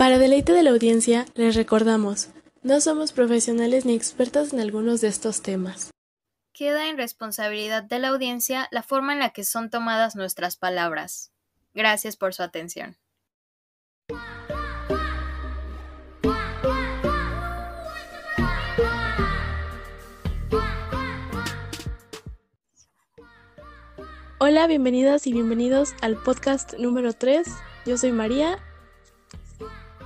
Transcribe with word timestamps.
Para 0.00 0.18
deleite 0.18 0.54
de 0.54 0.62
la 0.62 0.70
audiencia, 0.70 1.26
les 1.34 1.54
recordamos, 1.54 2.30
no 2.62 2.80
somos 2.80 3.12
profesionales 3.12 3.84
ni 3.84 3.94
expertos 3.94 4.54
en 4.54 4.60
algunos 4.60 5.02
de 5.02 5.08
estos 5.08 5.42
temas. 5.42 5.90
Queda 6.54 6.88
en 6.88 6.96
responsabilidad 6.96 7.82
de 7.82 7.98
la 7.98 8.08
audiencia 8.08 8.66
la 8.70 8.82
forma 8.82 9.12
en 9.12 9.18
la 9.18 9.34
que 9.34 9.44
son 9.44 9.68
tomadas 9.68 10.16
nuestras 10.16 10.56
palabras. 10.56 11.32
Gracias 11.74 12.16
por 12.16 12.32
su 12.32 12.42
atención. 12.42 12.96
Hola, 24.38 24.66
bienvenidas 24.66 25.26
y 25.26 25.34
bienvenidos 25.34 25.92
al 26.00 26.16
podcast 26.16 26.72
número 26.78 27.12
3. 27.12 27.46
Yo 27.84 27.98
soy 27.98 28.12
María. 28.12 28.58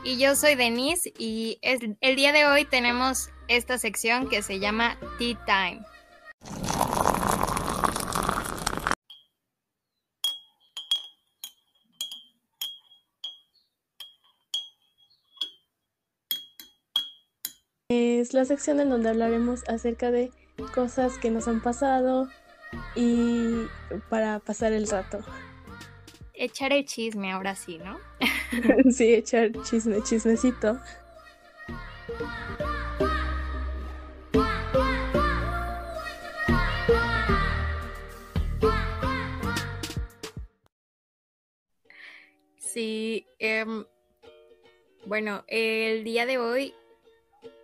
Y 0.06 0.18
yo 0.18 0.36
soy 0.36 0.54
Denise 0.54 1.14
y 1.18 1.58
el 1.62 2.16
día 2.16 2.32
de 2.32 2.44
hoy 2.44 2.66
tenemos 2.66 3.30
esta 3.48 3.78
sección 3.78 4.28
que 4.28 4.42
se 4.42 4.60
llama 4.60 4.98
Tea 5.18 5.42
Time. 5.46 5.82
Es 17.88 18.34
la 18.34 18.44
sección 18.44 18.80
en 18.80 18.90
donde 18.90 19.08
hablaremos 19.08 19.66
acerca 19.68 20.10
de 20.10 20.30
cosas 20.74 21.16
que 21.16 21.30
nos 21.30 21.48
han 21.48 21.62
pasado, 21.62 22.28
y 22.94 23.66
para 24.10 24.38
pasar 24.40 24.72
el 24.72 24.86
rato. 24.86 25.20
Echar 26.44 26.74
el 26.74 26.84
chisme 26.84 27.32
ahora 27.32 27.54
sí, 27.54 27.78
¿no? 27.78 27.98
sí, 28.92 29.14
echar 29.14 29.50
chisme, 29.62 30.02
chismecito. 30.02 30.78
Sí, 42.58 43.26
em, 43.38 43.86
bueno, 45.06 45.44
el 45.48 46.04
día 46.04 46.26
de 46.26 46.36
hoy 46.36 46.74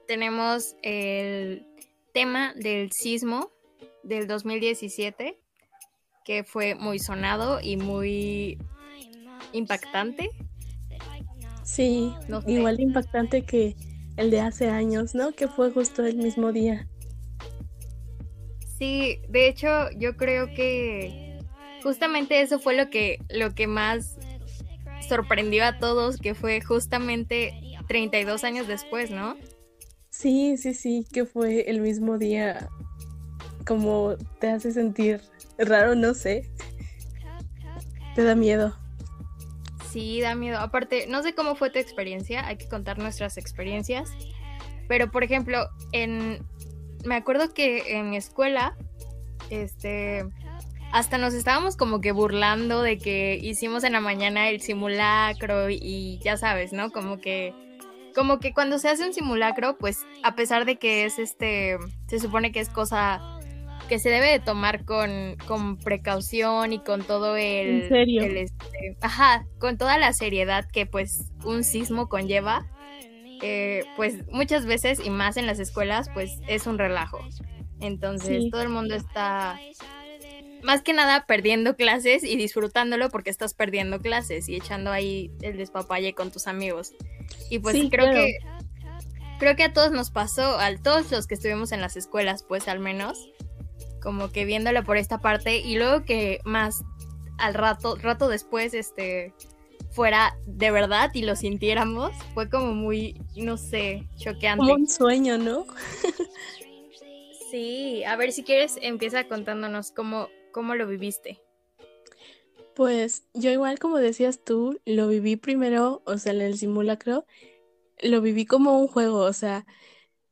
tenemos 0.09 0.75
el 0.83 1.67
tema 2.15 2.55
del 2.55 2.91
sismo 2.93 3.51
del 4.05 4.27
2017, 4.27 5.39
que 6.25 6.45
fue 6.45 6.75
muy 6.75 6.99
sonado 6.99 7.61
y 7.63 7.77
muy 7.77 8.59
impactante. 9.53 10.31
Sí, 11.65 12.13
igual 12.47 12.81
impactante 12.81 13.43
que 13.43 13.77
el 14.17 14.31
de 14.31 14.41
hace 14.41 14.69
años, 14.69 15.15
¿no? 15.15 15.33
Que 15.33 15.49
fue 15.49 15.71
justo 15.71 16.05
el 16.05 16.17
mismo 16.17 16.53
día. 16.53 16.89
Sí, 18.79 19.21
de 19.29 19.49
hecho 19.49 19.69
yo 19.99 20.17
creo 20.17 20.53
que 20.55 21.39
justamente 21.83 22.41
eso 22.41 22.59
fue 22.59 22.75
lo 22.77 22.91
que, 22.91 23.19
lo 23.29 23.55
que 23.55 23.67
más 23.67 24.17
sorprendió 25.07 25.65
a 25.65 25.79
todos, 25.79 26.17
que 26.17 26.35
fue 26.35 26.61
justamente 26.61 27.53
32 27.89 28.45
años 28.45 28.67
después, 28.67 29.11
¿no? 29.11 29.37
Sí, 30.11 30.57
sí, 30.57 30.75
sí, 30.75 31.05
que 31.13 31.25
fue 31.25 31.69
el 31.71 31.81
mismo 31.81 32.19
día 32.19 32.69
como 33.67 34.17
te 34.39 34.49
hace 34.49 34.73
sentir 34.73 35.21
raro, 35.67 35.95
no 35.95 36.15
sé. 36.15 36.51
Te 38.15 38.25
da 38.25 38.35
miedo. 38.35 38.77
Sí, 39.91 40.21
da 40.21 40.35
miedo. 40.35 40.59
Aparte, 40.59 41.07
no 41.09 41.23
sé 41.23 41.35
cómo 41.35 41.55
fue 41.57 41.71
tu 41.71 41.79
experiencia, 41.79 42.47
hay 42.47 42.57
que 42.57 42.69
contar 42.69 42.99
nuestras 42.99 43.37
experiencias. 43.39 44.11
Pero, 44.89 45.11
por 45.11 45.25
ejemplo, 45.25 45.69
en 45.93 46.45
me 47.05 47.15
acuerdo 47.17 47.53
que 47.53 47.97
en 47.97 48.11
mi 48.11 48.17
escuela, 48.17 48.77
este, 49.49 50.25
hasta 50.93 51.19
nos 51.19 51.35
estábamos 51.35 51.77
como 51.77 52.01
que 52.01 52.13
burlando 52.13 52.83
de 52.83 52.99
que 52.99 53.39
hicimos 53.41 53.85
en 53.85 53.93
la 53.93 54.01
mañana 54.01 54.49
el 54.49 54.61
simulacro 54.61 55.71
y 55.71 56.19
ya 56.23 56.37
sabes, 56.37 56.73
¿no? 56.73 56.91
Como 56.91 57.21
que 57.21 57.55
como 58.15 58.41
que 58.41 58.53
cuando 58.53 58.81
se 58.81 58.89
hace 58.89 59.07
un 59.07 59.15
simulacro, 59.15 59.79
pues 59.79 60.05
a 60.25 60.35
pesar 60.35 60.65
de 60.65 60.77
que 60.77 61.05
es 61.05 61.21
este, 61.21 61.79
se 62.09 62.19
supone 62.19 62.51
que 62.51 62.59
es 62.59 62.69
cosa 62.69 63.21
que 63.91 63.99
se 63.99 64.09
debe 64.09 64.31
de 64.31 64.39
tomar 64.39 64.85
con, 64.85 65.37
con 65.49 65.77
precaución 65.77 66.73
y 66.73 66.79
con 66.79 67.03
todo 67.03 67.37
el... 67.37 67.83
¿En 67.83 67.89
serio? 67.89 68.23
Este, 68.23 68.97
ajá, 69.01 69.45
con 69.59 69.79
toda 69.79 69.99
la 69.99 70.13
seriedad 70.13 70.65
que 70.71 70.87
pues 70.87 71.33
un 71.45 71.65
sismo 71.65 72.09
conlleva, 72.09 72.69
eh, 73.43 73.83
pues 73.97 74.29
muchas 74.29 74.65
veces 74.65 75.05
y 75.05 75.11
más 75.11 75.37
en 75.37 75.47
las 75.47 75.59
escuelas 75.59 76.09
pues 76.15 76.39
es 76.47 76.69
un 76.69 76.79
relajo. 76.79 77.19
Entonces 77.81 78.45
todo 78.53 78.63
el 78.63 78.69
mundo 78.69 78.95
está 78.95 79.59
más 80.63 80.83
que 80.83 80.93
nada 80.93 81.27
perdiendo 81.27 81.75
clases 81.75 82.23
y 82.23 82.37
disfrutándolo 82.37 83.09
porque 83.11 83.31
estás 83.31 83.55
perdiendo 83.55 83.99
clases 83.99 84.49
y 84.49 84.55
echando 84.55 84.93
ahí 84.93 85.33
el 85.43 85.57
despapalle 85.57 86.15
con 86.15 86.31
tus 86.31 86.47
amigos. 86.47 86.93
Y 87.51 87.59
pues 87.59 87.77
creo 87.91 88.13
que 88.13 88.39
creo 89.41 89.57
que 89.57 89.65
a 89.65 89.73
todos 89.73 89.91
nos 89.91 90.13
pasó, 90.13 90.61
a 90.61 90.77
todos 90.77 91.11
los 91.11 91.27
que 91.27 91.35
estuvimos 91.35 91.73
en 91.73 91.81
las 91.81 91.97
escuelas, 91.97 92.45
pues 92.45 92.69
al 92.69 92.79
menos, 92.79 93.30
como 94.01 94.31
que 94.31 94.45
viéndolo 94.45 94.83
por 94.85 94.97
esta 94.97 95.19
parte 95.19 95.59
y 95.59 95.77
luego 95.77 96.05
que 96.05 96.41
más 96.45 96.85
al 97.39 97.55
rato, 97.55 97.97
rato 97.97 98.29
después, 98.29 98.75
este, 98.75 99.33
fuera 99.91 100.37
de 100.47 100.71
verdad 100.71 101.11
y 101.15 101.23
lo 101.23 101.37
sintiéramos, 101.37 102.13
fue 102.35 102.49
como 102.49 102.75
muy, 102.75 103.21
no 103.37 103.57
sé, 103.57 104.07
choqueante. 104.17 104.61
Como 104.61 104.75
un 104.75 104.89
sueño, 104.89 105.39
¿no? 105.39 105.67
sí, 107.51 108.05
a 108.05 108.17
ver 108.17 108.33
si 108.33 108.45
quieres, 108.45 108.79
empieza 108.81 109.27
contándonos 109.27 109.91
cómo, 109.91 110.29
cómo 110.53 110.75
lo 110.75 110.87
viviste. 110.87 111.41
Pues 112.75 113.25
yo 113.35 113.51
igual 113.51 113.79
como 113.79 113.99
decías 113.99 114.45
tú, 114.45 114.81
lo 114.85 115.09
viví 115.09 115.37
primero, 115.37 116.03
o 116.07 116.19
sea, 116.19 116.33
en 116.33 116.41
el 116.41 116.57
simulacro, 116.57 117.27
lo 118.01 118.21
viví 118.21 118.47
como 118.47 118.79
un 118.79 118.87
juego, 118.87 119.19
o 119.19 119.33
sea, 119.33 119.67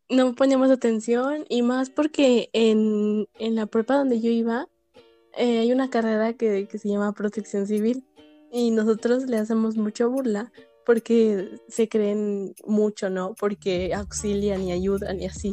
no 0.09 0.35
poníamos 0.35 0.71
atención 0.71 1.45
y 1.49 1.63
más 1.63 1.91
porque 1.91 2.51
en, 2.53 3.27
la 3.39 3.67
prepa 3.67 3.97
donde 3.97 4.21
yo 4.21 4.31
iba 4.31 4.69
eh, 5.37 5.59
hay 5.59 5.73
una 5.73 5.91
carrera 5.91 6.33
que, 6.33 6.67
se 6.71 6.89
llama 6.89 7.13
protección 7.13 7.67
civil 7.67 8.05
y 8.51 8.71
nosotros 8.71 9.25
le 9.25 9.37
hacemos 9.37 9.77
mucha 9.77 10.07
burla 10.07 10.51
porque 10.87 11.51
se 11.69 11.89
creen 11.89 12.55
mucho, 12.67 13.11
¿no? 13.11 13.35
Porque 13.35 13.93
auxilian 13.93 14.63
y 14.63 14.73
ayudan 14.73 15.21
y 15.21 15.27
así. 15.27 15.53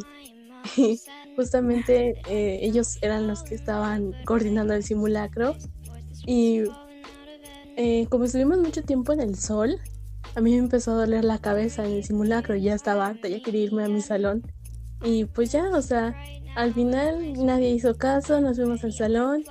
Y 0.76 0.98
justamente 1.36 2.22
eh, 2.28 2.60
ellos 2.62 2.96
eran 3.02 3.26
los 3.26 3.42
que 3.42 3.54
estaban 3.54 4.12
coordinando 4.24 4.72
el 4.72 4.82
simulacro 4.82 5.54
y 6.26 6.62
eh, 7.76 8.06
como 8.08 8.24
estuvimos 8.24 8.58
mucho 8.58 8.82
tiempo 8.82 9.12
en 9.12 9.20
el 9.20 9.36
sol, 9.36 9.78
a 10.36 10.42
mí 10.42 10.52
me 10.52 10.58
empezó 10.58 10.92
a 10.92 10.96
doler 10.96 11.24
la 11.24 11.38
cabeza 11.38 11.86
en 11.86 11.92
el 11.92 12.04
simulacro, 12.04 12.54
ya 12.56 12.74
estaba 12.74 13.06
harta, 13.06 13.26
ya 13.26 13.42
quería 13.42 13.64
irme 13.64 13.84
a 13.84 13.88
mi 13.88 14.02
salón. 14.02 14.42
Y 15.02 15.24
pues 15.24 15.50
ya, 15.50 15.70
o 15.70 15.80
sea, 15.80 16.14
al 16.54 16.74
final 16.74 17.32
nadie 17.42 17.70
hizo 17.70 17.96
caso, 17.96 18.38
nos 18.42 18.58
fuimos 18.58 18.84
al 18.84 18.92
salón 18.92 19.44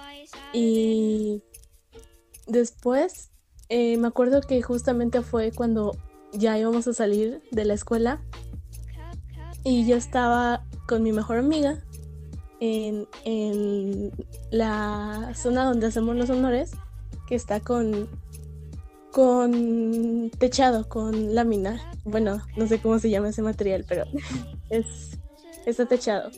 y 0.54 1.42
después 2.46 3.32
eh, 3.70 3.98
me 3.98 4.08
acuerdo 4.08 4.42
que 4.42 4.62
justamente 4.62 5.24
fue 5.24 5.52
cuando 5.52 5.98
ya 6.34 6.56
íbamos 6.58 6.88
a 6.88 6.94
salir 6.94 7.42
de 7.52 7.66
la 7.66 7.74
escuela 7.74 8.22
y 9.64 9.88
yo 9.88 9.96
estaba 9.96 10.66
con 10.88 11.02
mi 11.02 11.12
mejor 11.12 11.40
amiga 11.40 11.84
en, 12.60 13.08
en 13.24 14.12
la 14.52 15.32
zona 15.34 15.66
donde 15.66 15.88
hacemos 15.88 16.16
los 16.16 16.30
honores, 16.30 16.74
que 17.28 17.34
está 17.34 17.60
con 17.60 18.08
con 19.16 20.30
techado, 20.38 20.90
con 20.90 21.34
lámina. 21.34 21.90
Bueno, 22.04 22.42
no 22.58 22.68
sé 22.68 22.82
cómo 22.82 23.00
se 23.00 23.10
llama 23.10 23.30
ese 23.30 23.42
material, 23.42 23.86
pero 23.88 24.04
es 24.70 25.18
está 25.66 25.86
techado. 25.86 26.32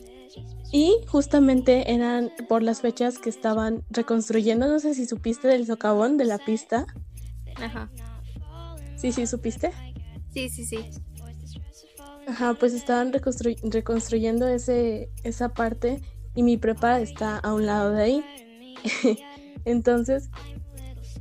Y 0.70 0.94
justamente 1.08 1.92
eran 1.92 2.30
por 2.48 2.62
las 2.62 2.80
fechas 2.80 3.18
que 3.18 3.30
estaban 3.30 3.82
reconstruyendo, 3.90 4.68
no 4.68 4.78
sé 4.78 4.94
si 4.94 5.06
supiste 5.06 5.48
del 5.48 5.66
socavón 5.66 6.18
de 6.18 6.26
la 6.26 6.38
pista. 6.38 6.86
Ajá. 7.56 7.90
Sí, 8.94 9.10
sí, 9.10 9.26
supiste. 9.26 9.72
Sí, 10.32 10.48
sí, 10.48 10.64
sí. 10.64 10.78
Ajá, 12.28 12.54
pues 12.54 12.74
estaban 12.74 13.12
reconstruyendo 13.12 14.46
ese, 14.46 15.10
esa 15.24 15.48
parte 15.48 16.00
y 16.36 16.44
mi 16.44 16.56
prepa 16.58 17.00
está 17.00 17.38
a 17.38 17.54
un 17.54 17.66
lado 17.66 17.90
de 17.90 18.02
ahí. 18.04 18.24
Entonces, 19.64 20.30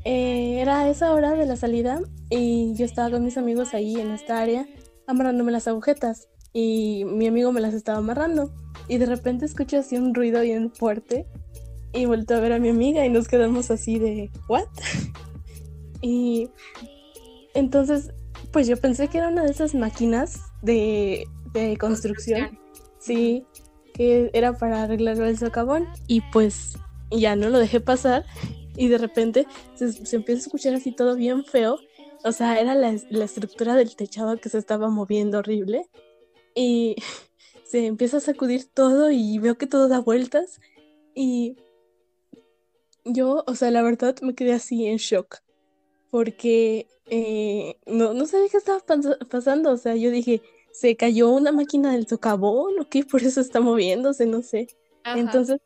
eh, 0.03 0.59
era 0.59 0.89
esa 0.89 1.13
hora 1.13 1.33
de 1.33 1.45
la 1.45 1.55
salida 1.55 2.01
y 2.29 2.73
yo 2.75 2.85
estaba 2.85 3.11
con 3.11 3.23
mis 3.23 3.37
amigos 3.37 3.73
ahí 3.73 3.99
en 3.99 4.11
esta 4.11 4.39
área 4.39 4.67
amarrándome 5.07 5.51
las 5.51 5.67
agujetas 5.67 6.27
y 6.53 7.03
mi 7.05 7.27
amigo 7.27 7.51
me 7.51 7.61
las 7.61 7.73
estaba 7.73 7.99
amarrando 7.99 8.51
y 8.87 8.97
de 8.97 9.05
repente 9.05 9.45
escucho 9.45 9.77
así 9.77 9.97
un 9.97 10.13
ruido 10.13 10.41
bien 10.41 10.71
fuerte 10.71 11.25
y 11.93 12.05
vuelto 12.05 12.35
a 12.35 12.39
ver 12.39 12.53
a 12.53 12.59
mi 12.59 12.69
amiga 12.69 13.05
y 13.05 13.09
nos 13.09 13.27
quedamos 13.27 13.71
así 13.71 13.99
de 13.99 14.29
¿what? 14.47 14.67
y 16.01 16.49
entonces 17.53 18.11
pues 18.51 18.67
yo 18.67 18.77
pensé 18.77 19.07
que 19.07 19.17
era 19.17 19.29
una 19.29 19.43
de 19.43 19.51
esas 19.51 19.75
máquinas 19.75 20.41
de, 20.61 21.27
de 21.53 21.77
construcción. 21.77 22.57
Sí, 22.99 23.45
que 23.93 24.29
era 24.33 24.57
para 24.57 24.83
arreglar 24.83 25.17
el 25.17 25.37
socavón. 25.37 25.87
Y 26.07 26.21
pues 26.31 26.77
ya 27.11 27.35
no 27.35 27.49
lo 27.49 27.59
dejé 27.59 27.79
pasar. 27.79 28.25
Y 28.77 28.87
de 28.87 28.97
repente 28.97 29.47
se, 29.75 29.85
empieza 30.15 30.39
a 30.39 30.45
escuchar 30.45 30.75
así 30.75 30.91
todo 30.91 31.15
bien 31.15 31.43
feo. 31.43 31.79
O 32.23 32.31
sea, 32.31 32.59
era 32.59 32.75
la, 32.75 32.95
la 33.09 33.25
estructura 33.25 33.75
del 33.75 33.95
techado 33.95 34.37
que 34.37 34.49
se 34.49 34.57
estaba 34.57 34.89
moviendo 34.89 35.39
horrible. 35.39 35.89
Y 36.55 36.95
se 37.65 37.85
empieza 37.85 38.17
a 38.17 38.21
sacudir 38.21 38.65
todo 38.73 39.11
y 39.11 39.39
veo 39.39 39.57
que 39.57 39.67
todo 39.67 39.87
da 39.87 39.99
vueltas. 39.99 40.61
Y 41.15 41.57
yo, 43.03 43.43
o 43.47 43.55
sea, 43.55 43.71
la 43.71 43.81
verdad 43.81 44.15
me 44.21 44.35
quedé 44.35 44.53
así 44.53 44.85
en 44.85 44.97
shock. 44.97 45.39
Porque 46.11 46.87
eh, 47.09 47.77
no, 47.85 48.13
no 48.13 48.25
sabía 48.25 48.49
qué 48.49 48.57
estaba 48.57 48.81
pasando. 49.29 49.71
O 49.71 49.77
sea, 49.77 49.95
yo 49.95 50.11
dije, 50.11 50.41
se 50.71 50.95
cayó 50.95 51.31
una 51.31 51.51
máquina 51.51 51.91
del 51.93 52.07
socavón 52.07 52.79
o 52.79 52.87
qué, 52.87 53.03
por 53.11 53.23
eso 53.23 53.41
está 53.41 53.59
moviéndose, 53.59 54.25
no 54.27 54.41
sé. 54.41 54.67
Entonces, 55.15 55.59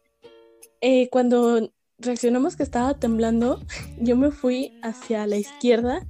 eh, 0.82 1.10
cuando 1.10 1.72
reaccionamos 2.02 2.56
que 2.56 2.64
estaba 2.64 2.94
temblando, 2.96 3.62
yo 3.98 4.16
me 4.16 4.32
fui 4.32 4.74
hacia 4.82 5.28
la 5.28 5.38
izquierda 5.38 6.06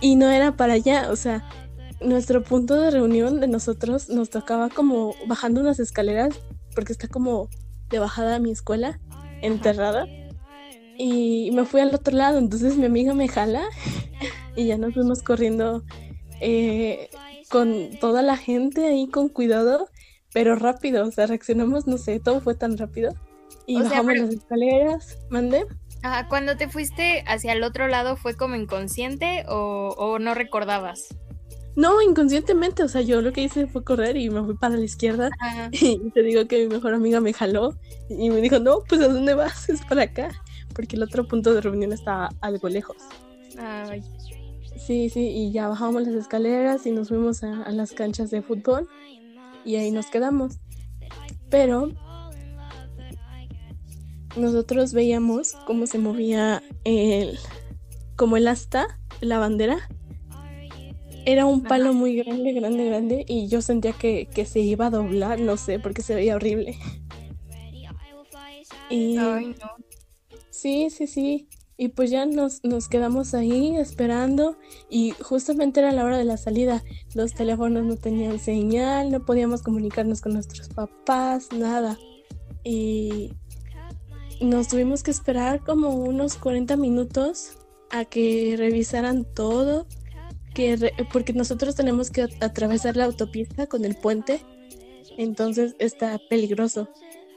y 0.00 0.16
no 0.16 0.30
era 0.30 0.56
para 0.56 0.74
allá, 0.74 1.10
o 1.10 1.16
sea, 1.16 1.48
nuestro 2.00 2.42
punto 2.42 2.80
de 2.80 2.90
reunión 2.90 3.40
de 3.40 3.48
nosotros 3.48 4.08
nos 4.08 4.30
tocaba 4.30 4.68
como 4.70 5.14
bajando 5.26 5.60
unas 5.60 5.78
escaleras, 5.78 6.40
porque 6.74 6.92
está 6.92 7.08
como 7.08 7.48
de 7.90 7.98
bajada 7.98 8.36
a 8.36 8.38
mi 8.38 8.50
escuela, 8.50 9.00
enterrada. 9.42 10.06
Y 10.96 11.50
me 11.52 11.64
fui 11.64 11.80
al 11.80 11.94
otro 11.94 12.16
lado, 12.16 12.38
entonces 12.38 12.76
mi 12.76 12.86
amiga 12.86 13.14
me 13.14 13.28
jala 13.28 13.64
y 14.56 14.66
ya 14.66 14.78
nos 14.78 14.94
fuimos 14.94 15.22
corriendo 15.22 15.82
eh, 16.40 17.08
con 17.50 17.90
toda 18.00 18.22
la 18.22 18.36
gente 18.36 18.86
ahí 18.86 19.08
con 19.08 19.28
cuidado, 19.28 19.88
pero 20.32 20.56
rápido, 20.56 21.06
o 21.06 21.10
sea, 21.10 21.26
reaccionamos, 21.26 21.86
no 21.86 21.98
sé, 21.98 22.20
todo 22.20 22.40
fue 22.40 22.54
tan 22.54 22.78
rápido. 22.78 23.14
Y 23.70 23.80
bajamos 23.82 24.16
las 24.16 24.30
escaleras, 24.30 25.18
mandé. 25.30 25.64
Ajá, 26.02 26.26
cuando 26.28 26.56
te 26.56 26.68
fuiste 26.68 27.22
hacia 27.28 27.52
el 27.52 27.62
otro 27.62 27.86
lado, 27.86 28.16
¿fue 28.16 28.34
como 28.34 28.56
inconsciente 28.56 29.44
o, 29.48 29.94
o 29.96 30.18
no 30.18 30.34
recordabas? 30.34 31.14
No, 31.76 32.02
inconscientemente, 32.02 32.82
o 32.82 32.88
sea, 32.88 33.00
yo 33.00 33.22
lo 33.22 33.32
que 33.32 33.42
hice 33.42 33.68
fue 33.68 33.84
correr 33.84 34.16
y 34.16 34.28
me 34.28 34.42
fui 34.42 34.56
para 34.56 34.76
la 34.76 34.84
izquierda. 34.84 35.30
Y 35.72 36.10
te 36.10 36.22
digo 36.24 36.46
que 36.48 36.66
mi 36.66 36.74
mejor 36.74 36.94
amiga 36.94 37.20
me 37.20 37.32
jaló 37.32 37.76
y 38.08 38.28
me 38.30 38.40
dijo, 38.40 38.58
no, 38.58 38.80
pues 38.88 39.00
¿a 39.02 39.08
dónde 39.08 39.34
vas? 39.34 39.68
Es 39.68 39.84
para 39.84 40.02
acá, 40.02 40.30
porque 40.74 40.96
el 40.96 41.04
otro 41.04 41.28
punto 41.28 41.54
de 41.54 41.60
reunión 41.60 41.92
estaba 41.92 42.30
algo 42.40 42.68
lejos. 42.68 42.96
Ay. 43.56 44.02
Sí, 44.76 45.10
sí, 45.10 45.28
y 45.28 45.52
ya 45.52 45.68
bajamos 45.68 46.02
las 46.06 46.14
escaleras 46.14 46.86
y 46.86 46.90
nos 46.90 47.08
fuimos 47.08 47.44
a, 47.44 47.62
a 47.62 47.70
las 47.70 47.92
canchas 47.92 48.30
de 48.30 48.42
fútbol 48.42 48.88
y 49.64 49.76
ahí 49.76 49.92
nos 49.92 50.06
quedamos. 50.06 50.58
Pero 51.50 51.92
nosotros 54.36 54.92
veíamos 54.92 55.54
cómo 55.66 55.86
se 55.86 55.98
movía 55.98 56.62
el, 56.84 57.38
como 58.16 58.36
el 58.36 58.48
asta, 58.48 58.98
la 59.20 59.38
bandera 59.38 59.88
era 61.26 61.46
un 61.46 61.62
palo 61.62 61.92
muy 61.92 62.16
grande, 62.16 62.52
grande, 62.52 62.84
grande 62.86 63.24
y 63.28 63.48
yo 63.48 63.62
sentía 63.62 63.92
que, 63.92 64.28
se 64.46 64.60
iba 64.60 64.86
a 64.86 64.90
doblar, 64.90 65.40
no 65.40 65.56
sé, 65.56 65.78
porque 65.78 66.02
se 66.02 66.14
veía 66.14 66.36
horrible. 66.36 66.78
Y... 68.88 69.16
Sí, 70.50 70.90
sí, 70.90 71.06
sí. 71.06 71.48
Y 71.76 71.88
pues 71.88 72.10
ya 72.10 72.26
nos, 72.26 72.62
nos 72.64 72.88
quedamos 72.88 73.32
ahí 73.32 73.76
esperando 73.76 74.58
y 74.90 75.12
justamente 75.12 75.80
era 75.80 75.92
la 75.92 76.04
hora 76.04 76.18
de 76.18 76.24
la 76.24 76.36
salida. 76.36 76.82
Los 77.14 77.32
teléfonos 77.32 77.84
no 77.84 77.96
tenían 77.96 78.38
señal, 78.38 79.10
no 79.10 79.24
podíamos 79.24 79.62
comunicarnos 79.62 80.20
con 80.20 80.34
nuestros 80.34 80.68
papás, 80.68 81.48
nada. 81.52 81.96
Y 82.64 83.32
nos 84.40 84.68
tuvimos 84.68 85.02
que 85.02 85.10
esperar 85.10 85.62
como 85.64 85.94
unos 85.94 86.36
40 86.36 86.76
minutos 86.76 87.58
a 87.90 88.04
que 88.04 88.54
revisaran 88.56 89.24
todo 89.24 89.86
que 90.54 90.92
porque 91.12 91.32
nosotros 91.32 91.76
tenemos 91.76 92.10
que 92.10 92.26
atravesar 92.40 92.96
la 92.96 93.04
autopista 93.04 93.66
con 93.66 93.84
el 93.84 93.94
puente, 93.96 94.40
entonces 95.16 95.76
está 95.78 96.18
peligroso. 96.28 96.88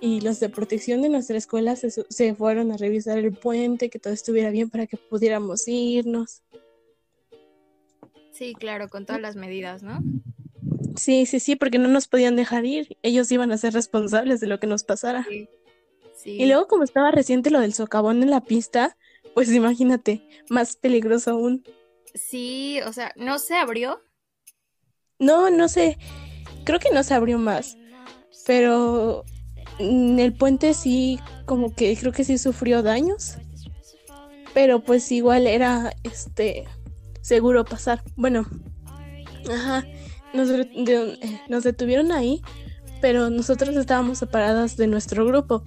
Y 0.01 0.19
los 0.19 0.39
de 0.39 0.49
protección 0.49 1.01
de 1.01 1.09
nuestra 1.09 1.37
escuela 1.37 1.75
se, 1.77 1.89
se 1.91 2.35
fueron 2.35 2.71
a 2.71 2.77
revisar 2.77 3.17
el 3.17 3.31
puente, 3.31 3.89
que 3.89 3.99
todo 3.99 4.11
estuviera 4.11 4.49
bien 4.49 4.69
para 4.69 4.85
que 4.85 4.97
pudiéramos 4.97 5.67
irnos. 5.67 6.41
Sí, 8.33 8.53
claro, 8.53 8.89
con 8.89 9.05
todas 9.05 9.21
las 9.21 9.35
medidas, 9.35 9.81
¿no? 9.81 10.01
Sí, 10.97 11.25
sí, 11.25 11.39
sí, 11.39 11.55
porque 11.55 11.79
no 11.79 11.87
nos 11.87 12.07
podían 12.07 12.35
dejar 12.35 12.65
ir. 12.65 12.97
Ellos 13.01 13.31
iban 13.31 13.51
a 13.51 13.57
ser 13.57 13.73
responsables 13.73 14.41
de 14.41 14.47
lo 14.47 14.59
que 14.59 14.67
nos 14.67 14.83
pasara. 14.83 15.25
Y 16.25 16.45
luego, 16.45 16.67
como 16.67 16.83
estaba 16.83 17.11
reciente 17.11 17.49
lo 17.51 17.59
del 17.59 17.73
socavón 17.73 18.23
en 18.23 18.29
la 18.29 18.41
pista, 18.41 18.97
pues 19.33 19.51
imagínate, 19.51 20.27
más 20.49 20.75
peligroso 20.75 21.31
aún. 21.31 21.63
Sí, 22.13 22.79
o 22.85 22.93
sea, 22.93 23.13
¿no 23.15 23.39
se 23.39 23.55
abrió? 23.55 24.01
No, 25.19 25.49
no 25.49 25.67
sé. 25.67 25.97
Creo 26.63 26.79
que 26.79 26.91
no 26.91 27.03
se 27.03 27.13
abrió 27.13 27.37
más. 27.37 27.77
Pero 28.45 29.25
el 29.79 30.33
puente 30.33 30.73
sí, 30.73 31.19
como 31.45 31.73
que 31.73 31.95
creo 31.97 32.11
que 32.11 32.23
sí 32.23 32.37
sufrió 32.37 32.83
daños. 32.83 33.35
Pero 34.53 34.81
pues 34.81 35.11
igual 35.11 35.47
era 35.47 35.93
este 36.03 36.65
seguro 37.21 37.65
pasar. 37.65 38.03
Bueno, 38.15 38.45
ajá. 39.51 39.85
Nos, 40.33 40.49
nos 41.47 41.63
detuvieron 41.63 42.11
ahí, 42.11 42.41
pero 43.01 43.29
nosotros 43.29 43.75
estábamos 43.75 44.17
separadas 44.17 44.77
de 44.77 44.87
nuestro 44.87 45.25
grupo. 45.25 45.63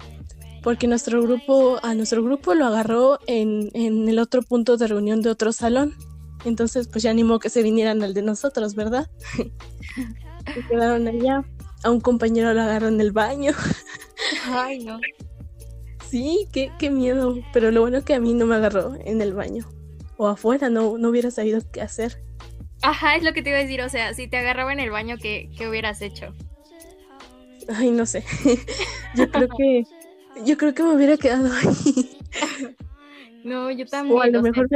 Porque 0.67 0.85
nuestro 0.85 1.21
grupo, 1.21 1.79
a 1.81 1.93
nuestro 1.93 2.21
grupo 2.21 2.53
lo 2.53 2.65
agarró 2.65 3.21
en, 3.25 3.69
en 3.73 4.09
el 4.09 4.19
otro 4.19 4.41
punto 4.41 4.75
de 4.75 4.87
reunión 4.87 5.21
de 5.21 5.29
otro 5.29 5.53
salón. 5.53 5.95
Entonces, 6.43 6.89
pues 6.89 7.03
ya 7.03 7.09
animó 7.09 7.39
que 7.39 7.47
se 7.47 7.63
vinieran 7.63 8.03
al 8.03 8.13
de 8.13 8.21
nosotros, 8.21 8.75
¿verdad? 8.75 9.09
se 10.53 10.67
quedaron 10.67 11.07
allá. 11.07 11.45
A 11.85 11.89
un 11.89 12.01
compañero 12.01 12.53
lo 12.53 12.63
agarró 12.63 12.89
en 12.89 12.99
el 12.99 13.13
baño. 13.13 13.53
Ay, 14.45 14.83
no. 14.83 14.99
Sí, 16.09 16.49
qué, 16.51 16.69
qué 16.77 16.89
miedo. 16.89 17.37
Pero 17.53 17.71
lo 17.71 17.79
bueno 17.79 17.99
es 17.99 18.03
que 18.03 18.15
a 18.15 18.19
mí 18.19 18.33
no 18.33 18.45
me 18.45 18.55
agarró 18.55 18.97
en 19.05 19.21
el 19.21 19.33
baño. 19.33 19.65
O 20.17 20.27
afuera, 20.27 20.69
no, 20.69 20.97
no 20.97 21.07
hubiera 21.07 21.31
sabido 21.31 21.61
qué 21.71 21.79
hacer. 21.79 22.21
Ajá, 22.81 23.15
es 23.15 23.23
lo 23.23 23.31
que 23.31 23.41
te 23.41 23.51
iba 23.51 23.59
a 23.59 23.61
decir. 23.61 23.81
O 23.83 23.87
sea, 23.87 24.13
si 24.13 24.27
te 24.27 24.35
agarraba 24.35 24.73
en 24.73 24.81
el 24.81 24.91
baño, 24.91 25.15
¿qué, 25.17 25.49
qué 25.57 25.69
hubieras 25.69 26.01
hecho? 26.01 26.33
Ay, 27.69 27.91
no 27.91 28.05
sé. 28.05 28.25
yo 29.15 29.31
creo 29.31 29.47
que. 29.57 29.83
Yo 30.45 30.57
creo 30.57 30.73
que 30.73 30.83
me 30.83 30.95
hubiera 30.95 31.17
quedado 31.17 31.51
ahí. 31.53 32.17
no, 33.43 33.71
yo 33.71 33.85
también. 33.85 34.17
O 34.17 34.21
a 34.21 34.27
lo 34.27 34.41
mejor. 34.41 34.67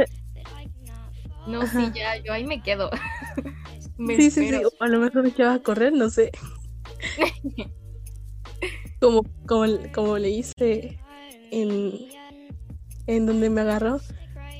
No, 1.46 1.66
sí, 1.66 1.90
ya, 1.94 2.16
yo 2.18 2.32
ahí 2.32 2.44
me 2.44 2.62
quedo. 2.62 2.90
sí, 4.06 4.30
sí, 4.30 4.48
sí, 4.48 4.62
a 4.80 4.88
lo 4.88 5.00
mejor 5.00 5.22
me 5.22 5.30
echaba 5.30 5.54
a 5.54 5.62
correr, 5.62 5.92
no 5.92 6.08
sé. 6.10 6.30
como, 9.00 9.24
como, 9.46 9.66
como 9.92 10.18
le 10.18 10.30
hice 10.30 10.98
en, 11.50 11.92
en 13.06 13.26
donde 13.26 13.50
me 13.50 13.60
agarró. 13.60 14.00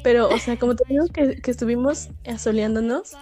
Pero, 0.03 0.29
o 0.29 0.39
sea, 0.39 0.59
como 0.59 0.75
te 0.75 0.85
digo 0.89 1.07
que, 1.07 1.41
que 1.41 1.51
estuvimos 1.53 2.09
asoleándonos, 2.27 3.13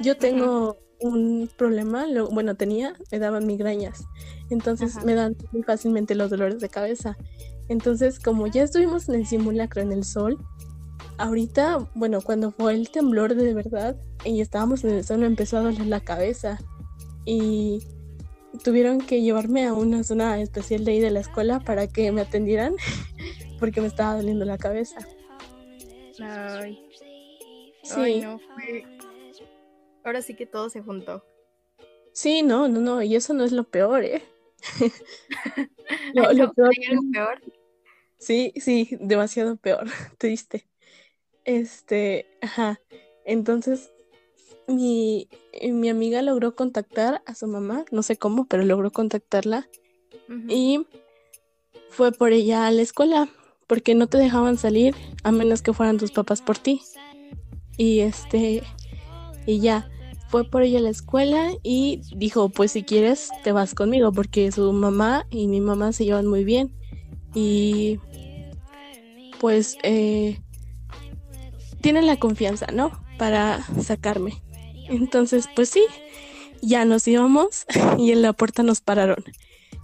yo 0.00 0.16
tengo 0.16 0.81
un 1.02 1.50
problema, 1.56 2.06
lo, 2.06 2.28
bueno, 2.28 2.54
tenía, 2.54 2.94
me 3.10 3.18
daban 3.18 3.46
migrañas. 3.46 4.04
Entonces 4.50 5.04
me 5.04 5.14
dan 5.14 5.36
muy 5.52 5.62
fácilmente 5.62 6.14
los 6.14 6.30
dolores 6.30 6.60
de 6.60 6.68
cabeza. 6.68 7.16
Entonces, 7.68 8.18
como 8.18 8.46
ya 8.46 8.62
estuvimos 8.62 9.08
en 9.08 9.16
el 9.16 9.26
simulacro 9.26 9.82
en 9.82 9.92
el 9.92 10.04
sol, 10.04 10.38
ahorita, 11.18 11.88
bueno, 11.94 12.20
cuando 12.20 12.52
fue 12.52 12.74
el 12.74 12.90
temblor 12.90 13.34
de 13.34 13.54
verdad 13.54 13.96
y 14.24 14.40
estábamos 14.40 14.84
en 14.84 14.90
el 14.90 15.04
sol, 15.04 15.22
empezó 15.22 15.58
a 15.58 15.62
doler 15.62 15.86
la 15.86 16.00
cabeza 16.00 16.58
y 17.24 17.80
tuvieron 18.64 18.98
que 18.98 19.22
llevarme 19.22 19.66
a 19.66 19.72
una 19.72 20.04
zona 20.04 20.40
especial 20.40 20.84
de 20.84 20.92
ahí 20.92 21.00
de 21.00 21.10
la 21.10 21.20
escuela 21.20 21.60
para 21.60 21.86
que 21.86 22.12
me 22.12 22.20
atendieran 22.20 22.74
porque 23.58 23.80
me 23.80 23.86
estaba 23.86 24.16
doliendo 24.16 24.44
la 24.44 24.58
cabeza. 24.58 24.98
Ay. 26.20 26.78
Sí. 27.82 28.20
no, 28.20 28.38
fue... 28.38 28.84
Ahora 30.04 30.22
sí 30.22 30.34
que 30.34 30.46
todo 30.46 30.68
se 30.68 30.82
juntó. 30.82 31.24
Sí, 32.12 32.42
no, 32.42 32.68
no, 32.68 32.80
no, 32.80 33.02
y 33.02 33.16
eso 33.16 33.32
no 33.34 33.44
es 33.44 33.52
lo 33.52 33.64
peor, 33.64 34.04
¿eh? 34.04 34.22
lo, 36.14 36.52
peor, 36.52 36.70
peor. 37.12 37.42
Sí, 38.18 38.52
sí, 38.56 38.96
demasiado 39.00 39.56
peor, 39.56 39.86
triste. 40.18 40.68
Este, 41.44 42.26
ajá. 42.40 42.80
Entonces, 43.24 43.90
mi, 44.68 45.28
mi 45.62 45.88
amiga 45.88 46.22
logró 46.22 46.54
contactar 46.54 47.22
a 47.26 47.34
su 47.34 47.46
mamá, 47.46 47.84
no 47.90 48.02
sé 48.02 48.16
cómo, 48.16 48.46
pero 48.46 48.64
logró 48.64 48.90
contactarla. 48.90 49.68
Y 50.48 50.86
fue 51.90 52.12
por 52.12 52.32
ella 52.32 52.66
a 52.66 52.70
la 52.70 52.82
escuela, 52.82 53.28
porque 53.66 53.94
no 53.94 54.06
te 54.06 54.18
dejaban 54.18 54.56
salir 54.56 54.94
a 55.24 55.32
menos 55.32 55.60
que 55.62 55.72
fueran 55.72 55.98
tus 55.98 56.10
papás 56.10 56.40
por 56.40 56.58
ti. 56.58 56.80
Y 57.76 58.00
este, 58.00 58.62
y 59.46 59.60
ya. 59.60 59.91
Fue 60.32 60.44
por 60.44 60.62
ella 60.62 60.78
a 60.78 60.82
la 60.82 60.88
escuela 60.88 61.52
y 61.62 62.00
dijo, 62.16 62.48
pues 62.48 62.72
si 62.72 62.84
quieres 62.84 63.28
te 63.44 63.52
vas 63.52 63.74
conmigo 63.74 64.12
porque 64.12 64.50
su 64.50 64.72
mamá 64.72 65.26
y 65.28 65.46
mi 65.46 65.60
mamá 65.60 65.92
se 65.92 66.06
llevan 66.06 66.26
muy 66.26 66.42
bien 66.42 66.74
y 67.34 68.00
pues 69.40 69.76
eh, 69.82 70.40
tienen 71.82 72.06
la 72.06 72.16
confianza, 72.16 72.66
¿no? 72.72 72.92
Para 73.18 73.62
sacarme. 73.82 74.42
Entonces, 74.88 75.50
pues 75.54 75.68
sí, 75.68 75.84
ya 76.62 76.86
nos 76.86 77.06
íbamos 77.06 77.66
y 77.98 78.12
en 78.12 78.22
la 78.22 78.32
puerta 78.32 78.62
nos 78.62 78.80
pararon 78.80 79.22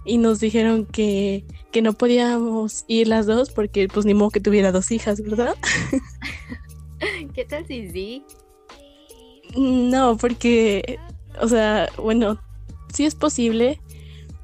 y 0.03 0.17
nos 0.17 0.39
dijeron 0.39 0.87
que, 0.87 1.45
que 1.71 1.83
no 1.83 1.93
podíamos 1.93 2.85
ir 2.87 3.07
las 3.07 3.27
dos 3.27 3.51
porque 3.51 3.87
pues 3.87 4.03
ni 4.03 4.15
modo 4.15 4.31
que 4.31 4.39
tuviera 4.39 4.71
dos 4.71 4.91
hijas, 4.91 5.21
¿verdad? 5.21 5.55
¿Qué 7.35 7.45
tal 7.45 7.67
si 7.67 7.87
sí? 7.91 8.25
No, 9.55 10.17
porque, 10.17 10.99
o 11.41 11.47
sea, 11.47 11.89
bueno, 11.97 12.39
sí 12.93 13.05
es 13.05 13.15
posible, 13.15 13.79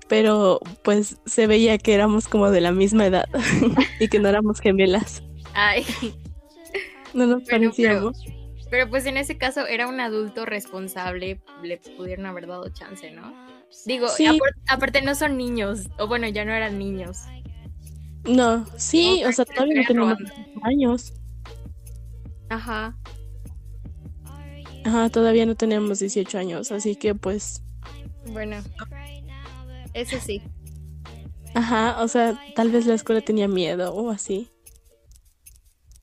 pero 0.08 0.60
pues 0.84 1.18
se 1.26 1.48
veía 1.48 1.78
que 1.78 1.94
éramos 1.94 2.28
como 2.28 2.52
de 2.52 2.62
la 2.62 2.72
misma 2.72 3.06
edad 3.06 3.28
y 4.00 4.08
que 4.08 4.20
no 4.20 4.30
éramos 4.30 4.60
gemelas. 4.60 5.24
Ay. 5.54 5.86
No 7.14 7.26
nos 7.26 7.44
parecíamos. 7.44 8.18
Pero, 8.70 8.90
pues 8.90 9.06
en 9.06 9.16
ese 9.16 9.38
caso 9.38 9.66
era 9.68 9.88
un 9.88 10.00
adulto 10.00 10.46
responsable, 10.46 11.40
le 11.64 11.78
pudieron 11.78 12.26
haber 12.26 12.48
dado 12.48 12.68
chance, 12.70 13.12
¿no? 13.12 13.34
Digo, 13.86 14.08
aparte 14.68 15.02
no 15.02 15.16
son 15.16 15.38
niños, 15.38 15.88
o 15.98 16.08
bueno, 16.08 16.28
ya 16.28 16.46
no 16.46 16.52
eran 16.52 16.78
niños. 16.78 17.20
No, 18.26 18.66
sí, 18.76 19.24
o 19.24 19.32
sea, 19.32 19.46
todavía 19.46 19.82
no 19.82 19.88
tenemos 19.88 20.18
años. 20.64 21.14
Ajá. 22.50 22.98
Ajá, 24.86 25.10
todavía 25.10 25.48
no 25.48 25.56
tenemos 25.56 25.98
18 25.98 26.38
años, 26.38 26.72
así 26.72 26.96
que 26.96 27.16
pues... 27.16 27.64
Bueno, 28.28 28.58
eso 29.96 30.18
sí. 30.24 30.44
Ajá, 31.56 32.04
o 32.04 32.08
sea, 32.08 32.40
tal 32.56 32.70
vez 32.70 32.86
la 32.86 32.94
escuela 32.94 33.22
tenía 33.22 33.48
miedo 33.48 33.96
o 33.96 34.12
así. 34.12 34.52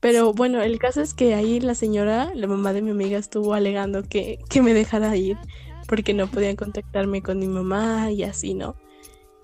Pero 0.01 0.33
bueno, 0.33 0.61
el 0.61 0.79
caso 0.79 0.99
es 0.99 1.13
que 1.13 1.33
ahí 1.33 1.61
la 1.61 1.75
señora, 1.75 2.33
la 2.35 2.45
mamá 2.45 2.73
de 2.73 2.81
mi 2.81 2.91
amiga, 2.91 3.17
estuvo 3.17 3.53
alegando 3.53 4.03
que, 4.03 4.39
que 4.49 4.61
me 4.61 4.73
dejara 4.73 5.15
ir 5.15 5.37
porque 5.87 6.13
no 6.13 6.27
podían 6.27 6.57
contactarme 6.57 7.21
con 7.21 7.39
mi 7.39 7.47
mamá 7.47 8.11
y 8.11 8.23
así, 8.23 8.53
¿no? 8.53 8.75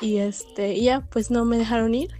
Y 0.01 0.17
este, 0.17 0.81
ya, 0.81 1.07
pues 1.09 1.31
no 1.31 1.45
me 1.45 1.57
dejaron 1.57 1.95
ir. 1.95 2.11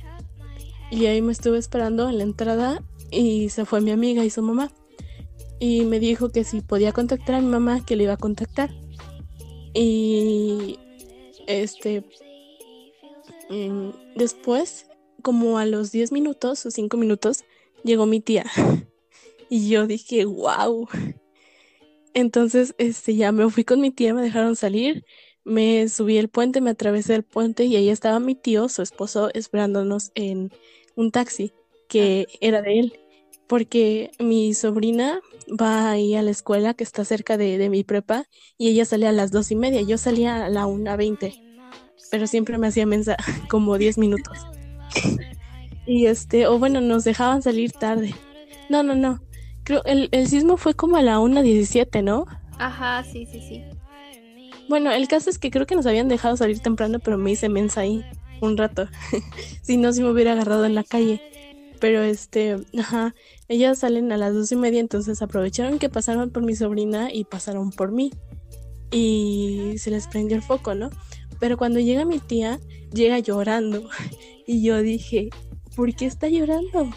Y 0.90 1.08
ahí 1.08 1.22
me 1.22 1.34
estuve 1.34 1.58
esperando 1.58 2.08
en 2.08 2.18
la 2.18 2.24
entrada 2.24 2.82
y 3.12 3.50
se 3.50 3.66
fue 3.66 3.82
mi 3.82 3.92
amiga 3.92 4.24
y 4.24 4.30
su 4.30 4.42
mamá 4.42 4.72
y 5.60 5.84
me 5.84 6.00
dijo 6.00 6.30
que 6.30 6.44
si 6.44 6.62
podía 6.62 6.94
contactar 6.94 7.36
a 7.36 7.42
mi 7.42 7.48
mamá, 7.48 7.86
que 7.86 7.96
le 7.96 8.06
iba 8.06 8.14
a 8.14 8.18
contactar. 8.18 8.70
Y 9.74 10.80
este, 11.48 12.04
después, 14.16 14.88
como 15.22 15.58
a 15.58 15.66
los 15.66 15.92
10 15.92 16.12
minutos 16.12 16.66
o 16.66 16.72
5 16.72 16.96
minutos, 16.98 17.44
llegó 17.84 18.06
mi 18.06 18.20
tía. 18.20 18.46
Y 19.52 19.68
yo 19.68 19.88
dije, 19.88 20.26
wow. 20.26 20.88
Entonces, 22.14 22.76
este, 22.78 23.16
ya 23.16 23.32
me 23.32 23.50
fui 23.50 23.64
con 23.64 23.82
mi 23.82 23.90
tía, 23.90 24.14
me 24.14 24.22
dejaron 24.22 24.56
salir, 24.56 25.06
me 25.44 25.90
subí 25.90 26.20
el 26.20 26.30
puente, 26.30 26.62
me 26.62 26.70
atravesé 26.70 27.16
el 27.16 27.24
puente 27.24 27.66
y 27.66 27.76
ahí 27.76 27.90
estaba 27.90 28.20
mi 28.20 28.36
tío, 28.36 28.70
su 28.70 28.84
esposo, 28.84 29.32
esperándonos 29.34 30.12
en 30.14 30.52
un 30.96 31.10
taxi 31.10 31.52
que 31.88 32.28
era 32.42 32.62
de 32.62 32.80
él 32.80 33.00
porque 33.50 34.12
mi 34.20 34.54
sobrina 34.54 35.22
va 35.50 35.90
ahí 35.90 36.14
a 36.14 36.22
la 36.22 36.30
escuela 36.30 36.76
que 36.76 36.84
está 36.84 37.04
cerca 37.04 37.36
de, 37.36 37.68
mi 37.70 37.84
prepa 37.84 38.26
y 38.60 38.70
ella 38.70 38.86
sale 38.86 39.08
a 39.08 39.12
las 39.12 39.32
dos 39.32 39.50
y 39.50 39.56
media, 39.56 39.82
yo 39.82 39.98
salía 39.98 40.46
a 40.46 40.50
la 40.50 40.68
una 40.68 40.96
veinte, 40.96 41.34
pero 42.12 42.28
siempre 42.28 42.60
me 42.60 42.68
hacía 42.68 42.86
mensa 42.86 43.18
como 43.50 43.80
diez 43.80 43.98
minutos. 43.98 44.38
y 45.88 46.06
este, 46.06 46.46
o 46.46 46.60
bueno, 46.60 46.80
nos 46.80 47.04
dejaban 47.04 47.42
salir 47.42 47.72
tarde. 47.72 48.14
No, 48.70 48.84
no, 48.84 48.94
no. 48.94 49.20
Creo 49.64 49.84
el, 49.86 50.10
el 50.12 50.28
sismo 50.28 50.56
fue 50.56 50.76
como 50.76 50.98
a 50.98 51.02
la 51.02 51.18
una 51.18 51.42
diecisiete, 51.42 52.04
¿no? 52.04 52.28
Ajá, 52.60 53.04
sí, 53.04 53.26
sí, 53.26 53.42
sí. 53.42 53.64
Bueno, 54.70 54.92
el 54.92 55.08
caso 55.08 55.32
es 55.32 55.40
que 55.40 55.50
creo 55.50 55.66
que 55.66 55.76
nos 55.76 55.88
habían 55.88 56.08
dejado 56.08 56.38
salir 56.38 56.60
temprano, 56.60 57.00
pero 57.00 57.18
me 57.18 57.32
hice 57.32 57.50
mensa 57.50 57.82
ahí 57.82 58.06
un 58.42 58.58
rato. 58.58 58.88
si 59.64 59.78
no, 59.78 59.92
si 59.92 60.04
me 60.04 60.12
hubiera 60.12 60.34
agarrado 60.34 60.66
en 60.66 60.76
la 60.76 60.84
calle. 60.84 61.20
Pero 61.80 62.02
este, 62.02 62.58
ajá, 62.78 63.16
ellas 63.48 63.80
salen 63.80 64.12
a 64.12 64.18
las 64.18 64.34
dos 64.34 64.52
y 64.52 64.56
media, 64.56 64.80
entonces 64.80 65.22
aprovecharon 65.22 65.80
que 65.80 65.90
pasaron 65.90 66.30
por 66.30 66.44
mi 66.44 66.56
sobrina 66.56 67.14
y 67.14 67.24
pasaron 67.24 67.72
por 67.72 67.92
mí. 67.92 68.12
Y 68.92 69.76
se 69.78 69.92
les 69.92 70.08
prendió 70.08 70.36
el 70.36 70.44
foco, 70.44 70.76
¿no? 70.76 70.90
Pero 71.40 71.58
cuando 71.58 71.80
llega 71.80 72.06
mi 72.06 72.20
tía, 72.20 72.60
llega 72.94 73.20
llorando. 73.20 73.90
Y 74.52 74.64
yo 74.64 74.82
dije, 74.82 75.30
¿por 75.76 75.94
qué 75.94 76.08
está 76.08 76.28
llorando? 76.28 76.90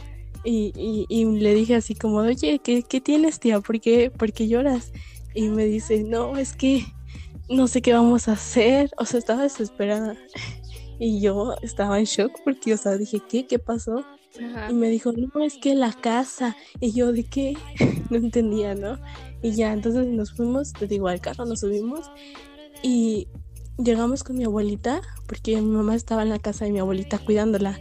Y, 0.42 0.72
y, 1.10 1.24
le 1.26 1.54
dije 1.54 1.74
así 1.74 1.94
como, 1.94 2.16
oye, 2.16 2.58
¿qué, 2.64 2.82
¿qué, 2.82 3.00
tienes, 3.02 3.40
tía? 3.40 3.60
¿Por 3.60 3.78
qué, 3.78 4.10
¿Por 4.10 4.32
qué 4.32 4.48
lloras? 4.48 4.90
Y 5.34 5.48
me 5.48 5.66
dice, 5.66 6.02
no, 6.02 6.38
es 6.38 6.54
que 6.54 6.86
no 7.50 7.68
sé 7.68 7.82
qué 7.82 7.92
vamos 7.92 8.26
a 8.28 8.32
hacer. 8.32 8.90
O 8.96 9.04
sea, 9.04 9.18
estaba 9.18 9.42
desesperada. 9.42 10.16
Y 10.98 11.20
yo 11.20 11.56
estaba 11.62 11.98
en 11.98 12.04
shock 12.04 12.32
porque, 12.44 12.74
o 12.74 12.76
sea, 12.76 12.96
dije, 12.96 13.20
¿qué? 13.28 13.44
¿Qué 13.46 13.58
pasó? 13.58 14.04
Y 14.70 14.72
me 14.72 14.88
dijo, 14.88 15.12
no, 15.12 15.44
es 15.44 15.58
que 15.58 15.74
la 15.74 15.92
casa. 15.92 16.56
Y 16.80 16.92
yo, 16.92 17.12
¿de 17.12 17.24
qué? 17.24 17.56
no 18.10 18.16
entendía, 18.16 18.74
¿no? 18.74 18.98
Y 19.42 19.52
ya, 19.52 19.72
entonces 19.72 20.06
nos 20.06 20.32
fuimos, 20.32 20.72
te 20.72 20.86
digo, 20.86 21.08
al 21.08 21.20
carro 21.20 21.44
nos 21.44 21.60
subimos 21.60 22.10
y 22.82 23.28
llegamos 23.78 24.24
con 24.24 24.36
mi 24.36 24.44
abuelita, 24.44 25.02
porque 25.26 25.56
mi 25.56 25.70
mamá 25.70 25.94
estaba 25.94 26.22
en 26.22 26.28
la 26.28 26.38
casa 26.38 26.64
de 26.64 26.72
mi 26.72 26.78
abuelita 26.78 27.18
cuidándola. 27.18 27.78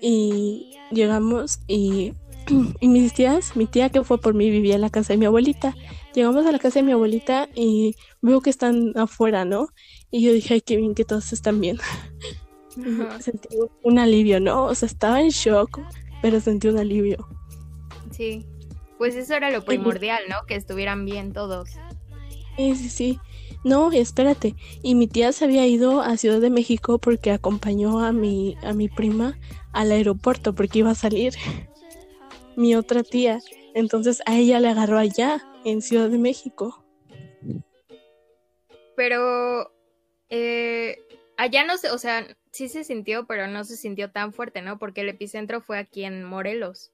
Y 0.00 0.70
llegamos 0.90 1.60
y, 1.66 2.14
y 2.80 2.88
mis 2.88 3.14
tías, 3.14 3.56
mi 3.56 3.66
tía 3.66 3.90
que 3.90 4.04
fue 4.04 4.20
por 4.20 4.34
mí 4.34 4.50
vivía 4.50 4.74
en 4.74 4.80
la 4.80 4.90
casa 4.90 5.12
de 5.12 5.18
mi 5.18 5.26
abuelita. 5.26 5.74
Llegamos 6.14 6.46
a 6.46 6.52
la 6.52 6.58
casa 6.58 6.80
de 6.80 6.84
mi 6.84 6.92
abuelita 6.92 7.48
y 7.54 7.96
veo 8.20 8.40
que 8.40 8.50
están 8.50 8.92
afuera, 8.96 9.44
¿no? 9.44 9.68
Y 10.10 10.22
yo 10.22 10.32
dije, 10.32 10.54
ay, 10.54 10.60
qué 10.60 10.76
bien 10.76 10.94
que 10.94 11.04
todos 11.04 11.32
están 11.32 11.60
bien. 11.60 11.78
Sentí 13.20 13.48
un 13.82 13.98
alivio, 13.98 14.40
¿no? 14.40 14.64
O 14.64 14.74
sea, 14.74 14.86
estaba 14.86 15.20
en 15.20 15.28
shock, 15.28 15.80
pero 16.22 16.40
sentí 16.40 16.68
un 16.68 16.78
alivio. 16.78 17.28
Sí, 18.10 18.44
pues 18.98 19.14
eso 19.14 19.34
era 19.34 19.50
lo 19.50 19.64
primordial, 19.64 20.22
¿no? 20.28 20.46
Que 20.46 20.54
estuvieran 20.54 21.04
bien 21.04 21.32
todos. 21.32 21.70
Sí, 22.56 22.74
sí, 22.74 22.88
sí. 22.88 23.20
No, 23.64 23.90
espérate. 23.92 24.54
Y 24.82 24.94
mi 24.94 25.06
tía 25.06 25.32
se 25.32 25.44
había 25.44 25.66
ido 25.66 26.00
a 26.00 26.16
Ciudad 26.16 26.40
de 26.40 26.50
México 26.50 26.98
porque 26.98 27.30
acompañó 27.30 28.00
a 28.00 28.12
mi, 28.12 28.56
a 28.62 28.72
mi 28.72 28.88
prima 28.88 29.38
al 29.72 29.92
aeropuerto 29.92 30.54
porque 30.54 30.80
iba 30.80 30.90
a 30.90 30.94
salir 30.94 31.34
mi 32.56 32.74
otra 32.74 33.02
tía. 33.02 33.40
Entonces 33.74 34.22
a 34.26 34.36
ella 34.36 34.60
le 34.60 34.68
agarró 34.68 34.98
allá, 34.98 35.44
en 35.64 35.82
Ciudad 35.82 36.08
de 36.08 36.18
México. 36.18 36.84
Pero 38.96 39.72
eh, 40.30 40.98
allá 41.36 41.64
no 41.64 41.76
sé, 41.78 41.90
o 41.90 41.98
sea, 41.98 42.26
sí 42.52 42.68
se 42.68 42.84
sintió, 42.84 43.26
pero 43.26 43.46
no 43.48 43.64
se 43.64 43.76
sintió 43.76 44.10
tan 44.10 44.32
fuerte, 44.32 44.62
¿no? 44.62 44.78
Porque 44.78 45.02
el 45.02 45.08
epicentro 45.08 45.60
fue 45.60 45.78
aquí 45.78 46.04
en 46.04 46.24
Morelos. 46.24 46.92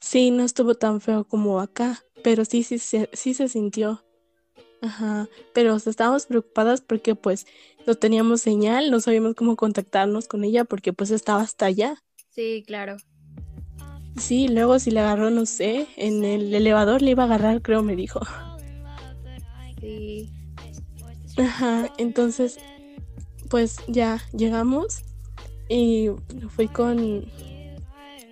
Sí, 0.00 0.30
no 0.30 0.42
estuvo 0.42 0.74
tan 0.74 1.00
feo 1.00 1.24
como 1.24 1.60
acá, 1.60 2.02
pero 2.22 2.44
sí, 2.44 2.62
sí, 2.62 2.78
sí, 2.78 3.06
sí 3.12 3.34
se 3.34 3.48
sintió. 3.48 4.02
Ajá, 4.82 5.28
pero 5.54 5.76
estábamos 5.76 6.26
preocupadas 6.26 6.80
porque 6.80 7.14
pues 7.14 7.46
no 7.86 7.94
teníamos 7.94 8.40
señal, 8.40 8.90
no 8.90 9.00
sabíamos 9.00 9.34
cómo 9.36 9.56
contactarnos 9.56 10.26
con 10.28 10.44
ella 10.44 10.64
porque 10.64 10.92
pues 10.92 11.10
estaba 11.10 11.42
hasta 11.42 11.66
allá. 11.66 12.02
Sí, 12.30 12.64
claro. 12.66 12.96
Sí, 14.18 14.48
luego 14.48 14.78
si 14.78 14.90
le 14.90 15.00
agarró, 15.00 15.30
no 15.30 15.46
sé, 15.46 15.86
en 15.96 16.24
el 16.24 16.52
elevador 16.52 17.00
le 17.02 17.12
iba 17.12 17.22
a 17.22 17.26
agarrar, 17.26 17.62
creo 17.62 17.82
me 17.82 17.96
dijo. 17.96 18.20
Sí. 19.80 20.30
Ajá, 21.38 21.90
entonces 21.98 22.58
pues 23.52 23.76
ya 23.86 24.18
llegamos 24.32 25.02
y 25.68 26.08
fui 26.48 26.68
con, 26.68 27.26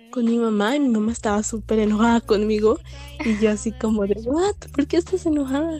con 0.09 0.25
mi 0.25 0.39
mamá 0.39 0.75
y 0.75 0.79
mi 0.79 0.89
mamá 0.89 1.11
estaba 1.11 1.43
súper 1.43 1.77
enojada 1.77 2.21
conmigo 2.21 2.79
y 3.23 3.37
yo 3.37 3.51
así 3.51 3.71
como 3.71 4.07
de, 4.07 4.19
what, 4.25 4.55
¿por 4.73 4.87
qué 4.87 4.97
estás 4.97 5.27
enojada? 5.27 5.77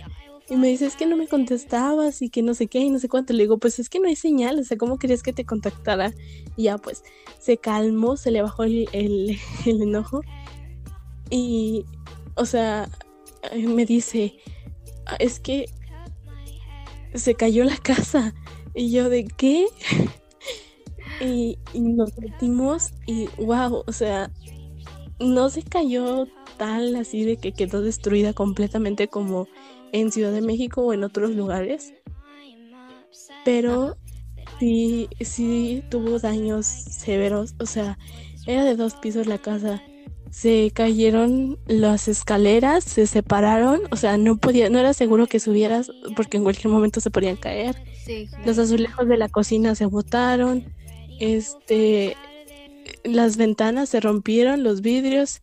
Y 0.48 0.58
me 0.58 0.68
dice, 0.68 0.86
es 0.86 0.96
que 0.96 1.08
no 1.08 1.18
me 1.18 1.28
contestabas 1.28 2.22
y 2.22 2.30
que 2.30 2.44
no 2.44 2.54
sé 2.54 2.68
qué 2.68 2.82
y 2.82 2.92
no 2.92 3.00
sé 3.00 3.10
cuánto. 3.10 3.34
Le 3.34 3.42
digo, 3.42 3.58
pues 3.58 3.80
es 3.80 3.90
que 3.90 4.00
no 4.00 4.08
hay 4.08 4.16
señal, 4.16 4.60
o 4.60 4.64
sea, 4.64 4.78
¿cómo 4.78 5.00
querías 5.00 5.24
que 5.24 5.34
te 5.34 5.44
contactara? 5.44 6.14
Y 6.56 6.64
ya 6.64 6.78
pues 6.78 7.04
se 7.40 7.58
calmó, 7.58 8.18
se 8.18 8.30
le 8.30 8.44
bajó 8.44 8.64
el, 8.66 8.90
el, 8.92 9.40
el 9.66 9.82
enojo 9.82 10.22
y, 11.32 11.84
o 12.36 12.46
sea, 12.46 12.92
me 13.58 13.88
dice, 13.88 14.38
es 15.18 15.40
que 15.40 15.66
se 17.16 17.34
cayó 17.34 17.64
la 17.64 17.78
casa 17.78 18.36
y 18.74 18.92
yo 18.92 19.10
de 19.10 19.26
qué? 19.26 19.68
y, 21.22 21.58
nos 21.80 22.18
metimos 22.18 22.92
y 23.06 23.28
wow, 23.38 23.84
o 23.86 23.92
sea, 23.92 24.32
no 25.20 25.50
se 25.50 25.64
cayó 25.64 26.28
tal 26.58 26.96
así 26.96 27.24
de 27.24 27.38
que 27.38 27.54
quedó 27.54 27.82
destruida 27.82 28.34
completamente 28.34 29.08
como 29.08 29.48
en 29.92 30.12
Ciudad 30.12 30.32
de 30.32 30.42
México 30.42 30.82
o 30.82 30.94
en 30.94 31.04
otros 31.04 31.32
lugares, 31.32 31.94
pero 33.44 33.98
sí, 34.60 35.08
sí 35.20 35.84
tuvo 35.90 36.20
daños 36.20 36.66
severos, 36.66 37.56
o 37.60 37.66
sea, 37.66 37.98
era 38.48 38.64
de 38.64 38.76
dos 38.76 38.96
pisos 38.96 39.28
la 39.28 39.38
casa. 39.38 39.82
Se 40.32 40.72
cayeron 40.74 41.60
las 41.68 42.08
escaleras, 42.08 42.84
se 42.84 43.06
separaron, 43.06 43.82
o 43.92 43.98
sea, 43.98 44.18
no 44.18 44.38
podía, 44.38 44.70
no 44.70 44.80
era 44.80 44.94
seguro 44.94 45.28
que 45.28 45.40
subieras 45.40 45.92
porque 46.16 46.38
en 46.38 46.44
cualquier 46.44 46.70
momento 46.70 47.02
se 47.02 47.12
podían 47.12 47.36
caer. 47.36 47.76
Los 48.46 48.58
azulejos 48.58 49.08
de 49.08 49.18
la 49.18 49.30
cocina 49.30 49.76
se 49.76 49.86
botaron, 49.86 50.74
este, 51.20 52.16
las 53.04 53.38
ventanas 53.38 53.90
se 53.90 54.00
rompieron, 54.00 54.64
los 54.64 54.82
vidrios, 54.82 55.42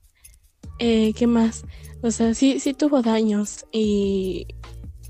eh, 0.78 1.12
¿qué 1.14 1.26
más? 1.26 1.64
O 2.02 2.10
sea, 2.10 2.32
sí, 2.34 2.58
sí 2.58 2.72
tuvo 2.72 3.02
daños 3.02 3.66
y, 3.70 4.46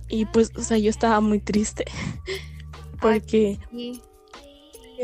y 0.09 0.25
pues, 0.27 0.51
o 0.57 0.63
sea, 0.63 0.79
yo 0.79 0.91
estaba 0.91 1.21
muy 1.21 1.39
triste 1.39 1.85
porque, 3.01 3.59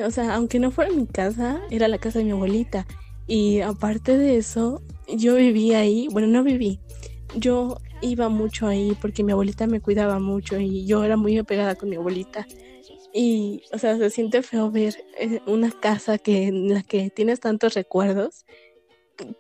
o 0.05 0.11
sea, 0.11 0.35
aunque 0.35 0.59
no 0.59 0.71
fuera 0.71 0.91
mi 0.93 1.07
casa, 1.07 1.61
era 1.71 1.87
la 1.87 1.99
casa 1.99 2.19
de 2.19 2.25
mi 2.25 2.33
abuelita 2.33 2.87
y 3.27 3.61
aparte 3.61 4.19
de 4.19 4.37
eso, 4.37 4.83
yo 5.09 5.37
vivía 5.37 5.79
ahí, 5.79 6.09
bueno, 6.11 6.29
no 6.29 6.43
viví, 6.43 6.81
yo 7.37 7.79
iba 8.03 8.29
mucho 8.29 8.67
ahí 8.67 8.97
porque 9.01 9.25
mi 9.25 9.33
abuelita 9.33 9.67
me 9.67 9.81
cuidaba 9.81 10.19
mucho 10.19 10.59
y 10.59 10.87
yo 10.87 11.05
era 11.05 11.17
muy 11.17 11.39
apegada 11.39 11.75
con 11.75 11.89
mi 11.89 11.97
abuelita. 11.97 12.47
Y, 13.13 13.63
o 13.73 13.79
sea, 13.79 13.97
se 13.97 14.11
siente 14.11 14.43
feo 14.43 14.71
ver 14.71 14.97
eh, 15.19 15.41
una 15.47 15.71
casa 15.71 16.19
que 16.19 16.49
en 16.49 16.75
la 16.75 16.83
que 16.83 17.11
tienes 17.11 17.41
tantos 17.41 17.75
recuerdos 17.75 18.45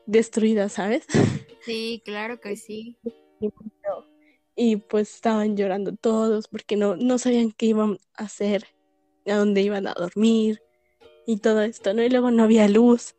destruida, 0.06 0.68
¿sabes? 0.68 1.06
Sí, 1.64 2.02
claro 2.04 2.38
que 2.42 2.56
sí. 2.56 2.98
Y 4.54 4.76
pues 4.76 5.14
estaban 5.14 5.56
llorando 5.56 5.96
todos 5.96 6.46
porque 6.46 6.76
no, 6.76 6.94
no 6.94 7.16
sabían 7.16 7.52
qué 7.52 7.64
iban 7.64 7.98
a 8.18 8.24
hacer, 8.24 8.66
a 9.26 9.36
dónde 9.36 9.62
iban 9.62 9.86
a 9.86 9.94
dormir 9.94 10.60
y 11.26 11.38
todo 11.38 11.62
esto, 11.62 11.94
¿no? 11.94 12.02
Y 12.02 12.10
luego 12.10 12.30
no 12.30 12.42
había 12.42 12.68
luz. 12.68 13.14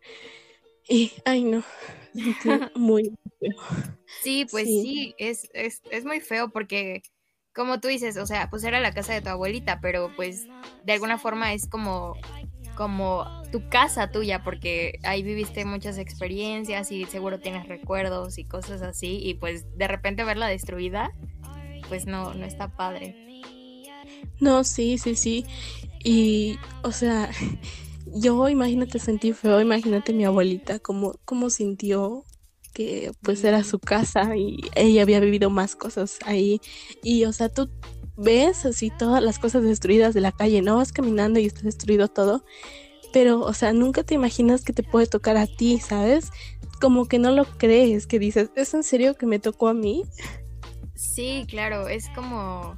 Y, 0.87 1.11
ay, 1.25 1.43
no, 1.43 1.63
muy 2.75 3.11
feo. 3.39 3.53
Sí, 4.23 4.45
pues 4.51 4.65
sí, 4.65 5.15
es, 5.17 5.49
es, 5.53 5.81
es 5.91 6.05
muy 6.05 6.19
feo 6.19 6.49
porque 6.49 7.01
como 7.53 7.79
tú 7.79 7.87
dices, 7.87 8.17
o 8.17 8.25
sea, 8.25 8.49
pues 8.49 8.63
era 8.63 8.79
la 8.79 8.93
casa 8.93 9.13
de 9.13 9.21
tu 9.21 9.29
abuelita, 9.29 9.79
pero 9.81 10.11
pues 10.15 10.45
de 10.83 10.93
alguna 10.93 11.17
forma 11.17 11.53
es 11.53 11.67
como 11.67 12.15
como 12.75 13.25
tu 13.51 13.67
casa 13.69 14.11
tuya, 14.11 14.43
porque 14.43 14.99
ahí 15.03 15.23
viviste 15.23 15.63
muchas 15.63 15.97
experiencias 15.97 16.91
y 16.91 17.05
seguro 17.05 17.39
tienes 17.39 17.67
recuerdos 17.69 18.37
y 18.37 18.43
cosas 18.43 18.81
así, 18.81 19.19
y 19.23 19.35
pues 19.35 19.65
de 19.77 19.87
repente 19.87 20.25
verla 20.25 20.47
destruida, 20.47 21.13
pues 21.87 22.05
no, 22.05 22.33
no 22.33 22.45
está 22.45 22.67
padre. 22.67 23.15
No, 24.41 24.65
sí, 24.65 24.97
sí, 24.97 25.15
sí. 25.15 25.45
Y, 26.03 26.59
o 26.83 26.91
sea, 26.91 27.29
yo 28.05 28.49
imagínate 28.49 28.99
sentí 28.99 29.33
feo, 29.33 29.59
imagínate 29.61 30.13
mi 30.13 30.25
abuelita, 30.25 30.79
cómo, 30.79 31.19
cómo 31.25 31.49
sintió 31.49 32.23
que 32.73 33.11
pues 33.21 33.43
era 33.43 33.63
su 33.63 33.79
casa 33.79 34.35
y 34.35 34.57
ella 34.75 35.01
había 35.01 35.19
vivido 35.21 35.49
más 35.49 35.75
cosas 35.75 36.19
ahí. 36.25 36.59
Y, 37.01 37.23
o 37.23 37.31
sea, 37.31 37.49
tú 37.49 37.69
ves 38.17 38.65
así 38.65 38.91
todas 38.91 39.23
las 39.23 39.39
cosas 39.39 39.63
destruidas 39.63 40.13
de 40.13 40.21
la 40.21 40.31
calle, 40.31 40.61
¿no? 40.61 40.77
Vas 40.77 40.91
caminando 40.91 41.39
y 41.39 41.45
está 41.45 41.61
destruido 41.61 42.07
todo, 42.09 42.43
pero, 43.13 43.39
o 43.39 43.53
sea, 43.53 43.71
nunca 43.71 44.03
te 44.03 44.13
imaginas 44.13 44.63
que 44.63 44.73
te 44.73 44.83
puede 44.83 45.07
tocar 45.07 45.37
a 45.37 45.47
ti, 45.47 45.79
¿sabes? 45.79 46.31
Como 46.81 47.05
que 47.05 47.17
no 47.17 47.31
lo 47.31 47.45
crees, 47.45 48.07
que 48.07 48.19
dices, 48.19 48.49
¿es 48.55 48.73
en 48.73 48.83
serio 48.83 49.15
que 49.15 49.25
me 49.25 49.39
tocó 49.39 49.69
a 49.69 49.73
mí? 49.73 50.03
Sí, 50.95 51.45
claro, 51.47 51.87
es 51.87 52.09
como... 52.09 52.77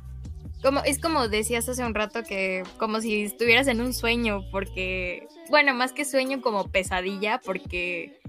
Es 0.85 0.99
como 0.99 1.27
decías 1.27 1.67
hace 1.69 1.85
un 1.85 1.93
rato 1.95 2.23
que 2.23 2.63
como 2.77 3.01
si 3.01 3.23
estuvieras 3.23 3.67
en 3.67 3.81
un 3.81 3.93
sueño, 3.93 4.41
porque, 4.51 5.27
bueno, 5.49 5.73
más 5.73 5.93
que 5.93 6.05
sueño 6.05 6.41
como 6.41 6.69
pesadilla, 6.69 7.39
porque, 7.43 8.19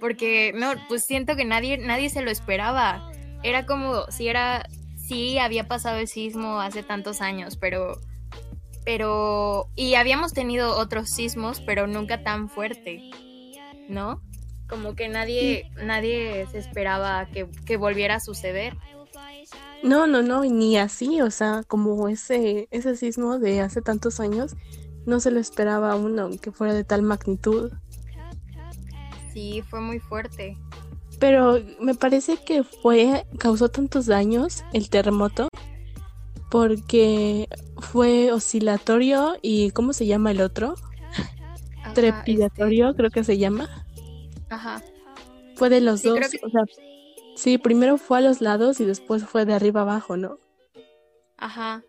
porque, 0.00 0.52
no, 0.54 0.72
pues 0.88 1.04
siento 1.04 1.36
que 1.36 1.44
nadie, 1.44 1.78
nadie 1.78 2.10
se 2.10 2.22
lo 2.22 2.30
esperaba. 2.30 3.10
Era 3.42 3.66
como 3.66 4.06
si 4.10 4.28
era 4.28 4.66
sí 4.96 5.38
había 5.38 5.68
pasado 5.68 5.98
el 5.98 6.08
sismo 6.08 6.60
hace 6.60 6.82
tantos 6.82 7.20
años, 7.20 7.56
pero 7.56 8.00
pero 8.84 9.68
y 9.74 9.94
habíamos 9.94 10.34
tenido 10.34 10.76
otros 10.76 11.10
sismos, 11.10 11.60
pero 11.60 11.86
nunca 11.86 12.22
tan 12.22 12.48
fuerte, 12.48 13.10
¿no? 13.88 14.22
Como 14.68 14.94
que 14.94 15.08
nadie 15.08 15.70
nadie 15.76 16.46
se 16.50 16.58
esperaba 16.58 17.26
que, 17.26 17.46
que 17.66 17.76
volviera 17.76 18.16
a 18.16 18.20
suceder. 18.20 18.76
No, 19.82 20.06
no, 20.06 20.22
no, 20.22 20.42
ni 20.44 20.76
así, 20.78 21.20
o 21.20 21.30
sea, 21.30 21.62
como 21.66 22.08
ese 22.08 22.68
ese 22.70 22.96
sismo 22.96 23.38
de 23.38 23.60
hace 23.60 23.82
tantos 23.82 24.20
años 24.20 24.54
no 25.06 25.20
se 25.20 25.30
lo 25.30 25.40
esperaba 25.40 25.92
a 25.92 25.96
uno 25.96 26.30
que 26.40 26.52
fuera 26.52 26.72
de 26.72 26.84
tal 26.84 27.02
magnitud. 27.02 27.72
Sí, 29.32 29.62
fue 29.68 29.80
muy 29.80 29.98
fuerte. 29.98 30.56
Pero 31.18 31.58
me 31.80 31.94
parece 31.94 32.36
que 32.36 32.64
fue, 32.64 33.26
causó 33.38 33.68
tantos 33.68 34.06
daños 34.06 34.64
el 34.72 34.88
terremoto 34.90 35.48
porque 36.50 37.48
fue 37.78 38.32
oscilatorio 38.32 39.36
y 39.42 39.70
¿cómo 39.72 39.92
se 39.92 40.06
llama 40.06 40.30
el 40.30 40.40
otro? 40.40 40.74
Trepidatorio, 41.94 42.90
este 42.90 42.96
creo 42.96 43.10
que 43.10 43.24
se 43.24 43.38
llama. 43.38 43.68
Ajá. 44.48 44.82
Fue 45.56 45.68
de 45.68 45.80
los 45.80 46.02
dos, 46.02 46.18
o 46.42 46.50
sea, 46.50 46.62
sí, 47.36 47.58
primero 47.58 47.98
fue 47.98 48.18
a 48.18 48.20
los 48.20 48.40
lados 48.40 48.80
y 48.80 48.84
después 48.84 49.24
fue 49.24 49.44
de 49.44 49.54
arriba 49.54 49.82
abajo, 49.82 50.16
¿no? 50.16 50.38
Ajá. 51.36 51.84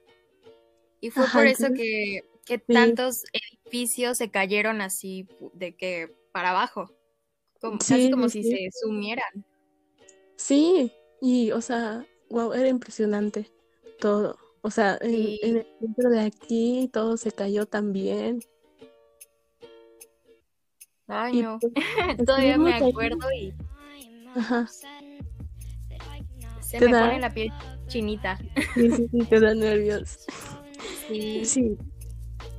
Y 1.02 1.12
fue 1.12 1.26
por 1.32 1.46
eso 1.46 1.68
que, 1.74 2.24
que 2.46 2.58
tantos 2.58 3.26
edificios 3.32 4.18
se 4.18 4.32
cayeron 4.32 4.82
así 4.82 5.28
de 5.54 5.76
que 5.76 6.14
para 6.32 6.52
abajo 6.52 6.92
casi 7.80 8.12
como 8.12 8.30
si 8.30 8.44
se 8.44 8.70
sumieran. 8.82 9.46
Sí, 10.36 10.92
y 11.22 11.52
o 11.52 11.62
sea, 11.62 12.06
wow, 12.30 12.54
era 12.54 12.68
impresionante 12.68 13.52
todo. 14.00 14.38
O 14.62 14.72
sea, 14.72 14.98
en, 15.02 15.58
el 15.58 15.68
centro 15.80 16.10
de 16.10 16.22
aquí 16.22 16.90
todo 16.92 17.18
se 17.18 17.32
cayó 17.32 17.66
también. 17.66 18.42
Ay, 21.08 21.42
no. 21.42 21.60
Pues, 21.60 21.74
Todavía 22.26 22.58
me 22.58 22.74
acuerdo 22.74 23.32
y. 23.32 23.54
Ajá. 24.36 24.68
Se 26.80 26.90
me 26.90 27.00
pone 27.00 27.20
la 27.20 27.34
piel 27.34 27.52
chinita. 27.88 28.38
Sí, 28.74 28.92
sí, 28.92 29.08
sí, 29.12 29.20
te 29.20 29.40
da 29.40 29.54
nervios. 29.54 30.26
Sí. 31.08 31.46
Sí. 31.46 31.78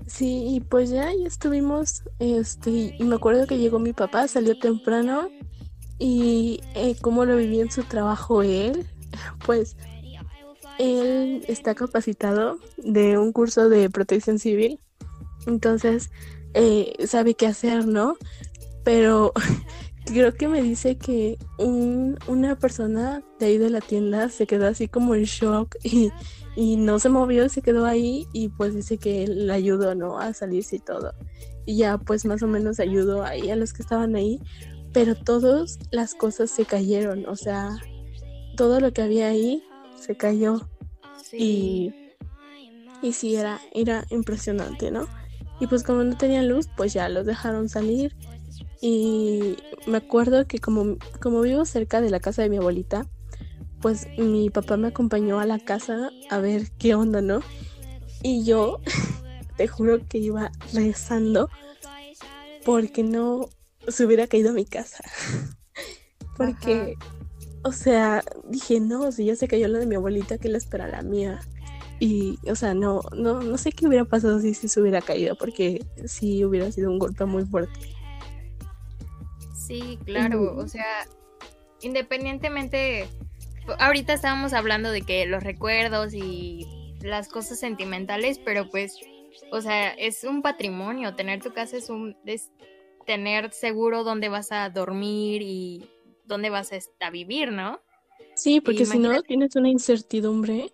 Sí, 0.07 0.55
y 0.55 0.61
pues 0.61 0.91
ya, 0.91 1.13
ya 1.13 1.27
estuvimos, 1.27 2.05
este, 2.21 2.95
y 2.97 3.05
me 3.05 3.17
acuerdo 3.17 3.47
que 3.49 3.59
llegó 3.59 3.81
mi 3.81 3.93
papá, 3.93 4.29
salió 4.29 4.57
temprano, 4.57 5.29
y 5.99 6.61
eh, 6.75 6.95
cómo 7.01 7.25
lo 7.25 7.37
viví 7.37 7.61
en 7.61 7.71
su 7.71 7.83
trabajo 7.83 8.43
él, 8.43 8.87
pues 9.47 9.77
él 10.79 11.45
está 11.49 11.75
capacitado 11.75 12.59
de 12.77 13.19
un 13.19 13.33
curso 13.33 13.69
de 13.69 13.91
protección 13.91 14.39
civil, 14.39 14.79
entonces 15.47 16.11
eh, 16.55 16.95
sabe 17.07 17.35
qué 17.35 17.47
hacer, 17.49 17.87
¿no? 17.87 18.17
Pero 18.85 19.33
creo 20.07 20.33
que 20.35 20.49
me 20.49 20.63
dice 20.63 20.97
que 20.97 21.39
un, 21.59 22.19
una 22.27 22.57
persona 22.57 23.23
de 23.39 23.47
ahí 23.47 23.59
de 23.59 23.71
la 23.71 23.81
tienda 23.81 24.29
se 24.29 24.47
quedó 24.47 24.67
así 24.67 24.89
como 24.89 25.15
en 25.15 25.25
shock 25.25 25.77
y 25.83 26.11
y 26.57 26.77
no 26.77 26.99
se 26.99 27.11
movió, 27.11 27.49
se 27.51 27.61
quedó 27.61 27.85
ahí 27.85 28.27
y 28.33 28.49
pues 28.49 28.75
dice 28.75 28.97
que 28.97 29.25
él 29.25 29.51
ayudó, 29.51 29.95
¿no? 29.95 30.19
A 30.19 30.33
salirse 30.33 30.77
y 30.77 30.79
todo. 30.79 31.13
Y 31.67 31.77
ya 31.77 31.99
pues 31.99 32.25
más 32.25 32.43
o 32.43 32.47
menos 32.47 32.81
ayudó 32.81 33.23
ahí 33.23 33.51
a 33.51 33.57
los 33.57 33.75
que 33.75 33.83
estaban 33.83 34.17
ahí, 34.17 34.41
pero 34.93 35.15
todas 35.15 35.79
las 35.91 36.15
cosas 36.15 36.51
se 36.51 36.65
cayeron, 36.65 37.27
o 37.27 37.37
sea, 37.37 37.77
todo 38.57 38.81
lo 38.81 38.93
que 38.95 39.03
había 39.03 39.29
ahí 39.29 39.63
se 40.01 40.17
cayó. 40.17 40.67
Y, 41.31 41.93
y 43.03 43.13
sí, 43.13 43.37
era, 43.37 43.61
era 43.75 44.07
impresionante, 44.09 44.91
¿no? 44.91 45.07
Y 45.61 45.67
pues 45.67 45.83
como 45.83 46.05
no 46.05 46.17
tenían 46.17 46.49
luz, 46.49 46.69
pues 46.75 46.95
ya 46.95 47.11
los 47.11 47.27
dejaron 47.27 47.69
salir. 47.69 48.17
Y 48.89 49.57
me 49.89 49.97
acuerdo 49.97 50.47
que 50.47 50.61
como, 50.61 50.97
como 51.21 51.41
vivo 51.41 51.65
cerca 51.65 52.01
de 52.01 52.09
la 52.09 52.21
casa 52.21 52.43
de 52.43 52.49
mi 52.49 52.59
abuelita, 52.59 53.05
pues 53.83 54.07
mi 54.17 54.49
papá 54.49 54.77
me 54.77 54.87
acompañó 54.87 55.41
a 55.41 55.45
la 55.45 55.59
casa 55.59 56.11
a 56.31 56.39
ver 56.39 56.71
qué 56.79 56.95
onda, 56.95 57.21
¿no? 57.21 57.41
Y 58.23 58.45
yo 58.45 58.79
te 59.57 59.67
juro 59.67 60.07
que 60.09 60.19
iba 60.19 60.53
rezando 60.73 61.51
porque 62.65 63.03
no 63.03 63.49
se 63.89 64.07
hubiera 64.07 64.29
caído 64.29 64.51
a 64.51 64.53
mi 64.53 64.65
casa. 64.65 65.03
porque, 66.37 66.95
o 67.65 67.73
sea, 67.73 68.23
dije, 68.49 68.79
no, 68.79 69.11
si 69.11 69.25
ya 69.25 69.35
se 69.35 69.49
cayó 69.49 69.67
la 69.67 69.81
de 69.81 69.87
mi 69.87 69.97
abuelita, 69.97 70.39
que 70.39 70.49
la 70.49 70.59
espera 70.59 70.87
la 70.87 71.03
mía. 71.03 71.41
Y, 71.99 72.39
o 72.49 72.55
sea, 72.55 72.73
no, 72.75 73.01
no, 73.17 73.43
no 73.43 73.59
sé 73.59 73.73
qué 73.73 73.89
hubiera 73.89 74.05
pasado 74.05 74.39
si, 74.39 74.55
si 74.55 74.69
se 74.69 74.81
hubiera 74.81 75.03
caído, 75.03 75.35
porque 75.35 75.85
sí 76.05 76.45
hubiera 76.45 76.71
sido 76.71 76.89
un 76.93 77.01
golpe 77.01 77.25
muy 77.25 77.45
fuerte. 77.47 77.96
Sí, 79.67 79.99
claro, 80.05 80.55
o 80.57 80.69
sea, 80.69 81.07
independientemente 81.81 83.09
ahorita 83.79 84.13
estábamos 84.13 84.53
hablando 84.53 84.91
de 84.91 85.03
que 85.03 85.27
los 85.27 85.43
recuerdos 85.43 86.15
y 86.15 86.67
las 87.01 87.29
cosas 87.29 87.59
sentimentales, 87.59 88.39
pero 88.39 88.69
pues, 88.71 88.99
o 89.51 89.61
sea, 89.61 89.91
es 89.91 90.25
un 90.25 90.43
patrimonio, 90.43 91.15
tener 91.15 91.43
tu 91.43 91.53
casa 91.53 91.77
es 91.77 91.91
un, 91.91 92.17
es 92.25 92.51
tener 93.07 93.53
seguro 93.53 94.05
dónde 94.05 94.29
vas 94.29 94.53
a 94.53 94.69
dormir 94.71 95.43
y 95.43 95.89
dónde 96.25 96.51
vas 96.51 96.71
a, 97.01 97.11
vivir, 97.11 97.53
¿no? 97.53 97.81
Sí, 98.35 98.61
porque 98.61 98.85
si 98.85 98.99
no 98.99 99.23
tienes 99.23 99.57
una 99.57 99.69
incertidumbre. 99.69 100.73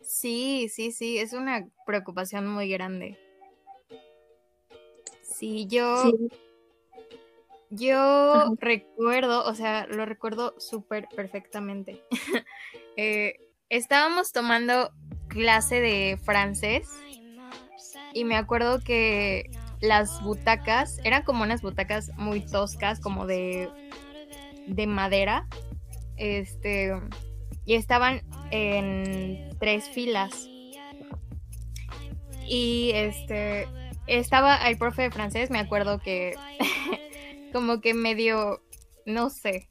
Sí, 0.00 0.68
sí, 0.70 0.92
sí, 0.92 1.18
es 1.18 1.32
una 1.32 1.68
preocupación 1.86 2.46
muy 2.46 2.68
grande. 2.68 3.18
Sí, 5.22 5.66
yo... 5.66 6.12
Yo 7.70 8.54
recuerdo, 8.58 9.44
o 9.44 9.54
sea, 9.54 9.86
lo 9.86 10.06
recuerdo 10.06 10.54
súper 10.58 11.08
perfectamente. 11.14 12.02
Eh, 12.96 13.40
estábamos 13.70 14.30
tomando 14.30 14.92
clase 15.26 15.80
de 15.80 16.16
francés 16.16 16.88
y 18.12 18.24
me 18.24 18.36
acuerdo 18.36 18.78
que 18.78 19.50
las 19.80 20.22
butacas 20.22 21.00
eran 21.02 21.24
como 21.24 21.42
unas 21.42 21.60
butacas 21.60 22.12
muy 22.16 22.40
toscas, 22.40 23.00
como 23.00 23.26
de, 23.26 23.68
de 24.68 24.86
madera. 24.86 25.48
Este, 26.16 26.92
y 27.64 27.74
estaban 27.74 28.22
en 28.50 29.50
tres 29.58 29.88
filas. 29.88 30.48
Y 32.46 32.92
este, 32.94 33.66
estaba 34.06 34.56
el 34.68 34.78
profe 34.78 35.02
de 35.02 35.10
francés, 35.10 35.50
me 35.50 35.58
acuerdo 35.58 35.98
que 35.98 36.34
como 37.54 37.80
que 37.80 37.94
medio, 37.94 38.64
no 39.06 39.30
sé, 39.30 39.68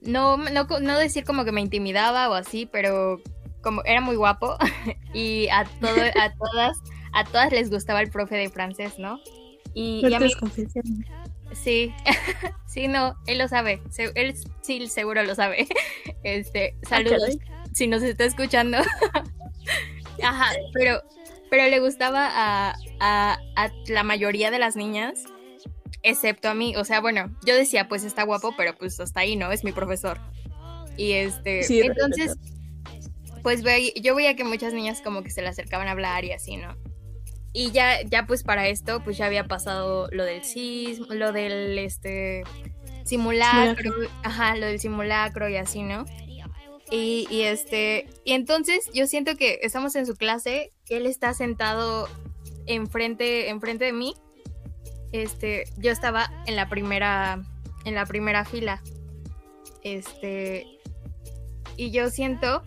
no, 0.00 0.38
no, 0.38 0.64
no 0.80 0.98
decir 0.98 1.24
como 1.24 1.44
que 1.44 1.52
me 1.52 1.60
intimidaba 1.60 2.30
o 2.30 2.34
así, 2.34 2.64
pero 2.64 3.20
como 3.62 3.84
era 3.84 4.00
muy 4.00 4.16
guapo 4.16 4.56
y 5.12 5.48
a, 5.48 5.64
todo, 5.80 6.00
a 6.18 6.32
todas 6.38 6.78
a 7.12 7.24
todas 7.24 7.52
les 7.52 7.68
gustaba 7.68 8.00
el 8.00 8.10
profe 8.10 8.36
de 8.36 8.48
francés, 8.48 8.98
¿no? 8.98 9.20
Y, 9.74 10.02
a 10.14 10.18
mí... 10.18 10.30
Sí, 11.52 11.92
sí, 12.66 12.88
no, 12.88 13.16
él 13.26 13.36
lo 13.36 13.48
sabe, 13.48 13.82
él 14.14 14.34
sí 14.62 14.88
seguro 14.88 15.22
lo 15.24 15.34
sabe. 15.34 15.68
Este, 16.22 16.74
ah, 16.84 16.88
saludos, 16.88 17.36
si 17.74 17.86
nos 17.86 18.02
está 18.02 18.24
escuchando. 18.24 18.78
Ajá, 20.22 20.52
pero, 20.72 21.02
pero 21.50 21.68
le 21.68 21.80
gustaba 21.80 22.28
a, 22.32 22.74
a, 23.00 23.38
a, 23.56 23.70
la 23.88 24.04
mayoría 24.04 24.50
de 24.50 24.58
las 24.58 24.74
niñas, 24.74 25.24
excepto 26.08 26.48
a 26.48 26.54
mí. 26.54 26.76
O 26.76 26.84
sea, 26.84 27.00
bueno, 27.00 27.30
yo 27.44 27.54
decía, 27.54 27.88
pues 27.88 28.04
está 28.04 28.22
guapo, 28.22 28.54
pero 28.56 28.76
pues 28.76 28.98
hasta 29.00 29.20
ahí, 29.20 29.36
¿no? 29.36 29.52
Es 29.52 29.64
mi 29.64 29.72
profesor. 29.72 30.20
Y 30.96 31.12
este, 31.12 31.60
entonces, 31.84 32.36
pues 33.42 33.62
yo 33.94 34.14
veía 34.14 34.34
que 34.34 34.44
muchas 34.44 34.72
niñas 34.72 35.00
como 35.00 35.22
que 35.22 35.30
se 35.30 35.42
le 35.42 35.48
acercaban 35.48 35.88
a 35.88 35.92
hablar 35.92 36.24
y 36.24 36.32
así, 36.32 36.56
¿no? 36.56 36.76
Y 37.52 37.70
ya, 37.70 38.02
ya 38.02 38.26
pues 38.26 38.42
para 38.42 38.68
esto, 38.68 39.02
pues 39.04 39.16
ya 39.16 39.26
había 39.26 39.44
pasado 39.44 40.08
lo 40.12 40.24
del 40.24 40.44
sismo, 40.44 41.06
lo 41.14 41.32
del 41.32 41.78
este 41.78 42.42
simulacro, 43.04 43.92
ajá, 44.22 44.56
lo 44.56 44.66
del 44.66 44.80
simulacro 44.80 45.48
y 45.48 45.56
así, 45.56 45.82
¿no? 45.82 46.04
Y, 46.90 47.26
y, 47.30 47.42
este, 47.42 48.06
y 48.24 48.32
entonces 48.32 48.90
yo 48.94 49.06
siento 49.06 49.36
que 49.36 49.60
estamos 49.62 49.94
en 49.94 50.06
su 50.06 50.16
clase, 50.16 50.72
él 50.88 51.06
está 51.06 51.34
sentado 51.34 52.08
enfrente, 52.66 53.50
enfrente 53.50 53.84
de 53.84 53.92
mí. 53.92 54.14
Este, 55.12 55.64
yo 55.76 55.90
estaba 55.90 56.30
en 56.46 56.56
la 56.56 56.68
primera, 56.68 57.42
en 57.84 57.94
la 57.94 58.06
primera 58.06 58.44
fila. 58.44 58.82
Este, 59.82 60.66
y 61.76 61.90
yo 61.90 62.10
siento 62.10 62.62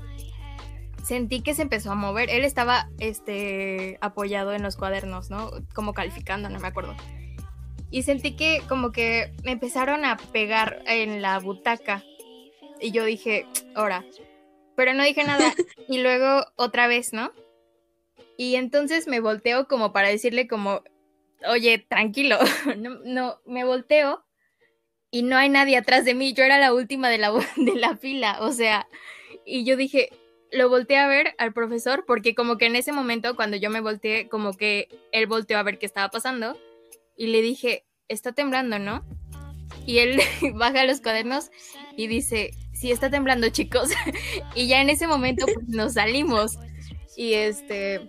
sentí 1.03 1.41
que 1.41 1.53
se 1.53 1.63
empezó 1.63 1.91
a 1.91 1.95
mover. 1.95 2.29
Él 2.29 2.45
estaba 2.45 2.89
este, 2.99 3.97
apoyado 4.01 4.53
en 4.53 4.63
los 4.63 4.77
cuadernos, 4.77 5.29
¿no? 5.29 5.51
Como 5.73 5.93
calificando, 5.93 6.49
no 6.49 6.59
me 6.59 6.67
acuerdo. 6.67 6.95
Y 7.89 8.03
sentí 8.03 8.35
que 8.35 8.61
como 8.69 8.91
que 8.91 9.33
me 9.43 9.51
empezaron 9.51 10.05
a 10.05 10.17
pegar 10.17 10.81
en 10.85 11.21
la 11.21 11.39
butaca. 11.39 12.03
Y 12.79 12.91
yo 12.91 13.03
dije, 13.03 13.45
ahora. 13.75 14.05
Pero 14.75 14.93
no 14.93 15.03
dije 15.03 15.23
nada. 15.23 15.53
y 15.89 16.01
luego 16.01 16.45
otra 16.55 16.87
vez, 16.87 17.13
¿no? 17.13 17.31
Y 18.37 18.55
entonces 18.55 19.07
me 19.07 19.19
volteo 19.19 19.67
como 19.67 19.91
para 19.91 20.07
decirle 20.07 20.47
como, 20.47 20.81
oye, 21.47 21.79
tranquilo. 21.79 22.37
no, 22.77 22.99
no, 23.03 23.41
me 23.45 23.63
volteo 23.63 24.25
y 25.09 25.23
no 25.23 25.37
hay 25.37 25.49
nadie 25.49 25.77
atrás 25.77 26.05
de 26.05 26.15
mí. 26.15 26.33
Yo 26.33 26.43
era 26.43 26.57
la 26.57 26.73
última 26.73 27.09
de 27.09 27.17
la, 27.17 27.31
de 27.55 27.75
la 27.75 27.97
fila. 27.97 28.37
O 28.41 28.51
sea, 28.51 28.87
y 29.45 29.63
yo 29.65 29.75
dije, 29.75 30.09
lo 30.51 30.69
volteé 30.69 30.97
a 30.97 31.07
ver 31.07 31.35
al 31.37 31.53
profesor 31.53 32.05
porque 32.05 32.35
como 32.35 32.57
que 32.57 32.65
en 32.65 32.75
ese 32.75 32.91
momento 32.91 33.35
cuando 33.35 33.57
yo 33.57 33.69
me 33.69 33.81
volteé, 33.81 34.27
como 34.29 34.53
que 34.53 34.87
él 35.11 35.27
volteó 35.27 35.57
a 35.57 35.63
ver 35.63 35.79
qué 35.79 35.85
estaba 35.85 36.09
pasando 36.09 36.57
y 37.17 37.27
le 37.27 37.41
dije, 37.41 37.85
está 38.07 38.33
temblando, 38.33 38.79
¿no? 38.79 39.05
Y 39.85 39.99
él 39.99 40.21
baja 40.55 40.85
los 40.85 41.01
cuadernos 41.01 41.51
y 41.95 42.07
dice, 42.07 42.51
sí, 42.73 42.91
está 42.91 43.09
temblando, 43.09 43.49
chicos. 43.49 43.89
y 44.55 44.67
ya 44.67 44.81
en 44.81 44.89
ese 44.89 45.07
momento 45.07 45.45
pues, 45.45 45.67
nos 45.67 45.93
salimos. 45.93 46.57
Y 47.15 47.33
este... 47.33 48.01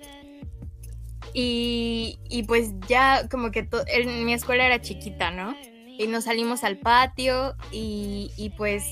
Y, 1.35 2.19
y 2.29 2.43
pues 2.43 2.73
ya 2.89 3.29
como 3.31 3.51
que 3.51 3.69
en 3.87 4.25
mi 4.25 4.35
escuela 4.35 4.67
era 4.67 4.81
chiquita, 4.81 5.31
¿no? 5.31 5.55
Y 5.87 6.07
nos 6.07 6.25
salimos 6.25 6.65
al 6.65 6.79
patio 6.79 7.55
y, 7.71 8.31
y 8.37 8.51
pues 8.51 8.85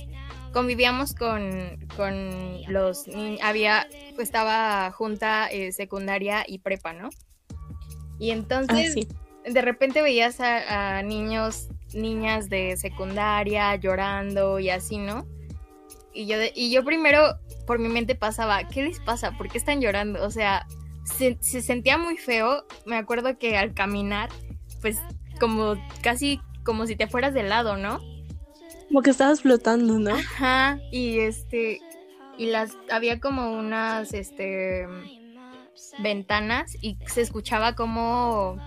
convivíamos 0.53 1.14
con, 1.14 1.79
con 1.96 2.62
los 2.68 3.07
había 3.42 3.87
pues 4.14 4.29
estaba 4.29 4.90
junta 4.90 5.48
eh, 5.50 5.72
secundaria 5.72 6.44
y 6.46 6.59
prepa, 6.59 6.92
¿no? 6.92 7.11
Y 8.18 8.31
entonces 8.31 9.09
ah, 9.11 9.50
de 9.50 9.62
repente 9.62 10.03
veías 10.03 10.40
a, 10.40 11.03
niños, 11.03 11.68
niñas 11.94 12.50
de 12.50 12.76
secundaria 12.76 13.74
llorando 13.76 14.59
y 14.59 14.70
así, 14.70 14.98
¿no? 14.98 15.26
Y 16.12 16.26
yo, 16.26 16.37
y 16.55 16.70
yo 16.70 16.85
primero 16.85 17.38
por 17.66 17.79
mi 17.79 17.88
mente 17.88 18.14
pasaba, 18.14 18.66
¿qué 18.68 18.83
les 18.83 18.98
pasa? 19.00 19.33
¿Por 19.33 19.48
qué 19.48 19.59
están 19.59 19.81
llorando? 19.81 20.22
O 20.24 20.31
sea, 20.31 20.66
se, 21.04 21.38
se 21.40 21.62
sentía 21.62 21.98
muy 21.98 22.16
feo. 22.16 22.64
Me 22.86 22.96
acuerdo 22.96 23.38
que 23.38 23.56
al 23.56 23.74
caminar, 23.74 24.30
pues 24.80 24.98
como 25.38 25.74
casi 26.02 26.40
como 26.64 26.86
si 26.86 26.96
te 26.96 27.06
fueras 27.06 27.34
de 27.34 27.42
lado, 27.42 27.76
¿no? 27.76 28.00
Como 28.88 29.02
que 29.02 29.10
estabas 29.10 29.40
flotando, 29.40 29.98
¿no? 29.98 30.14
Ajá, 30.14 30.78
y 30.90 31.20
este, 31.20 31.80
y 32.36 32.46
las, 32.46 32.76
había 32.90 33.20
como 33.20 33.52
unas, 33.52 34.12
este, 34.12 34.86
ventanas 36.02 36.76
y 36.80 36.96
se 37.06 37.22
escuchaba 37.22 37.74
como, 37.74 38.58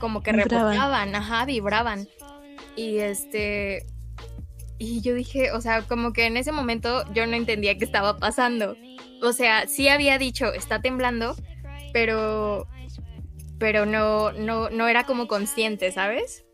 como 0.00 0.22
que 0.22 0.32
vibraban. 0.32 1.14
ajá, 1.14 1.44
vibraban. 1.44 2.08
Y 2.76 2.98
este, 2.98 3.86
y 4.78 5.00
yo 5.00 5.14
dije, 5.14 5.52
o 5.52 5.60
sea, 5.60 5.82
como 5.82 6.12
que 6.12 6.26
en 6.26 6.36
ese 6.36 6.52
momento 6.52 7.04
yo 7.12 7.26
no 7.26 7.34
entendía 7.34 7.76
qué 7.76 7.84
estaba 7.84 8.18
pasando. 8.18 8.76
O 9.22 9.32
sea, 9.32 9.66
sí 9.66 9.88
había 9.88 10.18
dicho, 10.18 10.52
está 10.52 10.80
temblando, 10.80 11.34
pero, 11.92 12.66
pero 13.58 13.86
no, 13.86 14.32
no, 14.32 14.70
no 14.70 14.88
era 14.88 15.04
como 15.04 15.28
consciente, 15.28 15.92
¿sabes? 15.92 16.44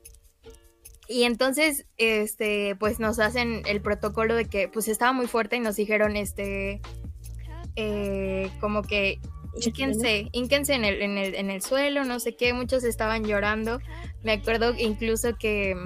Y 1.07 1.25
entonces, 1.25 1.87
este, 1.99 2.77
pues 2.77 2.99
nos 2.99 3.19
hacen 3.19 3.63
el 3.67 3.81
protocolo 3.83 4.35
de 4.35 4.47
que 4.47 4.69
pues 4.69 4.89
estaba 4.89 5.13
muy 5.13 5.27
fuerte 5.27 5.57
y 5.57 5.61
nos 5.61 5.77
dijeron, 5.77 6.17
este, 6.17 6.81
eh, 7.77 8.51
como 8.61 8.83
que 8.83 9.21
ínquense, 9.61 10.29
ínquense 10.33 10.75
en 10.75 10.85
el, 10.85 11.03
en, 11.03 11.19
el, 11.19 11.35
en 11.35 11.51
el 11.51 11.63
suelo, 11.63 12.05
no 12.05 12.21
sé 12.21 12.37
qué, 12.37 12.55
muchos 12.55 12.85
estaban 12.85 13.25
llorando. 13.25 13.81
Me 14.23 14.33
acuerdo 14.33 14.75
incluso 14.79 15.37
que, 15.37 15.77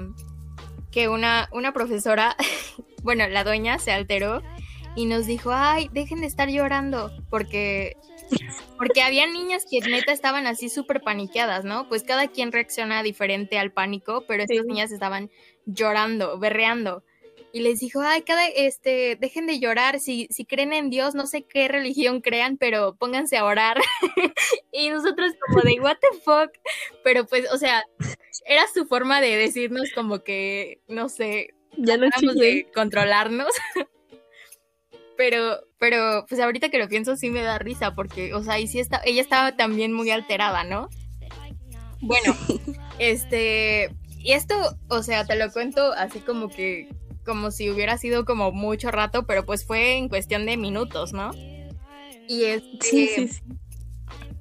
que 0.93 1.09
una, 1.09 1.49
una 1.53 1.73
profesora, 1.73 2.37
bueno, 3.03 3.27
la 3.29 3.43
doña 3.43 3.79
se 3.79 3.91
alteró 3.91 4.43
y 4.95 5.07
nos 5.07 5.27
dijo, 5.27 5.51
ay, 5.53 5.89
dejen 5.93 6.21
de 6.21 6.27
estar 6.27 6.49
llorando, 6.49 7.11
porque 7.29 7.97
porque 8.77 9.03
había 9.03 9.27
niñas 9.27 9.65
que 9.69 9.81
neta 9.81 10.13
estaban 10.13 10.47
así 10.47 10.69
súper 10.69 11.01
paniqueadas, 11.01 11.65
¿no? 11.65 11.89
Pues 11.89 12.05
cada 12.05 12.29
quien 12.29 12.53
reacciona 12.53 13.03
diferente 13.03 13.59
al 13.59 13.73
pánico, 13.73 14.25
pero 14.27 14.43
estas 14.45 14.65
niñas 14.65 14.93
estaban 14.93 15.31
llorando, 15.67 16.39
berreando. 16.39 17.03
Y 17.53 17.61
les 17.61 17.81
dijo, 17.81 18.01
ay, 18.03 18.23
cada, 18.23 18.47
este, 18.47 19.17
dejen 19.19 19.47
de 19.47 19.59
llorar, 19.59 20.01
si, 20.01 20.29
si 20.31 20.45
creen 20.45 20.73
en 20.73 20.91
Dios, 20.91 21.15
no 21.15 21.27
sé 21.27 21.43
qué 21.43 21.67
religión 21.67 22.21
crean, 22.21 22.59
pero 22.59 22.95
pónganse 22.97 23.39
a 23.39 23.45
orar. 23.45 23.79
y 24.73 24.91
nosotros 24.91 25.33
como 25.47 25.63
de, 25.63 25.81
what 25.81 25.97
the 25.97 26.21
fuck. 26.21 26.51
Pero 27.03 27.27
pues, 27.27 27.51
o 27.53 27.57
sea, 27.57 27.85
era 28.47 28.65
su 28.73 28.87
forma 28.87 29.21
de 29.21 29.37
decirnos 29.37 29.91
como 29.95 30.23
que, 30.23 30.81
no 30.89 31.09
sé, 31.09 31.55
ya 31.77 31.97
no 31.97 32.09
de 32.35 32.69
controlarnos. 32.75 33.53
pero, 35.19 35.59
pero, 35.81 36.25
pues 36.29 36.41
ahorita 36.41 36.69
que 36.69 36.79
lo 36.79 36.89
pienso 36.89 37.17
sí 37.17 37.29
me 37.29 37.43
da 37.43 37.59
risa, 37.59 37.93
porque, 37.97 38.33
o 38.35 38.45
sea, 38.45 38.61
y 38.61 38.69
sí 38.69 38.79
está, 38.79 39.03
ella 39.05 39.21
estaba 39.21 39.57
también 39.57 39.93
muy 39.93 40.13
alterada, 40.13 40.63
¿no? 40.63 40.89
Bueno, 42.01 42.37
este, 43.01 43.93
y 44.21 44.31
esto, 44.31 44.55
o 44.87 45.03
sea, 45.03 45.27
te 45.27 45.35
lo 45.35 45.51
cuento 45.51 45.93
así 45.93 46.21
como 46.21 46.49
que 46.49 46.89
como 47.27 47.51
si 47.51 47.69
hubiera 47.69 47.99
sido 47.99 48.25
como 48.25 48.53
mucho 48.53 48.93
rato, 48.93 49.27
pero 49.27 49.45
pues 49.45 49.67
fue 49.67 49.97
en 49.97 50.09
cuestión 50.09 50.47
de 50.47 50.57
minutos, 50.57 51.13
¿no? 51.13 51.33
Y 52.29 52.45
este, 52.45 52.79
sí, 52.81 53.09
sí, 53.09 53.29
sí. 53.29 53.43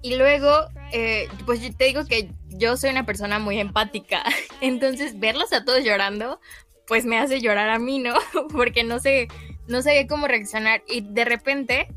Y 0.04 0.16
luego, 0.16 0.52
eh, 0.94 1.28
pues 1.48 1.60
te 1.76 1.86
digo 1.86 2.06
que 2.06 2.30
yo 2.50 2.78
soy 2.78 2.92
una 2.92 3.06
persona 3.08 3.40
muy 3.40 3.60
empática, 3.60 4.24
entonces 4.62 5.20
verlos 5.20 5.52
a 5.54 5.66
todos 5.66 5.84
llorando, 5.84 6.40
pues 6.86 7.04
me 7.04 7.18
hace 7.18 7.42
llorar 7.42 7.72
a 7.72 7.80
mí, 7.80 7.98
¿no? 7.98 8.14
Porque 8.52 8.84
no 8.84 9.00
sé, 9.00 9.28
no 9.68 9.82
sabía 9.82 10.08
cómo 10.08 10.28
reaccionar 10.28 10.82
y 10.88 11.02
de 11.02 11.26
repente, 11.26 11.88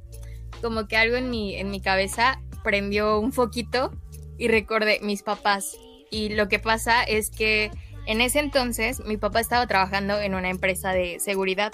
como 0.61 0.87
que 0.88 0.96
algo 0.96 1.16
en 1.16 1.30
mi, 1.30 1.56
en 1.56 1.70
mi 1.70 1.80
cabeza 1.80 2.40
prendió 2.62 3.18
un 3.18 3.33
foquito 3.33 3.92
y 4.38 4.48
recordé 4.48 5.00
mis 5.02 5.22
papás. 5.22 5.76
Y 6.11 6.30
lo 6.30 6.48
que 6.48 6.59
pasa 6.59 7.02
es 7.04 7.30
que 7.30 7.70
en 8.06 8.20
ese 8.20 8.40
entonces 8.40 9.00
mi 9.00 9.16
papá 9.16 9.40
estaba 9.40 9.66
trabajando 9.66 10.20
en 10.20 10.35
una 10.35 10.50
empresa 10.50 10.92
de 10.92 11.20
seguridad 11.20 11.72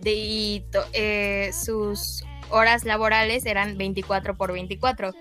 de, 0.00 0.12
y 0.12 0.64
eh, 0.92 1.50
sus 1.52 2.24
horas 2.48 2.84
laborales 2.84 3.44
eran 3.46 3.76
24 3.76 4.36
por 4.36 4.52
24. 4.52 5.12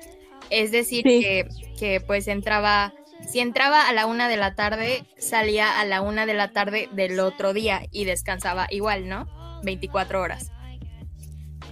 Es 0.49 0.71
decir, 0.71 1.03
que, 1.03 1.47
que, 1.77 2.01
pues 2.01 2.27
entraba, 2.27 2.93
si 3.27 3.39
entraba 3.39 3.88
a 3.88 3.93
la 3.93 4.05
una 4.05 4.27
de 4.27 4.38
la 4.38 4.55
tarde, 4.55 5.03
salía 5.17 5.79
a 5.79 5.85
la 5.85 6.01
una 6.01 6.25
de 6.25 6.33
la 6.33 6.51
tarde 6.51 6.89
del 6.91 7.19
otro 7.19 7.53
día 7.53 7.83
y 7.91 8.05
descansaba 8.05 8.67
igual, 8.71 9.07
¿no? 9.07 9.27
24 9.63 10.22
horas. 10.22 10.52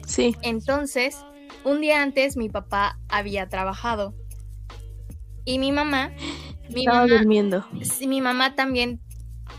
Sí. 0.05 0.35
Entonces, 0.41 1.17
un 1.63 1.81
día 1.81 2.01
antes 2.01 2.37
mi 2.37 2.49
papá 2.49 2.99
había 3.09 3.49
trabajado 3.49 4.15
y 5.45 5.59
mi 5.59 5.71
mamá... 5.71 6.11
Mi 6.69 6.81
Estaba 6.81 7.07
durmiendo. 7.07 7.65
Sí, 7.81 8.07
mi 8.07 8.19
mamá 8.19 8.53
también, 8.55 8.99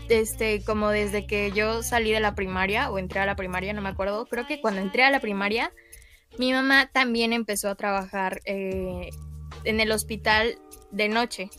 este, 0.09 0.63
como 0.63 0.89
desde 0.89 1.25
que 1.25 1.51
yo 1.51 1.81
salí 1.81 2.11
de 2.11 2.19
la 2.19 2.35
primaria 2.35 2.91
o 2.91 2.99
entré 2.99 3.19
a 3.19 3.25
la 3.25 3.35
primaria, 3.35 3.73
no 3.73 3.81
me 3.81 3.89
acuerdo, 3.89 4.27
creo 4.27 4.45
que 4.45 4.61
cuando 4.61 4.81
entré 4.81 5.03
a 5.03 5.09
la 5.09 5.19
primaria, 5.19 5.71
mi 6.37 6.53
mamá 6.53 6.89
también 6.91 7.33
empezó 7.33 7.69
a 7.69 7.75
trabajar 7.75 8.41
eh, 8.45 9.09
en 9.63 9.79
el 9.79 9.91
hospital 9.91 10.59
de 10.91 11.09
noche. 11.09 11.49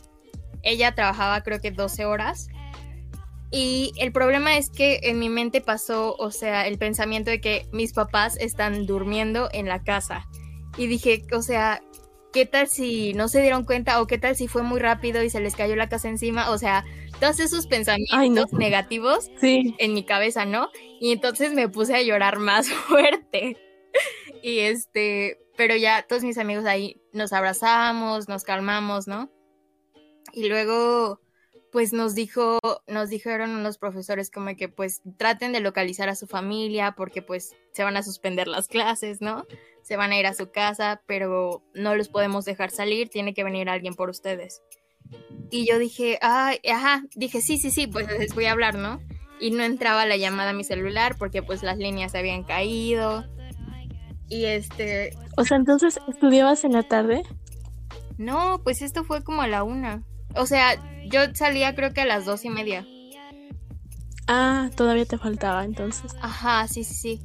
Ella 0.63 0.95
trabajaba 0.95 1.41
creo 1.41 1.59
que 1.59 1.71
12 1.71 2.05
horas. 2.05 2.47
Y 3.51 3.91
el 3.97 4.13
problema 4.13 4.57
es 4.57 4.69
que 4.69 5.01
en 5.03 5.19
mi 5.19 5.27
mente 5.27 5.59
pasó, 5.59 6.15
o 6.17 6.31
sea, 6.31 6.67
el 6.67 6.77
pensamiento 6.77 7.29
de 7.31 7.41
que 7.41 7.67
mis 7.73 7.91
papás 7.91 8.37
están 8.39 8.85
durmiendo 8.85 9.49
en 9.51 9.67
la 9.67 9.83
casa. 9.83 10.27
Y 10.77 10.87
dije, 10.87 11.25
o 11.33 11.41
sea, 11.41 11.81
¿qué 12.31 12.45
tal 12.45 12.67
si 12.67 13.13
no 13.13 13.27
se 13.27 13.41
dieron 13.41 13.65
cuenta? 13.65 14.01
¿O 14.01 14.07
qué 14.07 14.17
tal 14.17 14.37
si 14.37 14.47
fue 14.47 14.63
muy 14.63 14.79
rápido 14.79 15.21
y 15.21 15.29
se 15.29 15.41
les 15.41 15.55
cayó 15.55 15.75
la 15.75 15.89
casa 15.89 16.07
encima? 16.07 16.49
O 16.49 16.57
sea, 16.57 16.85
todos 17.19 17.39
esos 17.41 17.67
pensamientos 17.67 18.53
negativos 18.53 19.29
en 19.41 19.93
mi 19.93 20.03
cabeza, 20.05 20.45
¿no? 20.45 20.69
Y 20.99 21.11
entonces 21.11 21.53
me 21.53 21.67
puse 21.67 21.95
a 21.95 22.01
llorar 22.01 22.39
más 22.39 22.69
fuerte. 22.87 23.57
Y 24.41 24.59
este, 24.59 25.39
pero 25.57 25.75
ya 25.75 26.05
todos 26.07 26.23
mis 26.23 26.37
amigos 26.37 26.65
ahí 26.65 27.01
nos 27.13 27.33
abrazamos, 27.33 28.29
nos 28.29 28.43
calmamos, 28.43 29.07
¿no? 29.07 29.29
Y 30.33 30.47
luego, 30.47 31.19
pues 31.71 31.93
nos 31.93 32.15
dijo, 32.15 32.59
nos 32.87 33.09
dijeron 33.09 33.51
unos 33.51 33.77
profesores 33.77 34.29
como 34.29 34.55
que 34.55 34.67
pues 34.67 35.01
traten 35.17 35.53
de 35.53 35.61
localizar 35.61 36.09
a 36.09 36.15
su 36.15 36.27
familia 36.27 36.93
porque 36.97 37.21
pues 37.21 37.55
se 37.71 37.83
van 37.83 37.95
a 37.97 38.03
suspender 38.03 38.47
las 38.47 38.67
clases, 38.67 39.21
¿no? 39.21 39.45
Se 39.81 39.95
van 39.95 40.11
a 40.11 40.19
ir 40.19 40.27
a 40.27 40.33
su 40.33 40.51
casa, 40.51 41.01
pero 41.07 41.63
no 41.73 41.95
los 41.95 42.09
podemos 42.09 42.45
dejar 42.45 42.71
salir, 42.71 43.09
tiene 43.09 43.33
que 43.33 43.43
venir 43.43 43.69
alguien 43.69 43.93
por 43.93 44.09
ustedes. 44.09 44.61
Y 45.49 45.67
yo 45.67 45.79
dije, 45.79 46.19
ay, 46.21 46.59
ajá, 46.69 47.03
dije, 47.15 47.41
sí, 47.41 47.57
sí, 47.57 47.71
sí, 47.71 47.87
pues 47.87 48.07
les 48.07 48.35
voy 48.35 48.45
a 48.45 48.51
hablar, 48.51 48.75
¿no? 48.75 49.01
Y 49.39 49.51
no 49.51 49.63
entraba 49.63 50.05
la 50.05 50.17
llamada 50.17 50.51
a 50.51 50.53
mi 50.53 50.63
celular 50.63 51.15
porque 51.17 51.41
pues 51.41 51.63
las 51.63 51.77
líneas 51.77 52.15
habían 52.15 52.43
caído 52.43 53.25
y 54.31 54.45
este. 54.45 55.15
O 55.35 55.43
sea, 55.43 55.57
entonces 55.57 55.99
estudiabas 56.07 56.63
en 56.63 56.73
la 56.73 56.83
tarde. 56.83 57.23
No, 58.17 58.61
pues 58.63 58.81
esto 58.81 59.03
fue 59.03 59.23
como 59.23 59.41
a 59.41 59.47
la 59.47 59.63
una. 59.63 60.03
O 60.35 60.45
sea, 60.45 60.75
yo 61.11 61.21
salía 61.33 61.75
creo 61.75 61.93
que 61.93 62.01
a 62.01 62.05
las 62.05 62.25
dos 62.25 62.45
y 62.45 62.49
media. 62.49 62.85
Ah, 64.27 64.69
todavía 64.75 65.05
te 65.05 65.17
faltaba 65.17 65.65
entonces. 65.65 66.15
Ajá, 66.21 66.67
sí, 66.67 66.83
sí, 66.83 66.93
sí. 66.93 67.21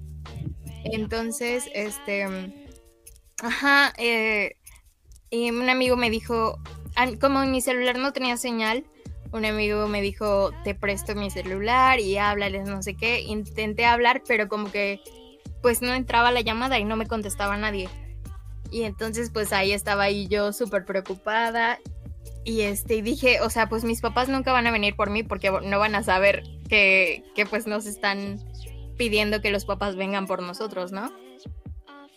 Entonces, 0.85 1.70
este. 1.72 2.27
Ajá, 3.42 3.92
eh, 3.99 4.57
y 5.31 5.51
un 5.51 5.68
amigo 5.68 5.96
me 5.96 6.11
dijo, 6.11 6.59
como 7.20 7.44
mi 7.44 7.61
celular 7.61 7.99
no 7.99 8.12
tenía 8.12 8.37
señal, 8.37 8.85
un 9.33 9.44
amigo 9.44 9.87
me 9.88 10.01
dijo, 10.01 10.53
te 10.64 10.75
presto 10.75 11.14
mi 11.14 11.31
celular 11.31 12.01
y 12.01 12.16
háblales, 12.16 12.66
no 12.66 12.83
sé 12.83 12.94
qué. 12.94 13.20
Intenté 13.20 13.85
hablar, 13.85 14.22
pero 14.27 14.49
como 14.49 14.70
que 14.70 15.01
pues 15.62 15.83
no 15.83 15.92
entraba 15.94 16.31
la 16.31 16.40
llamada 16.40 16.79
y 16.79 16.85
no 16.85 16.96
me 16.96 17.07
contestaba 17.07 17.57
nadie. 17.57 17.88
Y 18.70 18.83
entonces 18.83 19.31
pues 19.31 19.53
ahí 19.53 19.72
estaba 19.72 20.05
ahí 20.05 20.27
yo 20.29 20.53
súper 20.53 20.85
preocupada 20.85 21.79
y 22.47 22.61
este 22.63 23.03
dije, 23.03 23.41
o 23.41 23.51
sea, 23.51 23.69
pues 23.69 23.83
mis 23.83 24.01
papás 24.01 24.29
nunca 24.29 24.53
van 24.53 24.69
a 24.69 24.71
venir 24.71 24.95
por 24.95 25.11
mí 25.11 25.25
porque 25.25 25.51
no 25.51 25.79
van 25.81 25.97
a 25.97 26.05
saber 26.05 26.45
que, 26.69 27.25
que 27.35 27.45
pues 27.45 27.67
nos 27.67 27.87
están 27.87 28.39
pidiendo 28.97 29.43
que 29.43 29.51
los 29.51 29.65
papás 29.65 29.97
vengan 29.97 30.29
por 30.29 30.43
nosotros, 30.43 30.93
¿no? 30.93 31.13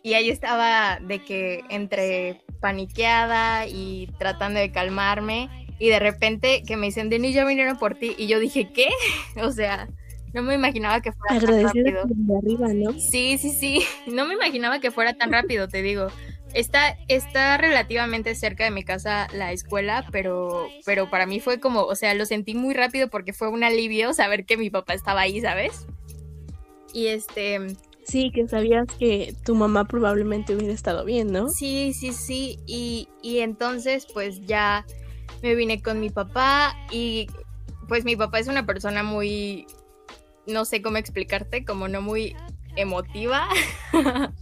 Y 0.04 0.13
ahí 0.13 0.30
estaba 0.30 1.00
de 1.02 1.24
que 1.24 1.63
entre 1.70 2.42
paniqueada 2.62 3.65
y 3.65 4.08
tratando 4.20 4.60
de 4.60 4.72
calmarme 4.72 5.50
y 5.80 5.89
de 5.89 5.98
repente 5.98 6.62
que 6.62 6.78
me 6.78 6.86
dicen, 6.86 7.10
Denis, 7.10 7.34
ya 7.34 7.44
vinieron 7.44 7.80
por 7.80 7.96
ti 7.96 8.13
y 8.15 8.28
yo 8.28 8.39
dije, 8.39 8.72
¿qué? 8.72 8.89
O 9.44 9.52
sea, 9.52 9.89
no 10.32 10.44
me 10.44 10.54
imaginaba 10.54 11.02
que 11.02 11.12
fuera 11.12 11.39
tan 11.39 11.63
rápido. 11.63 12.02
arriba, 12.38 12.68
¿no? 12.72 12.94
Sí, 13.00 13.39
sí, 13.39 13.50
sí. 13.50 13.84
No 14.06 14.28
me 14.28 14.36
imaginaba 14.36 14.80
que 14.80 14.92
fuera 14.92 15.15
tan 15.15 15.32
rápido, 15.32 15.68
te 15.68 15.82
digo. 15.82 16.10
Está, 16.54 16.98
está 17.08 17.58
relativamente 17.58 18.34
cerca 18.36 18.64
de 18.64 18.72
mi 18.72 18.84
casa 18.84 19.28
la 19.34 19.52
escuela, 19.52 20.06
pero, 20.12 20.68
pero 20.86 21.10
para 21.10 21.26
mí 21.26 21.40
fue 21.40 21.60
como, 21.60 21.84
o 21.84 21.96
sea, 21.96 22.14
lo 22.16 22.26
sentí 22.26 22.56
muy 22.56 22.74
rápido 22.74 23.10
porque 23.10 23.34
fue 23.34 23.50
un 23.50 23.64
alivio 23.64 24.14
saber 24.14 24.46
que 24.46 24.58
mi 24.58 24.70
papá 24.70 24.94
estaba 24.94 25.22
ahí, 25.22 25.42
¿sabes? 25.42 25.86
Y 26.94 27.08
este... 27.08 27.60
Sí, 28.04 28.32
que 28.34 28.48
sabías 28.48 28.88
que 28.98 29.36
tu 29.46 29.54
mamá 29.54 29.86
probablemente 29.86 30.56
hubiera 30.56 30.74
estado 30.74 31.06
bien, 31.06 31.32
¿no? 31.32 31.50
Sí, 31.50 31.94
sí, 31.94 32.12
sí. 32.14 32.58
Y, 32.66 33.08
y 33.22 33.40
entonces, 33.40 34.08
pues 34.12 34.42
ya 34.48 34.84
me 35.44 35.54
vine 35.54 35.82
con 35.84 36.00
mi 36.00 36.10
papá 36.10 36.76
y 36.92 37.28
pues 37.88 38.06
mi 38.06 38.16
papá 38.16 38.40
es 38.40 38.48
una 38.48 38.66
persona 38.66 39.04
muy, 39.04 39.68
no 40.48 40.66
sé 40.66 40.82
cómo 40.82 40.98
explicarte, 40.98 41.64
como 41.64 41.88
no 41.88 42.02
muy 42.02 42.36
emotiva. 42.82 43.48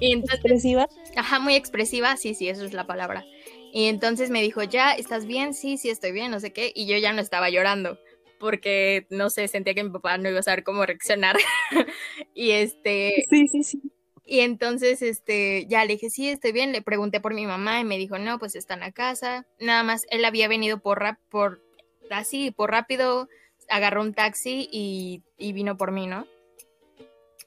y 0.00 0.14
¿Expresiva? 0.14 0.88
Ajá, 1.16 1.38
muy 1.38 1.54
expresiva, 1.54 2.16
sí, 2.16 2.34
sí, 2.34 2.48
eso 2.48 2.64
es 2.64 2.72
la 2.72 2.86
palabra. 2.86 3.24
Y 3.72 3.86
entonces 3.86 4.30
me 4.30 4.42
dijo, 4.42 4.62
ya, 4.62 4.92
¿estás 4.92 5.26
bien? 5.26 5.54
Sí, 5.54 5.76
sí, 5.78 5.90
estoy 5.90 6.12
bien, 6.12 6.30
no 6.30 6.40
sé 6.40 6.52
qué. 6.52 6.72
Y 6.74 6.86
yo 6.86 6.96
ya 6.98 7.12
no 7.12 7.20
estaba 7.20 7.50
llorando, 7.50 7.98
porque, 8.38 9.06
no 9.10 9.30
sé, 9.30 9.48
sentía 9.48 9.74
que 9.74 9.84
mi 9.84 9.90
papá 9.90 10.18
no 10.18 10.28
iba 10.28 10.40
a 10.40 10.42
saber 10.42 10.64
cómo 10.64 10.84
reaccionar. 10.86 11.36
y 12.34 12.52
este... 12.52 13.24
Sí, 13.28 13.48
sí, 13.48 13.62
sí. 13.62 13.80
Y 14.28 14.40
entonces, 14.40 15.02
este, 15.02 15.66
ya 15.68 15.84
le 15.84 15.92
dije, 15.92 16.10
sí, 16.10 16.28
estoy 16.28 16.50
bien. 16.50 16.72
Le 16.72 16.82
pregunté 16.82 17.20
por 17.20 17.32
mi 17.32 17.46
mamá 17.46 17.80
y 17.80 17.84
me 17.84 17.96
dijo, 17.96 18.18
no, 18.18 18.40
pues 18.40 18.56
está 18.56 18.74
en 18.74 18.80
la 18.80 18.90
casa. 18.90 19.46
Nada 19.60 19.84
más, 19.84 20.04
él 20.10 20.24
había 20.24 20.48
venido 20.48 20.80
por, 20.80 20.98
rap 20.98 21.18
por 21.30 21.62
así, 22.10 22.50
por 22.50 22.72
rápido 22.72 23.28
agarró 23.68 24.02
un 24.02 24.14
taxi 24.14 24.68
y, 24.70 25.22
vino 25.52 25.76
por 25.76 25.92
mí, 25.92 26.06
¿no? 26.06 26.26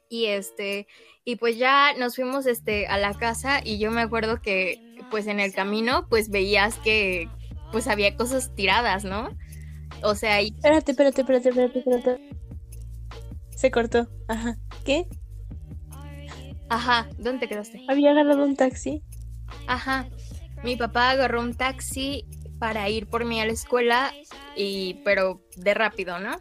Y 0.09 0.25
este, 0.25 0.87
y 1.23 1.35
pues 1.35 1.57
ya 1.57 1.93
nos 1.97 2.15
fuimos 2.15 2.47
este 2.47 2.87
a 2.87 2.97
la 2.97 3.13
casa 3.13 3.61
y 3.63 3.77
yo 3.77 3.91
me 3.91 4.01
acuerdo 4.01 4.41
que 4.41 4.97
pues 5.11 5.27
en 5.27 5.39
el 5.39 5.53
camino 5.53 6.07
pues 6.09 6.29
veías 6.29 6.75
que 6.79 7.29
pues 7.71 7.87
había 7.87 8.17
cosas 8.17 8.53
tiradas, 8.55 9.05
¿no? 9.05 9.29
O 10.01 10.15
sea, 10.15 10.41
y... 10.41 10.47
Espérate, 10.47 10.91
espérate, 10.91 11.21
espérate, 11.21 11.49
espérate, 11.49 11.79
espérate. 11.79 12.29
Se 13.51 13.69
cortó. 13.69 14.07
Ajá. 14.27 14.57
¿Qué? 14.85 15.05
Ajá, 16.69 17.07
¿dónde 17.17 17.39
te 17.39 17.47
quedaste? 17.47 17.83
Había 17.87 18.11
agarrado 18.11 18.43
un 18.43 18.55
taxi. 18.55 19.03
Ajá. 19.67 20.07
Mi 20.63 20.75
papá 20.75 21.11
agarró 21.11 21.41
un 21.41 21.53
taxi 21.53 22.25
para 22.59 22.89
ir 22.89 23.07
por 23.07 23.25
mí 23.25 23.39
a 23.39 23.45
la 23.45 23.53
escuela, 23.53 24.13
y, 24.55 24.95
pero 25.05 25.41
de 25.55 25.73
rápido, 25.73 26.19
¿no? 26.19 26.37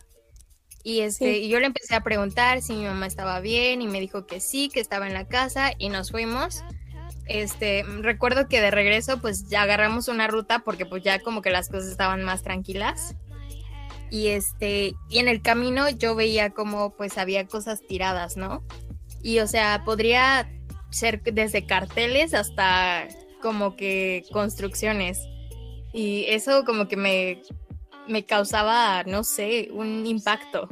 Y 0.89 1.03
este, 1.03 1.37
y 1.37 1.51
yo 1.51 1.61
le 1.61 1.67
empecé 1.67 1.95
a 1.95 2.03
preguntar 2.03 2.63
si 2.63 2.73
mi 2.73 2.87
mamá 2.87 3.07
estaba 3.07 3.41
bien 3.41 3.83
y 3.83 3.87
me 3.87 4.01
dijo 4.01 4.25
que 4.25 4.41
sí, 4.41 4.71
que 4.71 4.81
estaba 4.81 5.07
en 5.07 5.13
la 5.13 5.29
casa 5.29 5.73
y 5.77 5.91
nos 5.91 6.11
fuimos. 6.11 6.65
Este, 7.27 7.85
recuerdo 8.01 8.49
que 8.49 8.63
de 8.63 8.71
regreso 8.71 9.21
pues 9.21 9.51
ya 9.51 9.65
agarramos 9.65 10.09
una 10.09 10.29
ruta 10.29 10.61
porque 10.61 10.87
pues 10.87 11.03
ya 11.03 11.19
como 11.19 11.43
que 11.43 11.51
las 11.51 11.69
cosas 11.69 11.91
estaban 11.91 12.25
más 12.25 12.43
tranquilas. 12.43 13.15
Y 14.11 14.29
este, 14.29 14.95
y 15.11 15.19
en 15.19 15.29
el 15.29 15.43
camino 15.43 15.91
yo 15.91 16.15
veía 16.15 16.55
como 16.55 16.97
pues 16.97 17.19
había 17.19 17.47
cosas 17.47 17.83
tiradas, 17.87 18.39
¿no? 18.39 18.65
Y 19.23 19.41
o 19.41 19.47
sea, 19.47 19.83
podría 19.85 20.51
ser 20.89 21.23
desde 21.23 21.67
carteles 21.67 22.33
hasta 22.33 23.09
como 23.43 23.77
que 23.77 24.25
construcciones. 24.33 25.21
Y 25.93 26.25
eso 26.29 26.65
como 26.65 26.89
que 26.89 26.97
me, 26.97 27.43
me 28.09 28.25
causaba, 28.25 29.05
no 29.05 29.25
sé, 29.25 29.69
un 29.73 30.07
impacto. 30.07 30.69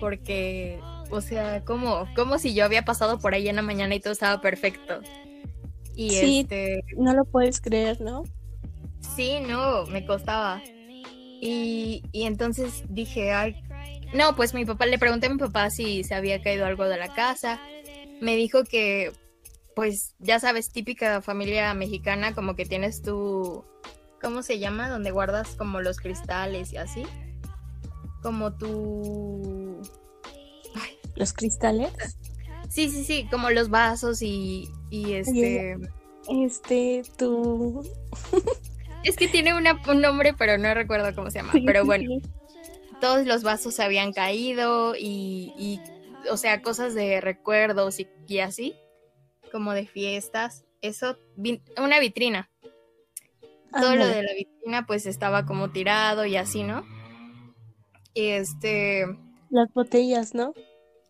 porque, 0.00 0.80
o 1.10 1.20
sea, 1.20 1.64
como, 1.64 2.06
como 2.16 2.38
si 2.38 2.54
yo 2.54 2.64
había 2.64 2.84
pasado 2.84 3.18
por 3.18 3.34
ahí 3.34 3.48
en 3.48 3.56
la 3.56 3.62
mañana 3.62 3.94
y 3.94 4.00
todo 4.00 4.12
estaba 4.12 4.40
perfecto. 4.40 5.00
Y 5.94 6.10
sí, 6.10 6.40
este... 6.40 6.84
no 6.96 7.14
lo 7.14 7.24
puedes 7.24 7.60
creer, 7.60 8.00
¿no? 8.00 8.24
Sí, 9.14 9.38
no, 9.46 9.86
me 9.86 10.04
costaba. 10.06 10.60
Y, 11.40 12.02
y 12.12 12.24
entonces 12.24 12.84
dije, 12.88 13.32
ay, 13.32 13.62
no, 14.14 14.36
pues 14.36 14.54
mi 14.54 14.64
papá, 14.64 14.86
le 14.86 14.98
pregunté 14.98 15.26
a 15.26 15.30
mi 15.30 15.38
papá 15.38 15.70
si 15.70 16.04
se 16.04 16.14
había 16.14 16.42
caído 16.42 16.66
algo 16.66 16.84
de 16.84 16.98
la 16.98 17.14
casa. 17.14 17.60
Me 18.20 18.36
dijo 18.36 18.64
que, 18.64 19.12
pues, 19.74 20.14
ya 20.18 20.38
sabes, 20.38 20.70
típica 20.70 21.22
familia 21.22 21.72
mexicana, 21.74 22.34
como 22.34 22.54
que 22.54 22.66
tienes 22.66 23.02
tu, 23.02 23.64
¿cómo 24.22 24.42
se 24.42 24.58
llama? 24.58 24.88
Donde 24.88 25.10
guardas 25.10 25.56
como 25.56 25.80
los 25.80 25.98
cristales 25.98 26.72
y 26.72 26.78
así. 26.78 27.04
Como 28.22 28.54
tu... 28.54 29.82
¿Los 31.16 31.32
cristales? 31.32 31.92
Sí, 32.70 32.88
sí, 32.88 33.04
sí, 33.04 33.28
como 33.30 33.50
los 33.50 33.68
vasos 33.68 34.22
y, 34.22 34.70
y 34.88 35.14
este... 35.14 35.76
Este, 36.30 37.02
tu... 37.18 37.82
es 39.04 39.16
que 39.16 39.26
tiene 39.28 39.52
un 39.54 39.64
nombre, 40.00 40.32
pero 40.34 40.56
no 40.56 40.72
recuerdo 40.72 41.14
cómo 41.14 41.30
se 41.30 41.40
llama. 41.40 41.52
pero 41.66 41.84
bueno, 41.84 42.20
todos 43.00 43.26
los 43.26 43.42
vasos 43.42 43.74
se 43.74 43.82
habían 43.82 44.12
caído 44.12 44.94
y, 44.94 45.52
y 45.58 45.80
o 46.30 46.36
sea, 46.36 46.62
cosas 46.62 46.94
de 46.94 47.20
recuerdos 47.20 47.98
y, 47.98 48.08
y, 48.28 48.38
así, 48.38 48.76
como 49.50 49.72
de 49.72 49.86
fiestas. 49.86 50.64
Eso, 50.80 51.18
una 51.76 51.98
vitrina. 51.98 52.51
Todo 53.72 53.96
lo 53.96 54.06
de 54.06 54.22
la 54.22 54.34
vitrina 54.34 54.86
pues 54.86 55.06
estaba 55.06 55.46
como 55.46 55.70
tirado 55.70 56.26
y 56.26 56.36
así, 56.36 56.62
¿no? 56.62 56.84
Y 58.14 58.28
este... 58.28 59.06
Las 59.50 59.72
botellas, 59.72 60.34
¿no? 60.34 60.54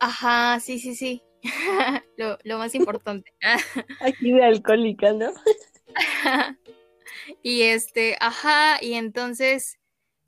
Ajá, 0.01 0.59
sí, 0.61 0.79
sí, 0.79 0.95
sí. 0.95 1.23
lo, 2.17 2.39
lo, 2.45 2.59
más 2.59 2.75
importante. 2.75 3.33
Aquí 4.01 4.33
de 4.33 4.45
alcohólica, 4.45 5.13
¿no? 5.13 5.33
y 7.43 7.63
este, 7.63 8.17
ajá, 8.21 8.83
y 8.83 8.95
entonces, 8.95 9.79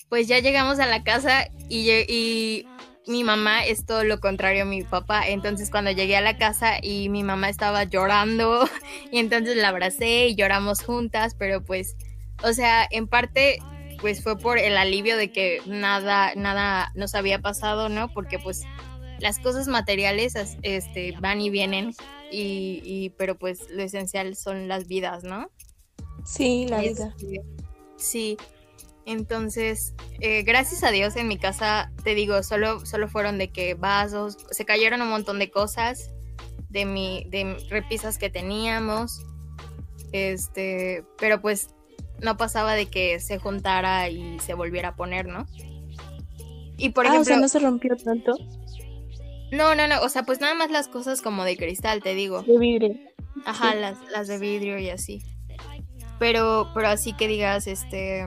pues 0.09 0.29
ya 0.29 0.41
llegamos 0.41 0.79
a 0.81 0.87
la 0.87 1.03
casa 1.05 1.49
y, 1.69 1.91
y 2.09 2.67
mi 3.07 3.23
mamá 3.23 3.65
es 3.65 3.85
todo 3.85 4.05
lo 4.05 4.21
contrario 4.21 4.63
a 4.63 4.67
mi 4.67 4.83
papá. 4.83 5.29
Entonces 5.29 5.71
cuando 5.71 5.91
llegué 5.91 6.17
a 6.17 6.21
la 6.21 6.37
casa 6.37 6.79
y 6.83 7.09
mi 7.09 7.23
mamá 7.23 7.49
estaba 7.49 7.85
llorando 7.85 8.69
y 9.11 9.19
entonces 9.19 9.57
la 9.57 9.69
abracé 9.69 10.29
y 10.29 10.35
lloramos 10.35 10.83
juntas, 10.83 11.35
pero 11.39 11.63
pues 11.63 11.97
o 12.43 12.53
sea, 12.53 12.87
en 12.91 13.07
parte 13.07 13.59
pues 14.01 14.23
fue 14.23 14.37
por 14.37 14.59
el 14.59 14.77
alivio 14.77 15.17
de 15.17 15.33
que 15.33 15.63
nada, 15.67 16.35
nada 16.35 16.93
nos 16.95 17.15
había 17.15 17.41
pasado, 17.41 17.89
¿no? 17.89 18.13
Porque 18.13 18.39
pues 18.39 18.63
las 19.19 19.39
cosas 19.39 19.69
materiales 19.69 20.35
este, 20.63 21.15
van 21.21 21.41
y 21.41 21.49
vienen, 21.49 21.95
y, 22.31 23.11
pero 23.17 23.39
pues 23.39 23.71
lo 23.71 23.83
esencial 23.83 24.37
son 24.37 24.69
las 24.69 24.89
vidas, 24.89 25.25
¿no? 25.25 25.51
Sí, 26.25 26.67
la 26.69 26.81
vida. 26.81 27.15
Sí, 27.97 28.37
entonces, 29.07 29.95
eh, 30.21 30.43
gracias 30.43 30.83
a 30.85 30.91
Dios 30.91 31.17
en 31.17 31.29
mi 31.29 31.39
casa, 31.39 31.93
te 32.03 32.15
digo, 32.15 32.43
solo, 32.43 32.85
solo 32.85 33.09
fueron 33.09 33.39
de 33.39 33.51
que 33.51 33.75
vasos, 33.75 34.37
se 34.51 34.65
cayeron 34.65 35.01
un 35.03 35.11
montón 35.11 35.39
de 35.39 35.51
cosas 35.51 36.11
de 36.71 36.85
mi, 36.87 37.25
de 37.31 37.57
repisas 37.71 38.19
que 38.19 38.31
teníamos, 38.31 39.25
este, 40.13 41.05
pero 41.19 41.41
pues 41.41 41.69
no 42.21 42.37
pasaba 42.37 42.75
de 42.75 42.87
que 42.87 43.21
se 43.21 43.39
juntara 43.39 44.09
y 44.09 44.39
se 44.41 44.55
volviera 44.55 44.91
a 44.91 44.97
poner, 44.97 45.27
¿no? 45.27 45.47
Y 46.77 46.91
por 46.91 47.07
ejemplo. 47.07 47.19
Ah, 47.19 47.23
o 47.23 47.25
sea, 47.25 47.37
no 47.39 47.49
se 47.49 47.59
rompió 47.59 47.97
tanto. 47.97 48.33
No, 49.53 49.75
no, 49.75 49.87
no. 49.87 50.01
O 50.03 50.09
sea, 50.09 50.25
pues 50.25 50.41
nada 50.41 50.55
más 50.55 50.71
las 50.71 50.89
cosas 50.89 51.23
como 51.23 51.45
de 51.45 51.57
cristal, 51.57 52.03
te 52.03 52.15
digo. 52.15 52.43
De 52.43 52.59
vidrio. 52.59 52.97
Ajá, 53.45 53.75
las, 53.75 53.99
las 54.11 54.27
de 54.29 54.39
vidrio 54.39 54.79
y 54.79 54.91
así. 54.91 55.23
Pero, 56.19 56.71
pero 56.75 56.89
así 56.89 57.13
que 57.13 57.29
digas, 57.29 57.67
este. 57.67 58.27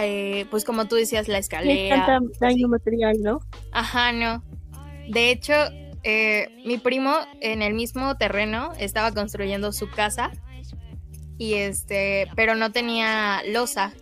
Eh, 0.00 0.46
pues 0.50 0.64
como 0.64 0.86
tú 0.86 0.96
decías, 0.96 1.28
la 1.28 1.38
escalera. 1.38 2.20
daño 2.40 2.68
material, 2.68 3.16
¿no? 3.20 3.40
Ajá, 3.72 4.12
no. 4.12 4.42
De 5.08 5.30
hecho, 5.30 5.54
eh, 6.04 6.48
mi 6.64 6.78
primo 6.78 7.14
en 7.40 7.62
el 7.62 7.74
mismo 7.74 8.16
terreno 8.16 8.72
estaba 8.78 9.12
construyendo 9.12 9.72
su 9.72 9.90
casa 9.90 10.30
y 11.38 11.54
este, 11.54 12.28
pero 12.34 12.54
no 12.56 12.72
tenía 12.72 13.42
losa. 13.46 13.92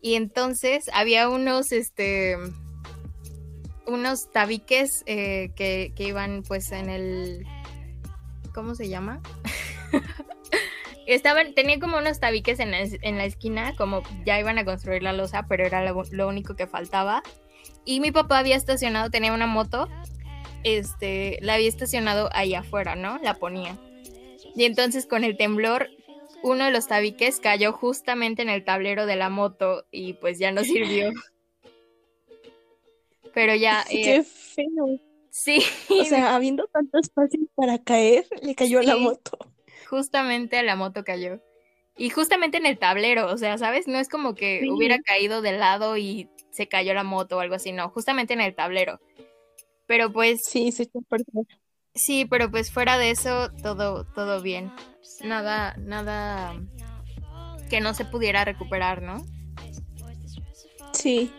Y 0.00 0.14
entonces 0.14 0.88
había 0.94 1.28
unos, 1.28 1.72
este, 1.72 2.38
unos 3.86 4.30
tabiques 4.30 5.02
eh, 5.06 5.50
que, 5.56 5.92
iban 5.98 6.42
pues 6.46 6.72
en 6.72 6.88
el, 6.88 7.46
¿cómo 8.54 8.74
se 8.74 8.88
llama? 8.88 9.20
Estaban, 11.06 11.54
tenía 11.54 11.80
como 11.80 11.98
unos 11.98 12.20
tabiques 12.20 12.60
en 12.60 12.70
la, 12.70 13.24
esquina, 13.24 13.74
como 13.76 14.02
ya 14.24 14.38
iban 14.38 14.58
a 14.58 14.64
construir 14.64 15.02
la 15.02 15.12
losa, 15.12 15.46
pero 15.48 15.66
era 15.66 15.84
lo, 15.84 16.04
lo, 16.12 16.28
único 16.28 16.54
que 16.54 16.68
faltaba. 16.68 17.22
Y 17.84 17.98
mi 17.98 18.12
papá 18.12 18.38
había 18.38 18.54
estacionado, 18.54 19.10
tenía 19.10 19.32
una 19.32 19.48
moto, 19.48 19.88
este, 20.62 21.38
la 21.42 21.54
había 21.54 21.68
estacionado 21.68 22.30
ahí 22.32 22.54
afuera, 22.54 22.94
¿no? 22.94 23.18
La 23.18 23.34
ponía. 23.34 23.76
Y 24.54 24.64
entonces 24.64 25.06
con 25.06 25.24
el 25.24 25.36
temblor 25.36 25.90
uno 26.42 26.64
de 26.64 26.70
los 26.70 26.86
tabiques 26.86 27.40
cayó 27.40 27.72
justamente 27.72 28.42
en 28.42 28.48
el 28.48 28.64
tablero 28.64 29.06
de 29.06 29.16
la 29.16 29.30
moto 29.30 29.84
y 29.90 30.14
pues 30.14 30.38
ya 30.38 30.52
no 30.52 30.64
sirvió. 30.64 31.10
Pero 33.34 33.54
ya... 33.54 33.84
Qué 33.88 34.16
eh, 34.16 34.24
feo. 34.24 34.98
Sí. 35.30 35.62
O 35.88 36.04
sea, 36.04 36.34
habiendo 36.34 36.66
tanto 36.66 36.98
espacio 36.98 37.40
para 37.54 37.78
caer, 37.78 38.26
le 38.42 38.54
cayó 38.54 38.80
a 38.80 38.82
la 38.82 38.96
moto. 38.96 39.38
Justamente 39.88 40.58
a 40.58 40.62
la 40.62 40.76
moto 40.76 41.04
cayó. 41.04 41.40
Y 41.96 42.10
justamente 42.10 42.56
en 42.56 42.66
el 42.66 42.78
tablero, 42.78 43.32
o 43.32 43.36
sea, 43.36 43.58
¿sabes? 43.58 43.86
No 43.86 43.98
es 43.98 44.08
como 44.08 44.34
que 44.34 44.68
hubiera 44.70 45.00
caído 45.00 45.42
de 45.42 45.52
lado 45.52 45.96
y 45.96 46.28
se 46.50 46.66
cayó 46.66 46.94
la 46.94 47.04
moto 47.04 47.36
o 47.36 47.40
algo 47.40 47.54
así, 47.54 47.72
no, 47.72 47.88
justamente 47.90 48.32
en 48.32 48.40
el 48.40 48.54
tablero. 48.54 49.00
Pero 49.86 50.12
pues... 50.12 50.40
Sí, 50.44 50.72
se 50.72 50.84
echó 50.84 51.00
Sí, 51.94 52.24
pero 52.24 52.50
pues 52.50 52.70
fuera 52.70 52.98
de 52.98 53.10
eso, 53.10 53.50
todo, 53.62 54.04
todo 54.04 54.40
bien. 54.42 54.72
Nada, 55.24 55.74
nada 55.76 56.54
que 57.68 57.80
no 57.80 57.94
se 57.94 58.04
pudiera 58.04 58.44
recuperar, 58.44 59.02
¿no? 59.02 59.24
Sí. 60.92 61.30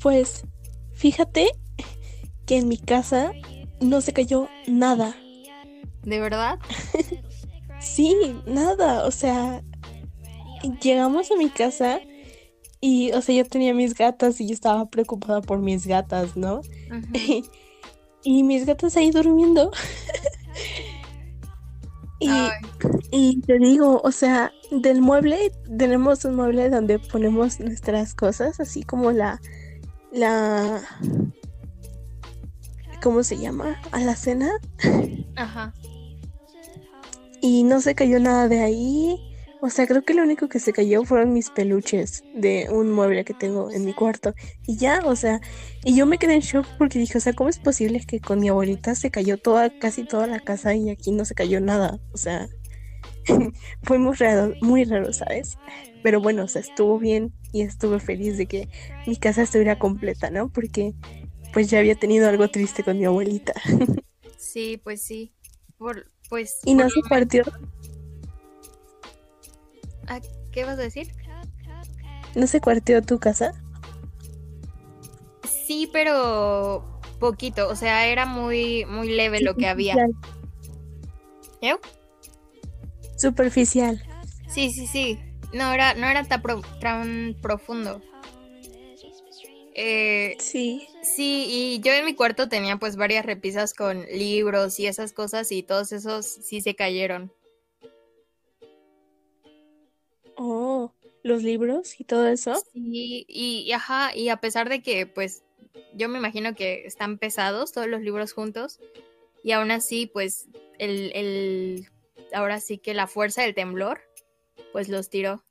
Pues 0.00 0.44
fíjate 0.92 1.48
que 2.46 2.58
en 2.58 2.68
mi 2.68 2.78
casa 2.78 3.32
no 3.80 4.00
se 4.00 4.12
cayó 4.12 4.48
nada. 4.66 5.14
¿De 6.02 6.20
verdad? 6.20 6.58
sí, 7.80 8.14
nada. 8.46 9.04
O 9.06 9.10
sea, 9.10 9.62
llegamos 10.80 11.30
a 11.30 11.36
mi 11.36 11.50
casa 11.50 12.00
y, 12.80 13.12
o 13.12 13.22
sea, 13.22 13.34
yo 13.34 13.44
tenía 13.44 13.74
mis 13.74 13.94
gatas 13.94 14.40
y 14.40 14.48
yo 14.48 14.54
estaba 14.54 14.88
preocupada 14.88 15.40
por 15.40 15.58
mis 15.58 15.86
gatas, 15.86 16.36
¿no? 16.36 16.60
y 18.26 18.42
mis 18.42 18.66
gatos 18.66 18.96
ahí 18.96 19.12
durmiendo. 19.12 19.70
y, 23.12 23.40
te 23.42 23.58
digo, 23.58 24.00
o 24.02 24.10
sea, 24.10 24.52
del 24.72 25.00
mueble, 25.00 25.52
tenemos 25.78 26.24
un 26.24 26.34
mueble 26.34 26.68
donde 26.68 26.98
ponemos 26.98 27.60
nuestras 27.60 28.14
cosas, 28.14 28.58
así 28.58 28.82
como 28.82 29.12
la, 29.12 29.40
la, 30.10 30.82
¿cómo 33.00 33.22
se 33.22 33.38
llama? 33.38 33.80
A 33.92 34.00
la 34.00 34.16
cena. 34.16 34.50
Ajá. 35.36 35.72
Y 37.40 37.62
no 37.62 37.80
se 37.80 37.94
cayó 37.94 38.18
nada 38.18 38.48
de 38.48 38.60
ahí. 38.60 39.35
O 39.60 39.70
sea, 39.70 39.86
creo 39.86 40.02
que 40.02 40.14
lo 40.14 40.22
único 40.22 40.48
que 40.48 40.60
se 40.60 40.72
cayó 40.72 41.04
fueron 41.04 41.32
mis 41.32 41.50
peluches 41.50 42.22
de 42.34 42.68
un 42.70 42.90
mueble 42.92 43.24
que 43.24 43.34
tengo 43.34 43.70
en 43.70 43.84
mi 43.84 43.94
cuarto. 43.94 44.34
Y 44.66 44.76
ya, 44.76 45.00
o 45.04 45.16
sea, 45.16 45.40
y 45.84 45.96
yo 45.96 46.06
me 46.06 46.18
quedé 46.18 46.34
en 46.34 46.40
shock 46.40 46.66
porque 46.78 46.98
dije, 46.98 47.18
o 47.18 47.20
sea, 47.20 47.32
¿cómo 47.32 47.48
es 47.48 47.58
posible 47.58 48.04
que 48.06 48.20
con 48.20 48.40
mi 48.40 48.48
abuelita 48.48 48.94
se 48.94 49.10
cayó 49.10 49.38
toda, 49.38 49.70
casi 49.78 50.04
toda 50.04 50.26
la 50.26 50.40
casa 50.40 50.74
y 50.74 50.90
aquí 50.90 51.10
no 51.10 51.24
se 51.24 51.34
cayó 51.34 51.60
nada? 51.60 51.98
O 52.12 52.18
sea, 52.18 52.48
fue 53.82 53.98
muy 53.98 54.14
raro, 54.14 54.54
muy 54.60 54.84
raro, 54.84 55.12
¿sabes? 55.12 55.56
Pero 56.02 56.20
bueno, 56.20 56.44
o 56.44 56.48
sea, 56.48 56.60
estuvo 56.60 56.98
bien 56.98 57.32
y 57.52 57.62
estuve 57.62 57.98
feliz 57.98 58.36
de 58.36 58.46
que 58.46 58.68
mi 59.06 59.16
casa 59.16 59.42
estuviera 59.42 59.78
completa, 59.78 60.30
¿no? 60.30 60.50
Porque 60.50 60.94
pues 61.52 61.70
ya 61.70 61.78
había 61.78 61.94
tenido 61.94 62.28
algo 62.28 62.48
triste 62.48 62.84
con 62.84 62.98
mi 62.98 63.06
abuelita. 63.06 63.54
sí, 64.36 64.80
pues 64.82 65.02
sí. 65.02 65.32
Por, 65.78 66.10
pues. 66.28 66.58
Y 66.64 66.74
no 66.74 66.88
se 66.88 67.00
partió 67.08 67.44
Ah, 70.08 70.20
¿Qué 70.52 70.64
vas 70.64 70.78
a 70.78 70.82
decir? 70.82 71.08
¿No 72.34 72.46
se 72.46 72.60
cuarteó 72.60 73.02
tu 73.02 73.18
casa? 73.18 73.52
Sí, 75.66 75.88
pero 75.92 77.00
poquito, 77.18 77.68
o 77.68 77.76
sea, 77.76 78.06
era 78.06 78.26
muy, 78.26 78.84
muy 78.84 79.08
leve 79.08 79.40
lo 79.40 79.56
que 79.56 79.66
había. 79.66 79.96
¿Eh? 81.60 81.74
Superficial. 83.16 84.02
Sí, 84.48 84.70
sí, 84.70 84.86
sí. 84.86 85.18
No 85.52 85.72
era, 85.72 85.94
no 85.94 86.06
era 86.06 86.24
tan, 86.24 87.34
profundo. 87.40 88.02
Eh, 89.74 90.36
sí. 90.38 90.86
Sí, 91.02 91.46
y 91.48 91.80
yo 91.80 91.92
en 91.92 92.04
mi 92.04 92.14
cuarto 92.14 92.48
tenía 92.48 92.76
pues 92.76 92.96
varias 92.96 93.24
repisas 93.24 93.74
con 93.74 94.04
libros 94.06 94.78
y 94.80 94.86
esas 94.86 95.12
cosas 95.12 95.50
y 95.52 95.62
todos 95.62 95.92
esos 95.92 96.26
sí 96.26 96.60
se 96.60 96.74
cayeron. 96.74 97.32
Oh, 100.36 100.92
los 101.22 101.42
libros 101.42 101.98
y 102.00 102.04
todo 102.04 102.26
eso. 102.28 102.54
Sí, 102.72 103.24
y, 103.28 103.70
ajá, 103.72 104.14
y 104.14 104.28
a 104.28 104.36
pesar 104.38 104.68
de 104.68 104.82
que 104.82 105.06
pues 105.06 105.42
yo 105.94 106.08
me 106.08 106.18
imagino 106.18 106.54
que 106.54 106.86
están 106.86 107.18
pesados 107.18 107.72
todos 107.72 107.88
los 107.88 108.00
libros 108.00 108.32
juntos 108.32 108.80
y 109.42 109.52
aún 109.52 109.70
así 109.70 110.06
pues 110.06 110.48
el, 110.78 111.10
el 111.14 111.88
ahora 112.32 112.60
sí 112.60 112.78
que 112.78 112.94
la 112.94 113.06
fuerza 113.06 113.42
del 113.42 113.54
temblor 113.54 114.00
pues 114.72 114.88
los 114.88 115.10
tiró. 115.10 115.42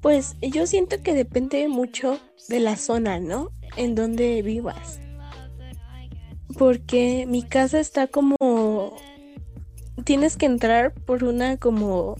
Pues 0.00 0.34
yo 0.40 0.66
siento 0.66 1.00
que 1.02 1.14
depende 1.14 1.68
mucho 1.68 2.18
de 2.48 2.58
la 2.58 2.76
zona, 2.76 3.20
¿no? 3.20 3.52
En 3.76 3.94
donde 3.94 4.42
vivas. 4.42 4.98
Porque 6.58 7.24
mi 7.28 7.42
casa 7.44 7.78
está 7.78 8.08
como... 8.08 8.96
Tienes 10.04 10.36
que 10.36 10.46
entrar 10.46 10.92
por 10.92 11.22
una 11.22 11.56
como 11.56 12.16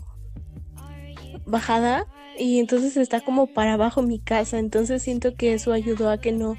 bajada 1.47 2.07
y 2.39 2.59
entonces 2.59 2.97
está 2.97 3.21
como 3.21 3.47
para 3.47 3.75
abajo 3.75 4.03
mi 4.03 4.19
casa. 4.19 4.59
Entonces 4.59 5.03
siento 5.03 5.35
que 5.35 5.55
eso 5.55 5.73
ayudó 5.73 6.11
a 6.11 6.19
que 6.19 6.33
no 6.33 6.57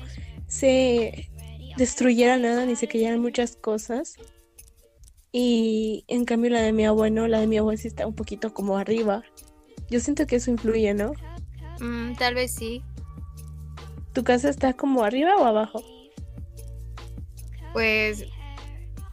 se 0.47 1.29
destruyera 1.77 2.37
nada 2.37 2.65
ni 2.65 2.75
se 2.75 2.87
cayeran 2.87 3.19
muchas 3.19 3.55
cosas. 3.55 4.15
Y 5.31 6.05
en 6.07 6.25
cambio 6.25 6.51
la 6.51 6.61
de 6.61 6.73
mi 6.73 6.85
abuelo, 6.85 7.27
la 7.27 7.39
de 7.39 7.47
mi 7.47 7.57
abuelo 7.57 7.77
sí 7.77 7.87
está 7.87 8.05
un 8.05 8.15
poquito 8.15 8.53
como 8.53 8.77
arriba. 8.77 9.23
Yo 9.89 9.99
siento 9.99 10.27
que 10.27 10.35
eso 10.35 10.51
influye, 10.51 10.93
¿no? 10.93 11.13
Mm, 11.79 12.15
tal 12.15 12.35
vez 12.35 12.53
sí. 12.53 12.83
¿Tu 14.13 14.23
casa 14.23 14.49
está 14.49 14.73
como 14.73 15.03
arriba 15.03 15.35
o 15.37 15.45
abajo? 15.45 15.81
Pues 17.73 18.25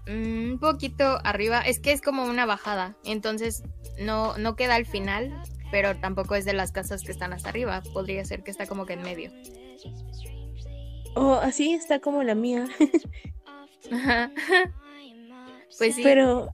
mm, 0.06 0.52
un 0.52 0.58
poquito 0.60 1.18
arriba. 1.24 1.60
Es 1.60 1.80
que 1.80 1.92
es 1.92 2.02
como 2.02 2.24
una 2.24 2.44
bajada. 2.44 2.96
Entonces 3.04 3.62
no, 3.98 4.36
no 4.36 4.56
queda 4.56 4.74
al 4.74 4.84
final, 4.84 5.32
pero 5.70 5.96
tampoco 5.96 6.34
es 6.34 6.44
de 6.44 6.52
las 6.52 6.72
casas 6.72 7.02
que 7.02 7.12
están 7.12 7.32
hasta 7.32 7.48
arriba. 7.48 7.82
Podría 7.92 8.24
ser 8.24 8.42
que 8.42 8.50
está 8.50 8.66
como 8.66 8.86
que 8.86 8.94
en 8.94 9.02
medio. 9.02 9.30
Oh, 11.14 11.34
así 11.34 11.72
está 11.72 12.00
como 12.00 12.22
la 12.22 12.34
mía. 12.34 12.68
pues 15.78 15.94
sí. 15.94 16.02
Pero 16.02 16.52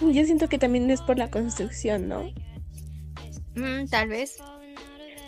yo 0.00 0.24
siento 0.24 0.48
que 0.48 0.58
también 0.58 0.90
es 0.90 1.00
por 1.02 1.18
la 1.18 1.30
construcción, 1.30 2.08
¿no? 2.08 2.24
Mm, 3.54 3.86
tal 3.90 4.08
vez. 4.08 4.38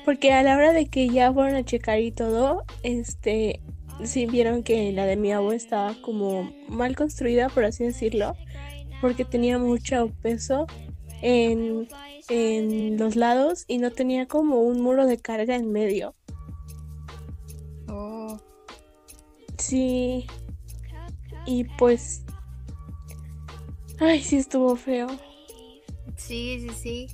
Porque 0.04 0.32
a 0.32 0.42
la 0.42 0.56
hora 0.56 0.72
de 0.72 0.86
que 0.86 1.08
ya 1.08 1.32
fueron 1.32 1.54
a 1.54 1.64
checar 1.64 2.00
y 2.00 2.10
todo, 2.10 2.64
este, 2.82 3.60
sí 4.04 4.26
vieron 4.26 4.62
que 4.62 4.92
la 4.92 5.06
de 5.06 5.16
mi 5.16 5.32
abuelo 5.32 5.56
estaba 5.56 5.94
como 6.02 6.52
mal 6.68 6.94
construida, 6.94 7.48
por 7.48 7.64
así 7.64 7.84
decirlo, 7.84 8.36
porque 9.00 9.24
tenía 9.24 9.58
mucho 9.58 10.10
peso 10.22 10.66
en, 11.24 11.88
en 12.28 12.98
los 12.98 13.16
lados 13.16 13.64
y 13.66 13.78
no 13.78 13.90
tenía 13.90 14.28
como 14.28 14.60
un 14.60 14.82
muro 14.82 15.06
de 15.06 15.18
carga 15.18 15.56
en 15.56 15.72
medio. 15.72 16.14
Oh. 17.88 18.38
Sí. 19.56 20.26
Y 21.46 21.64
pues... 21.64 22.24
Ay, 23.98 24.20
sí 24.22 24.36
estuvo 24.36 24.76
feo. 24.76 25.08
Sí, 26.16 26.60
sí, 26.60 26.70
sí. 26.74 27.06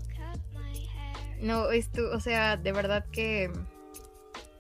No, 1.41 1.71
esto, 1.71 2.03
o 2.13 2.19
sea, 2.19 2.57
de 2.57 2.73
verdad 2.73 3.07
que 3.13 3.51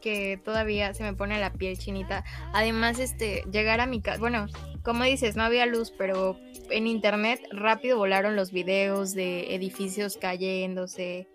que 0.00 0.40
todavía 0.42 0.94
se 0.94 1.02
me 1.02 1.12
pone 1.12 1.38
la 1.38 1.52
piel 1.52 1.76
chinita. 1.76 2.24
Además, 2.54 2.98
este, 2.98 3.44
llegar 3.52 3.82
a 3.82 3.86
mi 3.86 4.00
casa, 4.00 4.18
bueno, 4.18 4.46
como 4.82 5.04
dices, 5.04 5.36
no 5.36 5.42
había 5.42 5.66
luz, 5.66 5.92
pero 5.98 6.38
en 6.70 6.86
internet 6.86 7.40
rápido 7.50 7.98
volaron 7.98 8.36
los 8.36 8.52
videos 8.52 9.14
de 9.14 9.54
edificios 9.54 10.16
cayéndose 10.16 11.28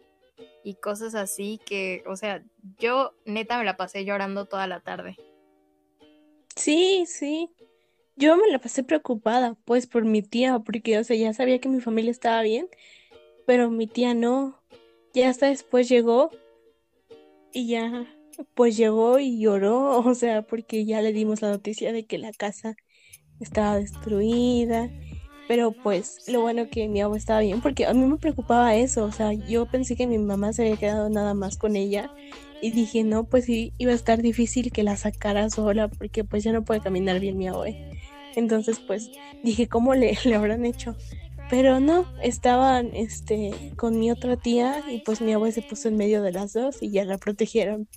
y 0.64 0.76
cosas 0.76 1.16
así 1.16 1.60
que, 1.66 2.04
o 2.08 2.16
sea, 2.16 2.44
yo 2.80 3.14
neta 3.26 3.58
me 3.58 3.66
la 3.66 3.78
pasé 3.78 4.04
llorando 4.06 4.46
toda 4.46 4.68
la 4.68 4.80
tarde. 4.80 5.16
Sí, 6.56 7.06
sí. 7.08 7.50
Yo 8.16 8.38
me 8.38 8.48
la 8.50 8.60
pasé 8.60 8.84
preocupada, 8.84 9.56
pues, 9.66 9.88
por 9.88 10.06
mi 10.06 10.22
tía, 10.22 10.60
porque, 10.60 10.98
o 10.98 11.04
sea, 11.04 11.18
ya 11.18 11.34
sabía 11.34 11.60
que 11.60 11.70
mi 11.70 11.82
familia 11.82 12.12
estaba 12.12 12.42
bien, 12.42 12.68
pero 13.46 13.70
mi 13.70 13.88
tía 13.88 14.14
no. 14.14 14.60
Ya 15.14 15.30
hasta 15.30 15.48
después 15.48 15.90
llegó 15.90 16.32
y 17.54 17.68
ya, 17.68 18.08
pues 18.54 18.76
llegó 18.78 19.20
y 19.20 19.40
lloró, 19.40 20.00
o 20.00 20.16
sea, 20.16 20.42
porque 20.44 20.86
ya 20.86 21.02
le 21.02 21.14
dimos 21.14 21.42
la 21.42 21.50
noticia 21.52 21.94
de 21.94 22.06
que 22.06 22.18
la 22.18 22.32
casa 22.32 22.76
estaba 23.40 23.78
destruida. 23.78 24.90
Pero 25.48 25.72
pues 25.72 26.24
lo 26.28 26.42
bueno 26.42 26.70
que 26.70 26.88
mi 26.88 27.02
abuela 27.02 27.20
estaba 27.20 27.40
bien, 27.42 27.62
porque 27.62 27.86
a 27.86 27.94
mí 27.94 28.06
me 28.06 28.18
preocupaba 28.18 28.76
eso, 28.76 29.04
o 29.06 29.12
sea, 29.12 29.34
yo 29.34 29.68
pensé 29.68 29.96
que 29.96 30.08
mi 30.08 30.18
mamá 30.18 30.54
se 30.54 30.64
había 30.64 30.78
quedado 30.78 31.10
nada 31.10 31.34
más 31.34 31.58
con 31.58 31.76
ella 31.76 32.12
y 32.62 32.72
dije, 32.72 33.04
no, 33.04 33.26
pues 33.26 33.46
sí, 33.46 33.74
iba 33.78 33.92
a 33.92 33.96
estar 33.96 34.22
difícil 34.22 34.72
que 34.72 34.84
la 34.84 34.98
sacara 34.98 35.50
sola, 35.50 35.88
porque 35.88 36.24
pues 36.24 36.44
ya 36.44 36.52
no 36.52 36.64
puede 36.64 36.82
caminar 36.82 37.20
bien 37.20 37.38
mi 37.38 37.48
abuela. 37.48 37.78
Entonces 38.36 38.80
pues 38.80 39.12
dije, 39.44 39.68
¿cómo 39.68 39.94
le, 39.94 40.18
habrán 40.36 40.66
hecho? 40.66 40.96
Pero 41.50 41.80
no, 41.80 42.12
estaban 42.24 42.90
este, 42.96 43.52
con 43.76 44.00
mi 44.00 44.10
otra 44.10 44.36
tía 44.36 44.84
y 44.90 45.02
pues 45.02 45.22
mi 45.22 45.32
abuela 45.32 45.54
se 45.54 45.62
puso 45.62 45.90
en 45.90 45.96
medio 45.96 46.24
de 46.24 46.32
las 46.32 46.54
dos 46.54 46.82
y 46.82 46.90
ya 46.90 47.06
la 47.06 47.20
protegieron. 47.20 47.88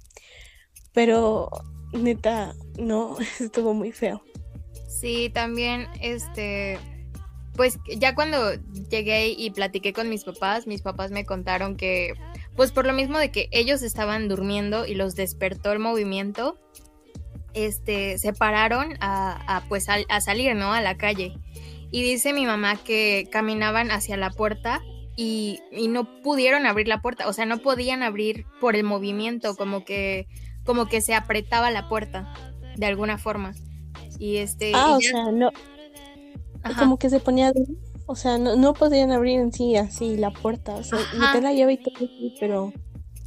Pero 0.92 1.49
neta, 1.92 2.55
no, 2.78 3.16
estuvo 3.40 3.72
muy 3.72 3.92
feo. 3.92 4.22
Sí, 4.88 5.30
también, 5.32 5.86
este, 6.03 6.78
pues 7.59 7.78
ya 7.98 8.14
cuando 8.14 8.54
llegué 8.88 9.28
y 9.28 9.50
platiqué 9.50 9.92
con 9.92 10.09
mis 10.09 10.24
papás, 10.24 10.66
mis 10.66 10.80
papás 10.80 11.11
me 11.11 11.26
contaron 11.26 11.76
que, 11.76 12.14
pues 12.56 12.72
por 12.72 12.86
lo 12.86 12.94
mismo 12.94 13.18
de 13.18 13.30
que 13.30 13.50
ellos 13.52 13.82
estaban 13.82 14.28
durmiendo 14.28 14.86
y 14.86 14.94
los 14.94 15.14
despertó 15.14 15.72
el 15.72 15.78
movimiento, 15.78 16.59
este, 17.52 18.16
se 18.16 18.32
pararon 18.32 18.96
a, 19.00 19.56
a 19.56 19.68
pues 19.68 19.88
a 19.90 20.20
salir, 20.22 20.56
¿no? 20.56 20.72
A 20.72 20.80
la 20.80 20.96
calle 20.96 21.34
y 21.90 22.02
dice 22.02 22.32
mi 22.32 22.46
mamá 22.46 22.76
que 22.76 23.28
caminaban 23.30 23.90
hacia 23.90 24.16
la 24.16 24.30
puerta 24.30 24.82
y, 25.16 25.61
no 25.88 26.22
pudieron 26.22 26.66
abrir 26.66 26.86
la 26.86 27.00
puerta, 27.00 27.26
o 27.26 27.32
sea, 27.32 27.44
no 27.44 27.59
podían 27.59 28.02
abrir 28.02 28.46
por 28.61 28.76
el 28.76 28.84
movimiento, 28.84 29.56
como 29.56 29.84
que, 29.84 30.28
como 30.64 30.86
que 30.86 31.00
se 31.00 31.14
apretaba 31.14 31.70
la 31.72 31.88
puerta 31.88 32.32
de 32.76 32.86
alguna 32.86 33.18
forma. 33.18 33.52
Y 34.20 34.36
este. 34.36 34.72
Ah, 34.74 34.96
o 34.96 35.00
sea, 35.00 35.32
no. 35.32 35.50
Como 36.78 36.98
que 36.98 37.11
se 37.11 37.20
ponía. 37.20 37.52
O 38.06 38.16
sea, 38.16 38.38
no, 38.38 38.56
no 38.56 38.74
podían 38.74 39.12
abrir 39.12 39.38
en 39.38 39.52
sí 39.52 39.76
así 39.76 40.16
la 40.16 40.30
puerta. 40.30 40.74
O 40.76 40.82
sea, 40.82 40.98
meter 41.18 41.42
la 41.42 41.52
llave 41.52 41.74
y 41.74 41.82
todo, 41.82 42.09
pero 42.40 42.72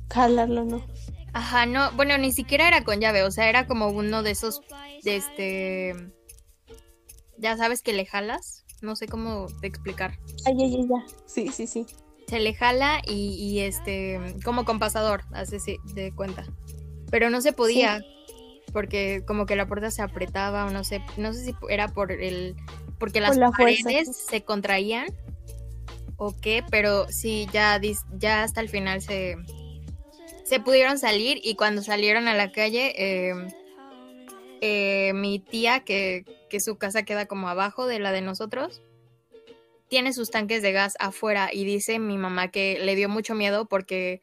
jalarlo 0.09 0.65
no. 0.65 0.83
Ajá, 1.33 1.65
no, 1.65 1.91
bueno, 1.93 2.17
ni 2.17 2.31
siquiera 2.31 2.67
era 2.67 2.83
con 2.83 2.99
llave, 2.99 3.23
o 3.23 3.31
sea, 3.31 3.47
era 3.47 3.65
como 3.65 3.87
uno 3.87 4.21
de 4.21 4.31
esos, 4.31 4.61
de 5.03 5.15
este, 5.15 5.95
ya 7.37 7.55
sabes 7.55 7.81
que 7.81 7.93
le 7.93 8.05
jalas, 8.05 8.65
no 8.81 8.95
sé 8.97 9.07
cómo 9.07 9.47
te 9.61 9.67
explicar. 9.67 10.17
Ay, 10.45 10.55
ay, 10.59 10.75
ay, 10.75 10.87
ya. 10.89 11.15
Sí, 11.25 11.47
sí, 11.47 11.67
sí. 11.67 11.85
Se 12.27 12.39
le 12.39 12.53
jala 12.53 13.01
y, 13.07 13.59
este, 13.59 14.19
como 14.43 14.65
compasador, 14.65 15.23
hace 15.33 15.57
de 15.93 16.13
cuenta. 16.13 16.45
Pero 17.09 17.29
no 17.29 17.41
se 17.41 17.53
podía, 17.53 18.01
porque 18.73 19.23
como 19.25 19.45
que 19.45 19.55
la 19.55 19.67
puerta 19.67 19.91
se 19.91 20.01
apretaba 20.01 20.65
o 20.65 20.69
no 20.69 20.83
sé, 20.83 21.01
no 21.17 21.33
sé 21.33 21.45
si 21.45 21.55
era 21.69 21.87
por 21.89 22.11
el, 22.11 22.55
porque 23.01 23.19
las 23.19 23.35
paredes 23.57 24.15
se 24.15 24.43
contraían 24.43 25.07
o 26.17 26.35
qué, 26.39 26.63
pero 26.69 27.07
sí, 27.09 27.47
ya, 27.51 27.81
ya 28.19 28.43
hasta 28.43 28.61
el 28.61 28.69
final 28.69 29.01
se, 29.01 29.37
se 30.43 30.59
pudieron 30.59 30.99
salir 30.99 31.39
y 31.43 31.55
cuando 31.55 31.81
salieron 31.81 32.27
a 32.27 32.35
la 32.35 32.51
calle, 32.51 32.93
eh, 32.95 33.33
eh, 34.61 35.13
mi 35.15 35.39
tía, 35.39 35.79
que, 35.79 36.25
su 36.59 36.77
casa 36.77 37.01
queda 37.01 37.25
como 37.25 37.49
abajo 37.49 37.87
de 37.87 37.97
la 37.97 38.11
de 38.11 38.21
nosotros, 38.21 38.83
tiene 39.87 40.13
sus 40.13 40.29
tanques 40.29 40.61
de 40.61 40.71
gas 40.71 40.95
afuera 40.99 41.49
y 41.51 41.65
dice 41.65 41.97
mi 41.97 42.19
mamá 42.19 42.51
que 42.51 42.77
le 42.83 42.95
dio 42.95 43.09
mucho 43.09 43.33
miedo 43.33 43.65
porque 43.65 44.21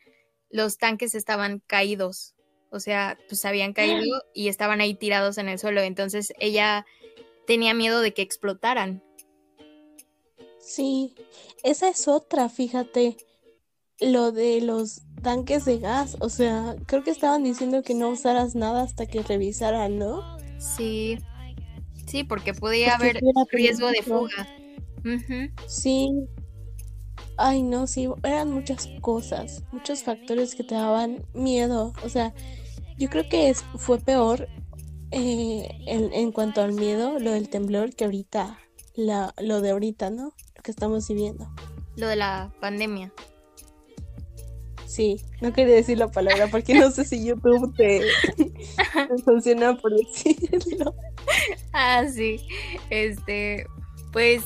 los 0.50 0.78
tanques 0.78 1.16
estaban 1.16 1.64
caídos, 1.66 2.36
o 2.70 2.78
sea, 2.78 3.18
pues 3.26 3.44
habían 3.44 3.72
caído 3.72 4.22
y 4.34 4.46
estaban 4.46 4.80
ahí 4.80 4.94
tirados 4.94 5.36
en 5.36 5.48
el 5.48 5.58
suelo, 5.58 5.80
entonces 5.80 6.32
ella 6.38 6.86
tenía 7.48 7.72
miedo 7.72 8.02
de 8.02 8.12
que 8.12 8.20
explotaran. 8.20 9.02
Sí, 10.60 11.14
esa 11.64 11.88
es 11.88 12.06
otra, 12.06 12.50
fíjate, 12.50 13.16
lo 14.00 14.32
de 14.32 14.60
los 14.60 15.00
tanques 15.22 15.64
de 15.64 15.78
gas. 15.78 16.18
O 16.20 16.28
sea, 16.28 16.76
creo 16.86 17.02
que 17.02 17.10
estaban 17.10 17.42
diciendo 17.42 17.82
que 17.82 17.94
no 17.94 18.10
usaras 18.10 18.54
nada 18.54 18.82
hasta 18.82 19.06
que 19.06 19.22
revisaran, 19.22 19.98
¿no? 19.98 20.36
Sí. 20.58 21.18
Sí, 22.06 22.22
porque 22.22 22.52
podía 22.52 22.96
haber 22.96 23.18
riesgo 23.50 23.88
de 23.88 24.02
fuga. 24.02 24.46
Sí. 25.66 26.10
Ay, 27.38 27.62
no, 27.62 27.86
sí, 27.86 28.08
eran 28.24 28.50
muchas 28.52 28.88
cosas, 29.00 29.62
muchos 29.72 30.02
factores 30.02 30.54
que 30.54 30.64
te 30.64 30.74
daban 30.74 31.24
miedo. 31.32 31.94
O 32.04 32.10
sea, 32.10 32.34
yo 32.98 33.08
creo 33.08 33.26
que 33.30 33.48
es, 33.48 33.62
fue 33.76 33.98
peor 33.98 34.48
eh, 35.10 35.68
en, 35.86 36.32
cuanto 36.32 36.60
al 36.60 36.72
miedo, 36.72 37.18
lo 37.18 37.32
del 37.32 37.48
temblor, 37.48 37.94
que 37.94 38.04
ahorita, 38.04 38.58
la, 38.94 39.34
lo 39.38 39.60
de 39.60 39.70
ahorita, 39.70 40.10
¿no? 40.10 40.34
Lo 40.56 40.62
que 40.62 40.70
estamos 40.70 41.08
viviendo. 41.08 41.50
Lo 41.96 42.08
de 42.08 42.16
la 42.16 42.52
pandemia. 42.60 43.12
Sí, 44.86 45.20
no 45.42 45.52
quería 45.52 45.74
decir 45.74 45.98
la 45.98 46.08
palabra 46.08 46.48
porque 46.50 46.72
no 46.72 46.90
sé 46.90 47.04
si 47.04 47.22
YouTube 47.22 47.74
te, 47.76 48.02
funciona 49.24 49.76
por 49.76 49.94
decirlo. 49.94 50.94
Ah, 51.74 52.06
sí. 52.08 52.40
Este, 52.88 53.66
pues 54.12 54.42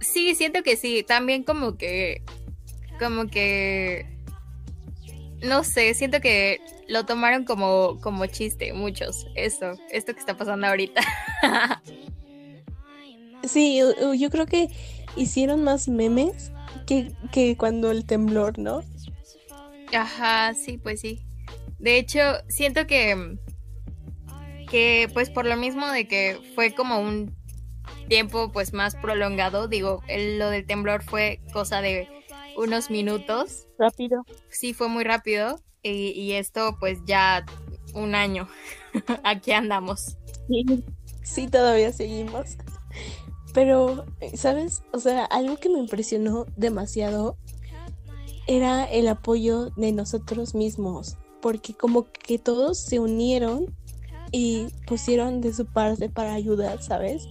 sí, 0.00 0.34
siento 0.36 0.62
que 0.62 0.76
sí. 0.76 1.04
También 1.06 1.42
como 1.42 1.76
que, 1.76 2.22
como 3.00 3.26
que, 3.26 4.06
no 5.42 5.64
sé, 5.64 5.92
siento 5.94 6.20
que 6.20 6.60
lo 6.88 7.04
tomaron 7.04 7.44
como, 7.44 8.00
como 8.00 8.26
chiste 8.26 8.72
muchos. 8.72 9.26
Esto, 9.34 9.74
esto 9.90 10.14
que 10.14 10.20
está 10.20 10.36
pasando 10.36 10.66
ahorita. 10.66 11.00
sí, 13.44 13.80
yo 14.18 14.30
creo 14.30 14.46
que 14.46 14.68
hicieron 15.14 15.62
más 15.62 15.88
memes 15.88 16.50
que, 16.86 17.12
que 17.30 17.56
cuando 17.56 17.90
el 17.90 18.06
temblor, 18.06 18.58
¿no? 18.58 18.82
Ajá, 19.94 20.54
sí, 20.54 20.78
pues 20.78 21.00
sí. 21.00 21.20
De 21.78 21.98
hecho, 21.98 22.20
siento 22.48 22.86
que 22.86 23.38
que 24.70 25.08
pues 25.14 25.30
por 25.30 25.46
lo 25.46 25.56
mismo 25.56 25.86
de 25.86 26.06
que 26.06 26.38
fue 26.54 26.74
como 26.74 27.00
un 27.00 27.34
tiempo 28.08 28.52
pues 28.52 28.74
más 28.74 28.96
prolongado, 28.96 29.66
digo, 29.66 30.02
lo 30.08 30.50
del 30.50 30.66
temblor 30.66 31.02
fue 31.02 31.40
cosa 31.52 31.80
de 31.80 32.06
unos 32.54 32.90
minutos. 32.90 33.66
Rápido. 33.78 34.26
Sí, 34.50 34.74
fue 34.74 34.88
muy 34.88 35.04
rápido 35.04 35.58
y, 35.82 36.10
y 36.10 36.32
esto 36.32 36.76
pues 36.78 36.98
ya 37.06 37.44
un 37.94 38.14
año. 38.14 38.48
Aquí 39.24 39.52
andamos. 39.52 40.16
Sí, 40.48 40.84
sí, 41.22 41.48
todavía 41.48 41.92
seguimos. 41.92 42.56
Pero, 43.54 44.04
¿sabes? 44.34 44.82
O 44.92 44.98
sea, 44.98 45.24
algo 45.24 45.56
que 45.56 45.68
me 45.68 45.78
impresionó 45.78 46.46
demasiado 46.56 47.36
era 48.46 48.84
el 48.84 49.08
apoyo 49.08 49.70
de 49.76 49.92
nosotros 49.92 50.54
mismos, 50.54 51.16
porque 51.40 51.74
como 51.74 52.06
que 52.10 52.38
todos 52.38 52.78
se 52.78 52.98
unieron 52.98 53.76
y 54.32 54.68
pusieron 54.86 55.40
de 55.40 55.52
su 55.52 55.66
parte 55.66 56.08
para 56.08 56.34
ayudar, 56.34 56.82
¿sabes? 56.82 57.28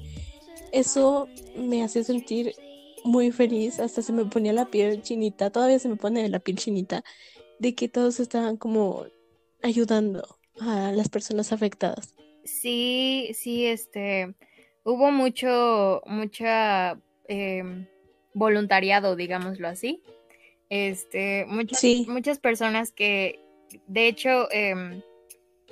Eso 0.71 1.27
me 1.55 1.83
hace 1.83 2.03
sentir 2.03 2.53
muy 3.03 3.31
feliz, 3.31 3.79
hasta 3.79 4.01
se 4.01 4.13
me 4.13 4.25
ponía 4.25 4.53
la 4.53 4.65
piel 4.65 5.01
chinita, 5.01 5.49
todavía 5.49 5.79
se 5.79 5.89
me 5.89 5.95
pone 5.95 6.27
la 6.29 6.39
piel 6.39 6.57
chinita, 6.57 7.03
de 7.59 7.75
que 7.75 7.89
todos 7.89 8.19
estaban 8.19 8.57
como 8.57 9.05
ayudando 9.61 10.37
a 10.59 10.91
las 10.91 11.09
personas 11.09 11.51
afectadas. 11.51 12.13
Sí, 12.43 13.31
sí, 13.33 13.65
este, 13.65 14.33
hubo 14.83 15.11
mucho, 15.11 16.01
mucha 16.05 16.99
eh, 17.27 17.85
voluntariado, 18.33 19.15
digámoslo 19.15 19.67
así, 19.67 20.01
este, 20.69 21.45
muchas, 21.47 21.83
muchas 22.07 22.39
personas 22.39 22.91
que, 22.91 23.39
de 23.87 24.07
hecho, 24.07 24.49
em, 24.51 25.01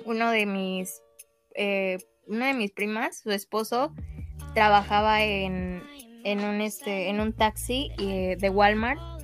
uno 0.04 0.30
de 0.30 0.46
mis, 0.46 1.00
eh, 1.54 1.98
una 2.26 2.48
de 2.48 2.54
mis 2.54 2.72
primas, 2.72 3.20
su 3.20 3.30
esposo, 3.30 3.94
trabajaba 4.54 5.22
en, 5.24 5.82
en 6.24 6.44
un 6.44 6.60
este, 6.60 7.08
en 7.08 7.20
un 7.20 7.32
taxi 7.32 7.90
eh, 7.98 8.36
de 8.38 8.50
Walmart 8.50 9.15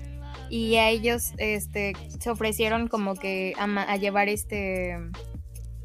y 0.53 0.77
a 0.77 0.91
ellos, 0.91 1.33
este, 1.39 1.95
se 2.21 2.29
ofrecieron 2.29 2.87
como 2.87 3.15
que 3.15 3.55
a, 3.57 3.65
a 3.65 3.97
llevar 3.97 4.29
este 4.29 4.99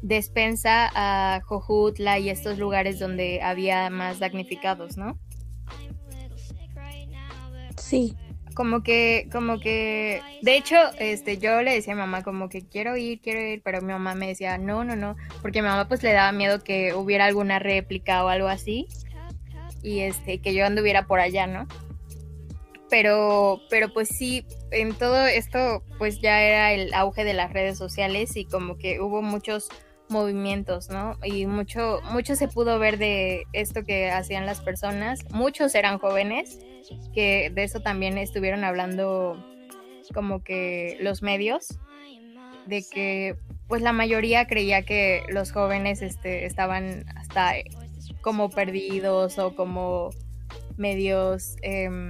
despensa 0.02 0.90
a 0.94 1.40
Jojutla 1.40 2.18
y 2.18 2.28
estos 2.28 2.58
lugares 2.58 2.98
donde 2.98 3.40
había 3.40 3.88
más 3.88 4.18
damnificados, 4.18 4.98
¿no? 4.98 5.18
Sí 7.78 8.14
como 8.54 8.82
que, 8.82 9.28
como 9.30 9.60
que, 9.60 10.20
de 10.42 10.56
hecho, 10.56 10.74
este, 10.98 11.38
yo 11.38 11.62
le 11.62 11.74
decía 11.74 11.92
a 11.92 11.96
mi 11.96 12.00
mamá 12.00 12.24
como 12.24 12.48
que 12.48 12.66
quiero 12.66 12.96
ir, 12.96 13.20
quiero 13.20 13.40
ir, 13.40 13.62
pero 13.62 13.80
mi 13.80 13.92
mamá 13.92 14.16
me 14.16 14.26
decía, 14.26 14.58
no, 14.58 14.82
no, 14.82 14.96
no, 14.96 15.14
porque 15.42 15.62
mi 15.62 15.68
mamá 15.68 15.86
pues 15.86 16.02
le 16.02 16.12
daba 16.12 16.32
miedo 16.32 16.64
que 16.64 16.92
hubiera 16.92 17.26
alguna 17.26 17.60
réplica 17.60 18.24
o 18.24 18.28
algo 18.28 18.48
así, 18.48 18.88
y 19.80 20.00
este, 20.00 20.40
que 20.40 20.54
yo 20.54 20.66
anduviera 20.66 21.06
por 21.06 21.20
allá, 21.20 21.46
¿no? 21.46 21.68
Pero, 22.90 23.60
pero 23.68 23.92
pues 23.92 24.08
sí, 24.08 24.46
en 24.70 24.94
todo 24.94 25.26
esto 25.26 25.82
pues 25.98 26.20
ya 26.20 26.40
era 26.40 26.72
el 26.72 26.94
auge 26.94 27.24
de 27.24 27.34
las 27.34 27.52
redes 27.52 27.76
sociales 27.76 28.36
y 28.36 28.44
como 28.46 28.78
que 28.78 29.00
hubo 29.00 29.20
muchos 29.20 29.68
movimientos, 30.08 30.88
¿no? 30.88 31.18
Y 31.22 31.46
mucho, 31.46 32.00
mucho 32.10 32.34
se 32.34 32.48
pudo 32.48 32.78
ver 32.78 32.98
de 32.98 33.44
esto 33.52 33.84
que 33.84 34.10
hacían 34.10 34.46
las 34.46 34.60
personas. 34.60 35.20
Muchos 35.30 35.74
eran 35.74 35.98
jóvenes, 35.98 36.58
que 37.14 37.50
de 37.54 37.64
eso 37.64 37.80
también 37.80 38.18
estuvieron 38.18 38.64
hablando 38.64 39.44
como 40.14 40.42
que 40.42 40.96
los 41.00 41.22
medios, 41.22 41.78
de 42.66 42.82
que 42.82 43.36
pues 43.66 43.82
la 43.82 43.92
mayoría 43.92 44.46
creía 44.46 44.82
que 44.82 45.22
los 45.28 45.52
jóvenes 45.52 46.00
este, 46.00 46.46
estaban 46.46 47.04
hasta 47.16 47.54
como 48.22 48.50
perdidos 48.50 49.38
o 49.38 49.54
como 49.54 50.10
medios... 50.76 51.56
Em, 51.62 52.08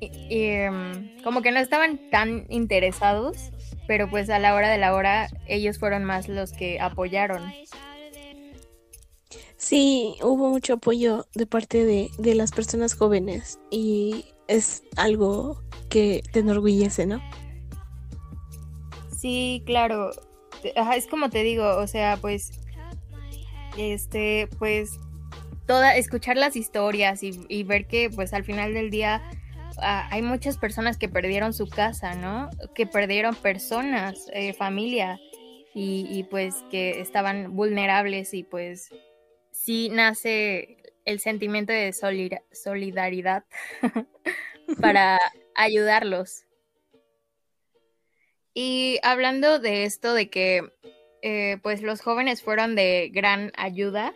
em, 0.00 1.22
como 1.22 1.42
que 1.42 1.52
no 1.52 1.60
estaban 1.60 1.98
tan 2.10 2.46
interesados 2.48 3.52
pero 3.90 4.08
pues 4.08 4.30
a 4.30 4.38
la 4.38 4.54
hora 4.54 4.70
de 4.70 4.78
la 4.78 4.94
hora 4.94 5.28
ellos 5.48 5.80
fueron 5.80 6.04
más 6.04 6.28
los 6.28 6.52
que 6.52 6.78
apoyaron. 6.78 7.52
Sí, 9.56 10.14
hubo 10.22 10.48
mucho 10.48 10.74
apoyo 10.74 11.26
de 11.34 11.44
parte 11.44 11.84
de, 11.84 12.34
las 12.36 12.52
personas 12.52 12.94
jóvenes 12.94 13.58
y 13.68 14.26
es 14.46 14.84
algo 14.96 15.60
que 15.88 16.22
te 16.32 16.38
enorgullece, 16.38 17.04
¿no? 17.04 17.20
Sí, 19.18 19.60
claro. 19.66 20.12
es 20.62 21.08
como 21.08 21.28
te 21.28 21.42
digo, 21.42 21.76
o 21.76 21.88
sea, 21.88 22.16
pues, 22.20 22.52
este, 23.76 24.48
pues, 24.60 25.00
toda, 25.66 25.96
escuchar 25.96 26.36
las 26.36 26.54
historias 26.54 27.24
y, 27.24 27.44
y 27.48 27.64
ver 27.64 27.88
que, 27.88 28.08
pues, 28.08 28.32
al 28.32 28.44
final 28.44 28.72
del 28.72 28.90
día 28.90 29.20
hay 29.82 30.22
muchas 30.22 30.58
personas 30.58 30.98
que 30.98 31.08
perdieron 31.08 31.52
su 31.52 31.68
casa, 31.68 32.14
¿no? 32.14 32.50
Que 32.74 32.86
perdieron 32.86 33.34
personas, 33.34 34.26
eh, 34.32 34.52
familia, 34.52 35.18
y, 35.72 36.24
pues 36.24 36.64
que 36.70 37.00
estaban 37.00 37.54
vulnerables 37.54 38.34
y 38.34 38.42
pues 38.42 38.90
sí 39.52 39.88
nace 39.88 40.78
el 41.04 41.20
sentimiento 41.20 41.72
de 41.72 41.92
solidaridad 41.92 43.44
para 44.80 45.20
ayudarlos. 45.54 46.44
Y 48.52 48.98
hablando 49.04 49.60
de 49.60 49.84
esto 49.84 50.12
de 50.12 50.28
que 50.28 50.72
eh, 51.22 51.58
pues 51.62 51.82
los 51.82 52.00
jóvenes 52.00 52.42
fueron 52.42 52.74
de 52.74 53.10
gran 53.12 53.52
ayuda, 53.56 54.12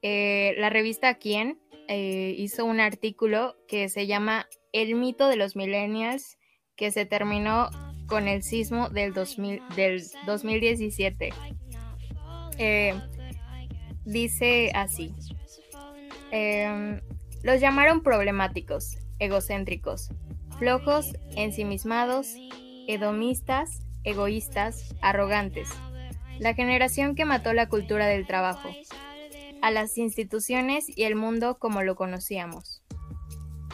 eh, 0.00 0.54
la 0.56 0.70
revista 0.70 1.14
Quién 1.14 1.60
hizo 1.88 2.64
un 2.64 2.80
artículo 2.80 3.54
que 3.68 3.88
se 3.88 4.08
llama 4.08 4.48
el 4.76 4.94
mito 4.94 5.28
de 5.28 5.36
los 5.36 5.56
millennials 5.56 6.36
que 6.76 6.90
se 6.90 7.06
terminó 7.06 7.70
con 8.06 8.28
el 8.28 8.42
sismo 8.42 8.90
del, 8.90 9.14
2000, 9.14 9.62
del 9.74 10.02
2017. 10.26 11.30
Eh, 12.58 12.94
dice 14.04 14.70
así. 14.74 15.14
Em, 16.30 17.00
los 17.42 17.60
llamaron 17.60 18.02
problemáticos, 18.02 18.98
egocéntricos, 19.18 20.10
flojos, 20.58 21.16
ensimismados, 21.36 22.34
hedonistas, 22.86 23.80
egoístas, 24.04 24.94
arrogantes. 25.00 25.70
La 26.38 26.52
generación 26.52 27.14
que 27.14 27.24
mató 27.24 27.54
la 27.54 27.70
cultura 27.70 28.06
del 28.08 28.26
trabajo, 28.26 28.68
a 29.62 29.70
las 29.70 29.96
instituciones 29.96 30.86
y 30.94 31.04
el 31.04 31.14
mundo 31.14 31.58
como 31.58 31.82
lo 31.82 31.96
conocíamos 31.96 32.82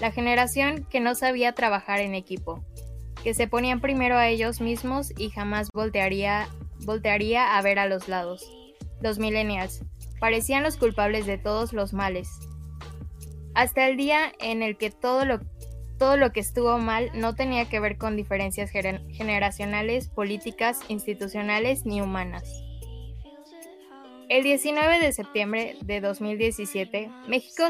la 0.02 0.10
generación 0.10 0.84
que 0.90 0.98
no 0.98 1.14
sabía 1.14 1.52
trabajar 1.52 2.00
en 2.00 2.16
equipo, 2.16 2.64
que 3.22 3.34
se 3.34 3.46
ponían 3.46 3.80
primero 3.80 4.16
a 4.16 4.26
ellos 4.26 4.60
mismos 4.60 5.12
y 5.16 5.30
jamás 5.30 5.68
voltearía, 5.72 6.48
voltearía 6.80 7.56
a 7.56 7.62
ver 7.62 7.78
a 7.78 7.86
los 7.86 8.08
lados. 8.08 8.44
Los 9.00 9.20
millennials 9.20 9.84
parecían 10.18 10.64
los 10.64 10.76
culpables 10.76 11.24
de 11.24 11.38
todos 11.38 11.72
los 11.72 11.92
males. 11.92 12.28
Hasta 13.54 13.88
el 13.88 13.96
día 13.96 14.32
en 14.40 14.64
el 14.64 14.76
que 14.76 14.90
todo 14.90 15.24
lo, 15.24 15.38
todo 16.00 16.16
lo 16.16 16.32
que 16.32 16.40
estuvo 16.40 16.78
mal 16.78 17.12
no 17.14 17.36
tenía 17.36 17.66
que 17.68 17.78
ver 17.78 17.96
con 17.96 18.16
diferencias 18.16 18.72
generacionales, 18.72 20.08
políticas, 20.08 20.80
institucionales 20.88 21.86
ni 21.86 22.00
humanas. 22.00 22.42
El 24.32 24.44
19 24.44 24.98
de 24.98 25.12
septiembre 25.12 25.76
de 25.82 26.00
2017, 26.00 27.10
México 27.28 27.64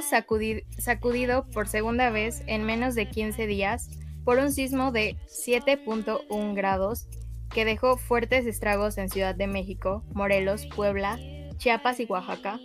sacudido 0.78 1.44
por 1.50 1.66
segunda 1.66 2.10
vez 2.10 2.44
en 2.46 2.62
menos 2.62 2.94
de 2.94 3.08
15 3.08 3.48
días 3.48 3.90
por 4.24 4.38
un 4.38 4.52
sismo 4.52 4.92
de 4.92 5.16
7.1 5.26 6.54
grados 6.54 7.08
que 7.50 7.64
dejó 7.64 7.96
fuertes 7.96 8.46
estragos 8.46 8.96
en 8.96 9.08
Ciudad 9.08 9.34
de 9.34 9.48
México, 9.48 10.04
Morelos, 10.14 10.68
Puebla, 10.68 11.18
Chiapas 11.56 11.98
y 11.98 12.04
Oaxaca, 12.04 12.60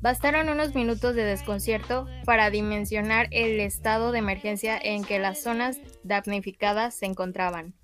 bastaron 0.00 0.48
unos 0.48 0.76
minutos 0.76 1.16
de 1.16 1.24
desconcierto 1.24 2.06
para 2.24 2.50
dimensionar 2.50 3.26
el 3.32 3.58
estado 3.58 4.12
de 4.12 4.20
emergencia 4.20 4.78
en 4.80 5.02
que 5.02 5.18
las 5.18 5.42
zonas 5.42 5.80
damnificadas 6.04 6.94
se 6.94 7.06
encontraban. 7.06 7.74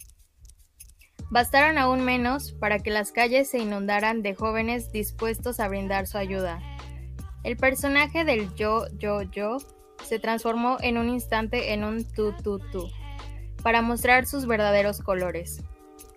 Bastaron 1.31 1.78
aún 1.78 2.05
menos 2.05 2.53
para 2.53 2.81
que 2.81 2.91
las 2.91 3.12
calles 3.12 3.49
se 3.49 3.59
inundaran 3.59 4.20
de 4.20 4.35
jóvenes 4.35 4.91
dispuestos 4.91 5.61
a 5.61 5.68
brindar 5.68 6.09
su 6.09 6.18
ayuda. 6.18 6.61
El 7.45 7.57
personaje 7.57 8.24
del 8.24 8.53
yo, 8.57 8.87
yo, 8.99 9.22
yo 9.22 9.59
se 10.05 10.18
transformó 10.18 10.78
en 10.81 10.99
un 10.99 11.09
instante 11.09 11.72
en 11.72 11.85
un 11.85 12.05
tu, 12.05 12.33
tu, 12.33 12.59
tu, 12.59 12.89
para 13.62 13.81
mostrar 13.81 14.26
sus 14.26 14.47
verdaderos 14.47 15.01
colores. 15.01 15.62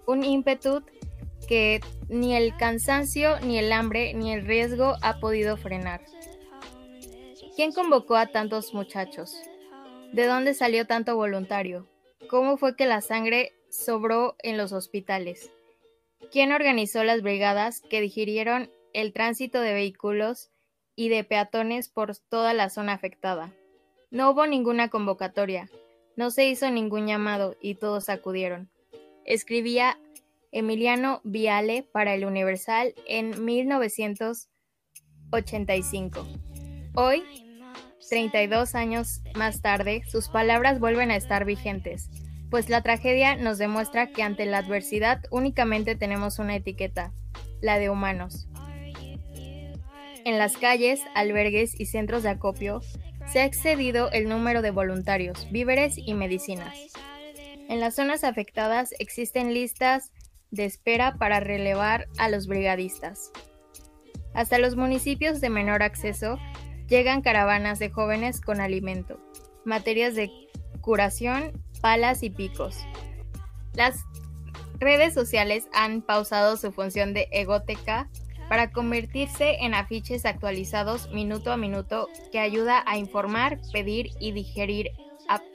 Un 0.07 0.24
ímpetu 0.24 0.84
que 1.47 1.80
ni 2.09 2.36
el 2.36 2.57
cansancio, 2.57 3.39
ni 3.41 3.59
el 3.59 3.72
hambre, 3.72 4.16
ni 4.16 4.34
el 4.34 4.45
riesgo 4.47 4.95
ha 5.03 5.20
podido 5.20 5.57
frenar. 5.57 6.01
¿Quién 7.55 7.72
convocó 7.72 8.16
a 8.16 8.26
tantos 8.26 8.74
muchachos? 8.74 9.36
¿De 10.11 10.26
dónde 10.26 10.55
salió 10.55 10.88
tanto 10.88 11.16
voluntario? 11.16 11.88
¿Cómo 12.30 12.57
fue 12.57 12.76
que 12.76 12.88
la 12.88 13.01
sangre 13.01 13.53
sobró 13.74 14.36
en 14.39 14.57
los 14.57 14.71
hospitales? 14.71 15.51
¿Quién 16.32 16.51
organizó 16.51 17.03
las 17.03 17.24
brigadas 17.24 17.82
que 17.82 18.01
digirieron 18.01 18.69
el 18.93 19.13
tránsito 19.13 19.59
de 19.59 19.74
vehículos 19.74 20.51
y 20.95 21.09
de 21.09 21.24
peatones 21.24 21.89
por 21.89 22.15
toda 22.15 22.53
la 22.53 22.69
zona 22.69 22.93
afectada? 22.93 23.51
No 24.11 24.30
hubo 24.30 24.45
ninguna 24.45 24.89
convocatoria, 24.89 25.71
no 26.15 26.30
se 26.30 26.47
hizo 26.47 26.69
ningún 26.69 27.07
llamado 27.07 27.57
y 27.61 27.74
todos 27.76 28.09
acudieron. 28.09 28.69
Escribía 29.26 29.97
Emiliano 30.51 31.21
Viale 31.24 31.82
para 31.82 32.13
el 32.13 32.26
Universal 32.26 32.93
en 33.07 33.43
1985. 33.43 36.28
Hoy, 36.93 37.24
32 38.07 38.76
años 38.76 39.24
más 39.34 39.63
tarde, 39.63 40.03
sus 40.07 40.30
palabras 40.30 40.80
vuelven 40.80 41.09
a 41.09 41.15
estar 41.15 41.43
vigentes 41.45 42.11
pues 42.54 42.70
la 42.70 42.84
tragedia 42.84 43.36
nos 43.36 43.58
demuestra 43.58 44.12
que 44.12 44.22
ante 44.22 44.45
la 44.45 44.60
adversidad 44.60 45.24
únicamente 45.32 45.95
tenemos 45.95 46.38
una 46.38 46.56
etiqueta, 46.56 47.12
la 47.62 47.80
de 47.80 47.89
humanos. 47.89 48.47
En 50.24 50.38
las 50.38 50.58
calles, 50.58 51.01
albergues 51.16 51.74
y 51.80 51.88
centros 51.88 52.22
de 52.22 52.30
acopio 52.30 52.82
se 53.26 53.39
ha 53.39 53.45
excedido 53.45 54.12
el 54.12 54.30
número 54.30 54.62
de 54.62 54.70
voluntarios, 54.70 55.47
víveres 55.49 55.95
y 55.97 56.14
medicinas. 56.14 56.76
En 57.70 57.80
las 57.80 57.95
zonas 57.95 58.24
afectadas 58.24 58.93
existen 58.99 59.56
listas 59.56 60.12
de 60.51 60.66
espera 60.66 61.16
para 61.16 61.39
relevar 61.39 62.08
a 62.20 62.30
los 62.30 62.45
brigadistas. 62.45 63.32
Hasta 64.36 64.60
los 64.60 64.76
municipios 64.76 65.41
de 65.41 65.49
menor 65.49 65.82
acceso 65.82 66.38
llegan 66.88 67.24
caravanas 67.24 67.80
de 67.80 67.89
jóvenes 67.89 68.41
con 68.41 68.62
alimento, 68.62 69.20
materias 69.66 70.14
de 70.14 70.30
curación 70.82 71.64
palas 71.84 72.23
y 72.23 72.29
picos. 72.29 72.77
Las 73.73 74.05
redes 74.79 75.13
sociales 75.13 75.67
han 75.73 76.01
pausado 76.01 76.55
su 76.55 76.71
función 76.71 77.13
de 77.13 77.27
egoteca 77.31 78.09
para 78.47 78.71
convertirse 78.71 79.57
en 79.59 79.73
afiches 79.73 80.25
actualizados 80.25 81.11
minuto 81.11 81.51
a 81.51 81.57
minuto 81.57 82.07
que 82.31 82.39
ayuda 82.39 82.86
a 82.88 82.97
informar, 82.97 83.59
pedir 83.73 84.11
y, 84.21 84.31
digerir, 84.31 84.91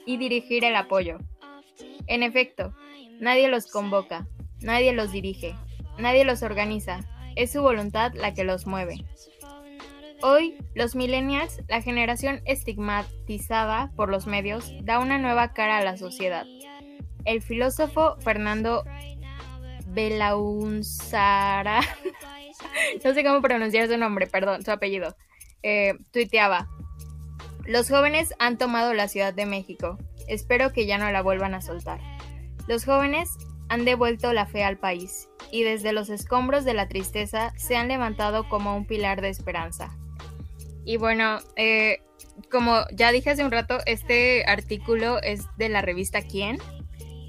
y 0.04 0.18
dirigir 0.18 0.64
el 0.64 0.76
apoyo. 0.76 1.16
En 2.06 2.22
efecto, 2.22 2.74
nadie 3.20 3.48
los 3.48 3.66
convoca, 3.66 4.26
nadie 4.60 4.92
los 4.92 5.10
dirige, 5.10 5.54
nadie 5.96 6.26
los 6.26 6.42
organiza, 6.42 7.00
es 7.36 7.52
su 7.52 7.62
voluntad 7.62 8.12
la 8.12 8.34
que 8.34 8.44
los 8.44 8.66
mueve. 8.66 9.06
Hoy, 10.20 10.56
los 10.74 10.96
millennials, 10.96 11.62
la 11.68 11.80
generación 11.80 12.40
estigmatizada 12.44 13.92
por 13.94 14.10
los 14.10 14.26
medios, 14.26 14.72
da 14.82 14.98
una 14.98 15.18
nueva 15.18 15.52
cara 15.52 15.78
a 15.78 15.84
la 15.84 15.96
sociedad. 15.96 16.44
El 17.24 17.40
filósofo 17.40 18.16
Fernando 18.20 18.84
Belaunzara, 19.86 21.80
no 23.04 23.14
sé 23.14 23.24
cómo 23.24 23.40
pronunciar 23.42 23.86
su 23.86 23.96
nombre, 23.96 24.26
perdón, 24.26 24.64
su 24.64 24.72
apellido, 24.72 25.16
eh, 25.62 25.94
tuiteaba, 26.12 26.68
los 27.64 27.88
jóvenes 27.88 28.34
han 28.40 28.58
tomado 28.58 28.94
la 28.94 29.06
Ciudad 29.06 29.34
de 29.34 29.46
México, 29.46 29.98
espero 30.26 30.72
que 30.72 30.86
ya 30.86 30.98
no 30.98 31.10
la 31.12 31.22
vuelvan 31.22 31.54
a 31.54 31.60
soltar. 31.60 32.00
Los 32.66 32.84
jóvenes 32.84 33.36
han 33.68 33.84
devuelto 33.84 34.32
la 34.32 34.46
fe 34.46 34.64
al 34.64 34.78
país 34.78 35.28
y 35.52 35.62
desde 35.62 35.92
los 35.92 36.10
escombros 36.10 36.64
de 36.64 36.74
la 36.74 36.88
tristeza 36.88 37.52
se 37.56 37.76
han 37.76 37.88
levantado 37.88 38.48
como 38.48 38.76
un 38.76 38.84
pilar 38.84 39.20
de 39.20 39.28
esperanza. 39.28 39.96
Y 40.88 40.96
bueno, 40.96 41.40
eh, 41.56 42.00
como 42.50 42.82
ya 42.94 43.12
dije 43.12 43.28
hace 43.28 43.44
un 43.44 43.50
rato, 43.50 43.76
este 43.84 44.46
artículo 44.46 45.20
es 45.22 45.44
de 45.58 45.68
la 45.68 45.82
revista 45.82 46.22
Quién. 46.22 46.56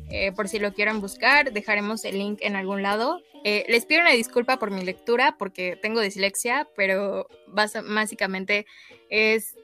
Eh, 0.09 0.31
por 0.31 0.47
si 0.47 0.59
lo 0.59 0.73
quieren 0.73 1.01
buscar, 1.01 1.51
dejaremos 1.51 2.05
el 2.05 2.19
link 2.19 2.39
en 2.41 2.55
algún 2.55 2.83
lado. 2.83 3.21
Eh, 3.43 3.65
les 3.67 3.85
pido 3.85 3.99
una 3.99 4.11
disculpa 4.11 4.59
por 4.59 4.71
mi 4.71 4.85
lectura 4.85 5.35
porque 5.37 5.77
tengo 5.81 5.99
dislexia, 5.99 6.69
pero 6.77 7.27
básicamente 7.47 8.65
es 9.09 9.57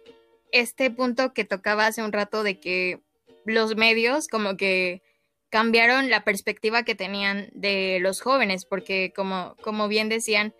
este 0.52 0.92
punto 0.92 1.34
que 1.34 1.46
tocaba 1.46 1.88
hace 1.88 2.04
un 2.04 2.12
rato 2.12 2.44
de 2.44 2.60
que 2.60 3.00
los 3.46 3.78
medios 3.78 4.28
como 4.28 4.58
que 4.58 5.04
cambiaron 5.50 6.10
la 6.10 6.26
perspectiva 6.26 6.84
que 6.84 6.96
tenían 6.96 7.48
de 7.54 8.00
los 8.02 8.20
jóvenes, 8.20 8.66
porque 8.66 9.14
como, 9.16 9.56
como 9.62 9.88
bien 9.88 10.10
decían, 10.10 10.54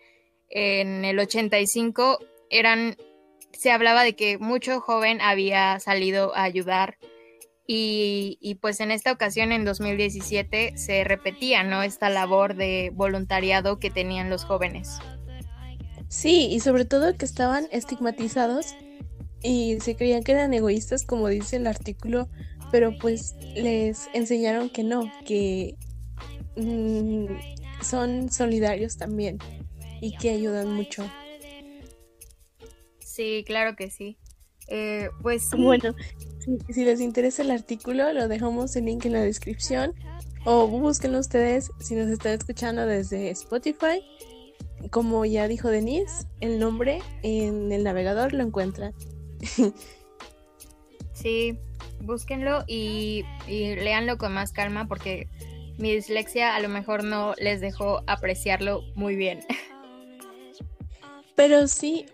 en 0.48 1.04
el 1.04 1.18
85 1.18 2.18
eran 2.48 2.96
se 3.52 3.70
hablaba 3.70 4.04
de 4.04 4.14
que 4.16 4.38
mucho 4.38 4.80
joven 4.80 5.20
había 5.20 5.80
salido 5.80 6.34
a 6.36 6.42
ayudar 6.42 6.98
y, 7.68 8.58
pues 8.60 8.78
en 8.78 8.92
esta 8.92 9.10
ocasión, 9.10 9.50
en 9.50 9.64
2017, 9.64 10.74
se 10.76 11.02
repetía, 11.02 11.64
¿no? 11.64 11.82
Esta 11.82 12.08
labor 12.10 12.54
de 12.54 12.92
voluntariado 12.94 13.80
que 13.80 13.90
tenían 13.90 14.30
los 14.30 14.44
jóvenes. 14.44 14.98
Sí, 16.08 16.48
y 16.52 16.60
sobre 16.60 16.84
todo 16.84 17.16
que 17.16 17.24
estaban 17.24 17.66
estigmatizados 17.72 18.76
y 19.42 19.78
se 19.80 19.96
creían 19.96 20.22
que 20.22 20.32
eran 20.32 20.54
egoístas, 20.54 21.04
como 21.04 21.28
dice 21.28 21.56
el 21.56 21.66
artículo, 21.66 22.28
pero 22.70 22.96
pues 22.98 23.34
les 23.56 24.08
enseñaron 24.14 24.70
que 24.70 24.84
no, 24.84 25.10
que 25.24 25.74
mm, 26.56 27.26
son 27.82 28.30
solidarios 28.30 28.96
también 28.96 29.38
y 30.00 30.16
que 30.16 30.30
ayudan 30.30 30.72
mucho. 30.72 31.04
Sí, 33.16 33.44
claro 33.46 33.76
que 33.76 33.90
sí. 33.90 34.18
Eh, 34.68 35.08
pues 35.22 35.48
Bueno, 35.56 35.94
si, 36.68 36.84
les 36.84 37.00
interesa 37.00 37.40
el 37.40 37.50
artículo, 37.50 38.12
lo 38.12 38.28
dejamos 38.28 38.76
el 38.76 38.84
link 38.84 39.06
en 39.06 39.14
la 39.14 39.22
descripción. 39.22 39.94
O 40.44 40.68
búsquenlo 40.68 41.18
ustedes 41.18 41.70
si 41.80 41.94
nos 41.94 42.10
están 42.10 42.32
escuchando 42.34 42.84
desde 42.84 43.30
Spotify. 43.30 44.04
Como 44.90 45.24
ya 45.24 45.48
dijo 45.48 45.70
Denise, 45.70 46.26
el 46.40 46.58
nombre 46.58 47.00
en 47.22 47.72
el 47.72 47.84
navegador 47.84 48.34
lo 48.34 48.42
encuentran. 48.42 48.92
sí, 51.14 51.58
búsquenlo 52.02 52.64
y, 52.66 53.24
y 53.48 53.76
léanlo 53.76 54.18
con 54.18 54.34
más 54.34 54.52
calma 54.52 54.86
porque 54.86 55.26
mi 55.78 55.94
dislexia 55.94 56.54
a 56.54 56.60
lo 56.60 56.68
mejor 56.68 57.02
no 57.02 57.32
les 57.38 57.62
dejó 57.62 58.02
apreciarlo 58.06 58.82
muy 58.94 59.16
bien. 59.16 59.40
Pero 61.34 61.66
sí, 61.66 62.06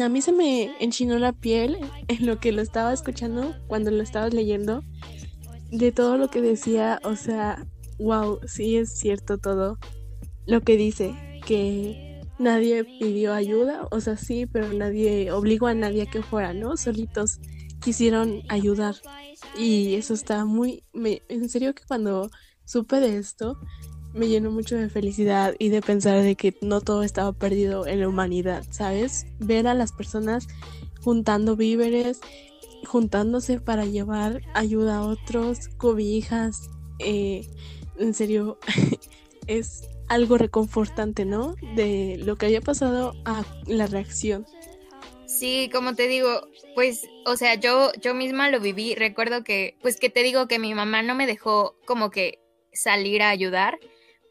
a 0.00 0.08
mí 0.08 0.22
se 0.22 0.32
me 0.32 0.70
enchinó 0.80 1.18
la 1.18 1.32
piel 1.32 1.78
en 2.08 2.26
lo 2.26 2.38
que 2.38 2.52
lo 2.52 2.62
estaba 2.62 2.92
escuchando 2.92 3.54
cuando 3.66 3.90
lo 3.90 4.02
estabas 4.02 4.34
leyendo 4.34 4.82
de 5.70 5.92
todo 5.92 6.16
lo 6.16 6.28
que 6.28 6.40
decía, 6.40 7.00
o 7.04 7.16
sea, 7.16 7.66
wow, 7.98 8.40
sí 8.46 8.76
es 8.76 8.98
cierto 8.98 9.38
todo 9.38 9.78
lo 10.46 10.60
que 10.62 10.76
dice, 10.76 11.14
que 11.46 12.22
nadie 12.38 12.84
pidió 12.84 13.34
ayuda, 13.34 13.86
o 13.90 14.00
sea, 14.00 14.16
sí, 14.16 14.46
pero 14.46 14.72
nadie 14.72 15.30
obligó 15.32 15.66
a 15.66 15.74
nadie 15.74 16.02
a 16.02 16.06
que 16.06 16.22
fuera, 16.22 16.54
¿no? 16.54 16.76
Solitos 16.76 17.38
quisieron 17.80 18.42
ayudar 18.48 18.96
y 19.56 19.94
eso 19.94 20.14
está 20.14 20.44
muy, 20.44 20.84
me, 20.92 21.22
en 21.28 21.48
serio 21.48 21.74
que 21.74 21.84
cuando 21.86 22.30
supe 22.64 23.00
de 23.00 23.18
esto, 23.18 23.58
me 24.14 24.28
llenó 24.28 24.50
mucho 24.50 24.76
de 24.76 24.88
felicidad 24.88 25.54
y 25.58 25.68
de 25.68 25.82
pensar 25.82 26.22
de 26.22 26.34
que 26.34 26.56
no 26.60 26.80
todo 26.80 27.02
estaba 27.02 27.32
perdido 27.32 27.86
en 27.86 28.00
la 28.00 28.08
humanidad, 28.08 28.64
¿sabes? 28.70 29.26
Ver 29.38 29.66
a 29.66 29.74
las 29.74 29.92
personas 29.92 30.48
juntando 31.02 31.56
víveres, 31.56 32.20
juntándose 32.86 33.60
para 33.60 33.84
llevar 33.84 34.42
ayuda 34.54 34.98
a 34.98 35.02
otros, 35.02 35.68
cobijas, 35.76 36.70
eh, 36.98 37.46
en 37.98 38.14
serio, 38.14 38.58
es 39.46 39.88
algo 40.08 40.38
reconfortante, 40.38 41.24
¿no? 41.24 41.54
De 41.74 42.16
lo 42.18 42.36
que 42.36 42.46
había 42.46 42.60
pasado 42.60 43.14
a 43.24 43.44
la 43.66 43.86
reacción. 43.86 44.46
Sí, 45.26 45.68
como 45.72 45.94
te 45.94 46.08
digo, 46.08 46.48
pues, 46.74 47.06
o 47.26 47.36
sea, 47.36 47.54
yo, 47.54 47.92
yo 48.00 48.14
misma 48.14 48.50
lo 48.50 48.60
viví. 48.60 48.94
Recuerdo 48.94 49.44
que, 49.44 49.76
pues 49.82 49.98
que 49.98 50.08
te 50.08 50.22
digo 50.22 50.48
que 50.48 50.58
mi 50.58 50.74
mamá 50.74 51.02
no 51.02 51.14
me 51.14 51.26
dejó 51.26 51.76
como 51.84 52.10
que 52.10 52.38
salir 52.72 53.22
a 53.22 53.28
ayudar, 53.28 53.78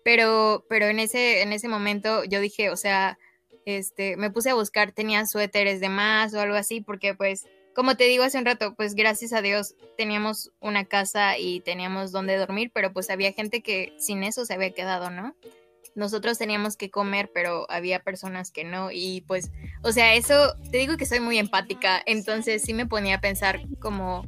pero, 0.08 0.64
pero 0.70 0.86
en, 0.86 1.00
ese, 1.00 1.42
en 1.42 1.52
ese 1.52 1.68
momento 1.68 2.24
yo 2.24 2.40
dije, 2.40 2.70
o 2.70 2.78
sea, 2.78 3.20
este, 3.66 4.16
me 4.16 4.32
puse 4.32 4.52
a 4.52 4.54
buscar, 4.54 4.94
tenía 4.94 5.26
suéteres 5.26 5.82
de 5.82 5.90
más 5.90 6.34
o 6.34 6.40
algo 6.40 6.56
así, 6.56 6.80
porque 6.80 7.14
pues, 7.14 7.46
como 7.76 7.98
te 7.98 8.06
digo 8.06 8.24
hace 8.24 8.38
un 8.38 8.46
rato, 8.46 8.74
pues 8.74 8.96
gracias 8.96 9.34
a 9.34 9.42
Dios 9.42 9.76
teníamos 9.98 10.54
una 10.62 10.86
casa 10.86 11.38
y 11.38 11.60
teníamos 11.60 12.14
donde 12.14 12.38
dormir, 12.38 12.72
pero 12.74 12.94
pues 12.94 13.10
había 13.10 13.34
gente 13.34 13.62
que 13.62 13.98
sin 14.00 14.24
eso 14.24 14.46
se 14.46 14.54
había 14.54 14.72
quedado, 14.72 15.10
¿no? 15.10 15.36
Nosotros 15.94 16.38
teníamos 16.38 16.78
que 16.78 16.90
comer, 16.90 17.30
pero 17.34 17.70
había 17.70 18.02
personas 18.02 18.50
que 18.50 18.64
no, 18.64 18.92
y 18.94 19.26
pues, 19.28 19.52
o 19.84 19.92
sea, 19.92 20.16
eso, 20.16 20.54
te 20.72 20.78
digo 20.78 20.96
que 20.96 21.06
soy 21.06 21.20
muy 21.20 21.38
empática, 21.38 22.02
entonces 22.06 22.62
sí 22.62 22.74
me 22.74 22.86
ponía 22.86 23.16
a 23.16 23.20
pensar 23.20 23.60
como 23.82 24.26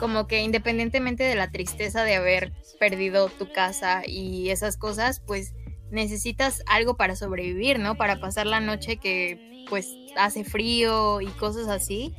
como 0.00 0.26
que 0.26 0.42
independientemente 0.42 1.22
de 1.22 1.34
la 1.34 1.50
tristeza 1.50 2.02
de 2.02 2.14
haber 2.14 2.52
perdido 2.80 3.28
tu 3.28 3.52
casa 3.52 4.02
y 4.06 4.48
esas 4.48 4.78
cosas, 4.78 5.20
pues 5.20 5.52
necesitas 5.90 6.62
algo 6.66 6.96
para 6.96 7.14
sobrevivir, 7.14 7.78
¿no? 7.78 7.96
Para 7.96 8.18
pasar 8.18 8.46
la 8.46 8.60
noche 8.60 8.96
que 8.96 9.66
pues 9.68 9.94
hace 10.16 10.42
frío 10.42 11.20
y 11.20 11.26
cosas 11.26 11.68
así. 11.68 12.14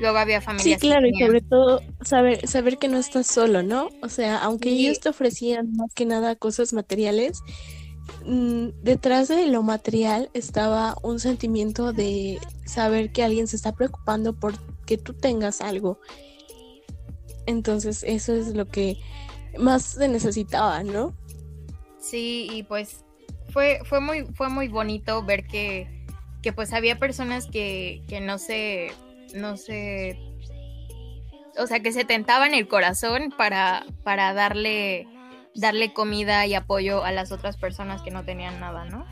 Luego 0.00 0.18
había 0.18 0.40
familias. 0.40 0.80
Sí, 0.80 0.86
claro, 0.88 1.06
y 1.06 1.14
sobre 1.16 1.42
todo 1.42 1.80
saber, 2.00 2.46
saber 2.48 2.78
que 2.78 2.88
no 2.88 2.98
estás 2.98 3.28
solo, 3.28 3.62
¿no? 3.62 3.88
O 4.02 4.08
sea, 4.08 4.38
aunque 4.38 4.70
ellos 4.70 4.98
te 4.98 5.10
ofrecían 5.10 5.72
más 5.76 5.94
que 5.94 6.06
nada 6.06 6.34
cosas 6.34 6.72
materiales, 6.72 7.40
mm, 8.26 8.70
detrás 8.82 9.28
de 9.28 9.46
lo 9.46 9.62
material 9.62 10.28
estaba 10.34 10.96
un 11.02 11.20
sentimiento 11.20 11.92
de 11.92 12.40
saber 12.66 13.12
que 13.12 13.22
alguien 13.22 13.46
se 13.46 13.54
está 13.54 13.72
preocupando 13.72 14.32
por 14.34 14.54
que 14.86 14.98
tú 14.98 15.14
tengas 15.14 15.60
algo 15.60 16.00
entonces 17.46 18.04
eso 18.06 18.34
es 18.34 18.48
lo 18.54 18.66
que 18.68 18.98
más 19.58 19.82
se 19.82 20.08
necesitaba, 20.08 20.82
¿no? 20.82 21.14
Sí, 22.00 22.48
y 22.50 22.62
pues 22.64 23.04
fue, 23.50 23.80
fue, 23.84 24.00
muy, 24.00 24.24
fue 24.34 24.48
muy 24.48 24.68
bonito 24.68 25.22
ver 25.24 25.46
que, 25.46 26.04
que 26.42 26.52
pues 26.52 26.72
había 26.72 26.98
personas 26.98 27.46
que, 27.46 28.02
que 28.08 28.20
no 28.20 28.38
se, 28.38 28.92
no 29.34 29.56
se, 29.56 30.18
o 31.58 31.66
sea, 31.66 31.80
que 31.80 31.92
se 31.92 32.04
tentaban 32.04 32.54
el 32.54 32.66
corazón 32.66 33.32
para, 33.36 33.84
para 34.02 34.32
darle, 34.34 35.06
darle 35.54 35.92
comida 35.92 36.46
y 36.46 36.54
apoyo 36.54 37.04
a 37.04 37.12
las 37.12 37.30
otras 37.30 37.56
personas 37.56 38.02
que 38.02 38.10
no 38.10 38.24
tenían 38.24 38.58
nada, 38.58 38.84
¿no? 38.84 39.06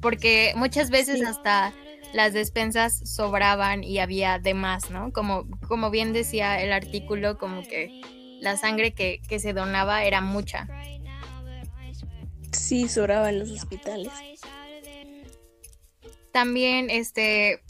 Porque 0.00 0.52
muchas 0.56 0.90
veces 0.90 1.24
hasta 1.24 1.72
las 2.16 2.32
despensas 2.32 2.98
sobraban 3.04 3.84
y 3.84 3.98
había 3.98 4.38
de 4.38 4.54
más, 4.54 4.90
¿no? 4.90 5.12
Como, 5.12 5.46
como 5.68 5.90
bien 5.90 6.14
decía 6.14 6.62
el 6.62 6.72
artículo, 6.72 7.36
como 7.36 7.62
que 7.62 8.00
la 8.40 8.56
sangre 8.56 8.94
que, 8.94 9.20
se 9.38 9.52
donaba 9.52 10.02
era 10.02 10.22
mucha. 10.22 10.66
Sí, 12.52 12.88
sobraba 12.88 13.28
en 13.28 13.40
los 13.40 13.50
hospitales. 13.50 14.10
También, 16.32 16.88
este, 16.88 17.62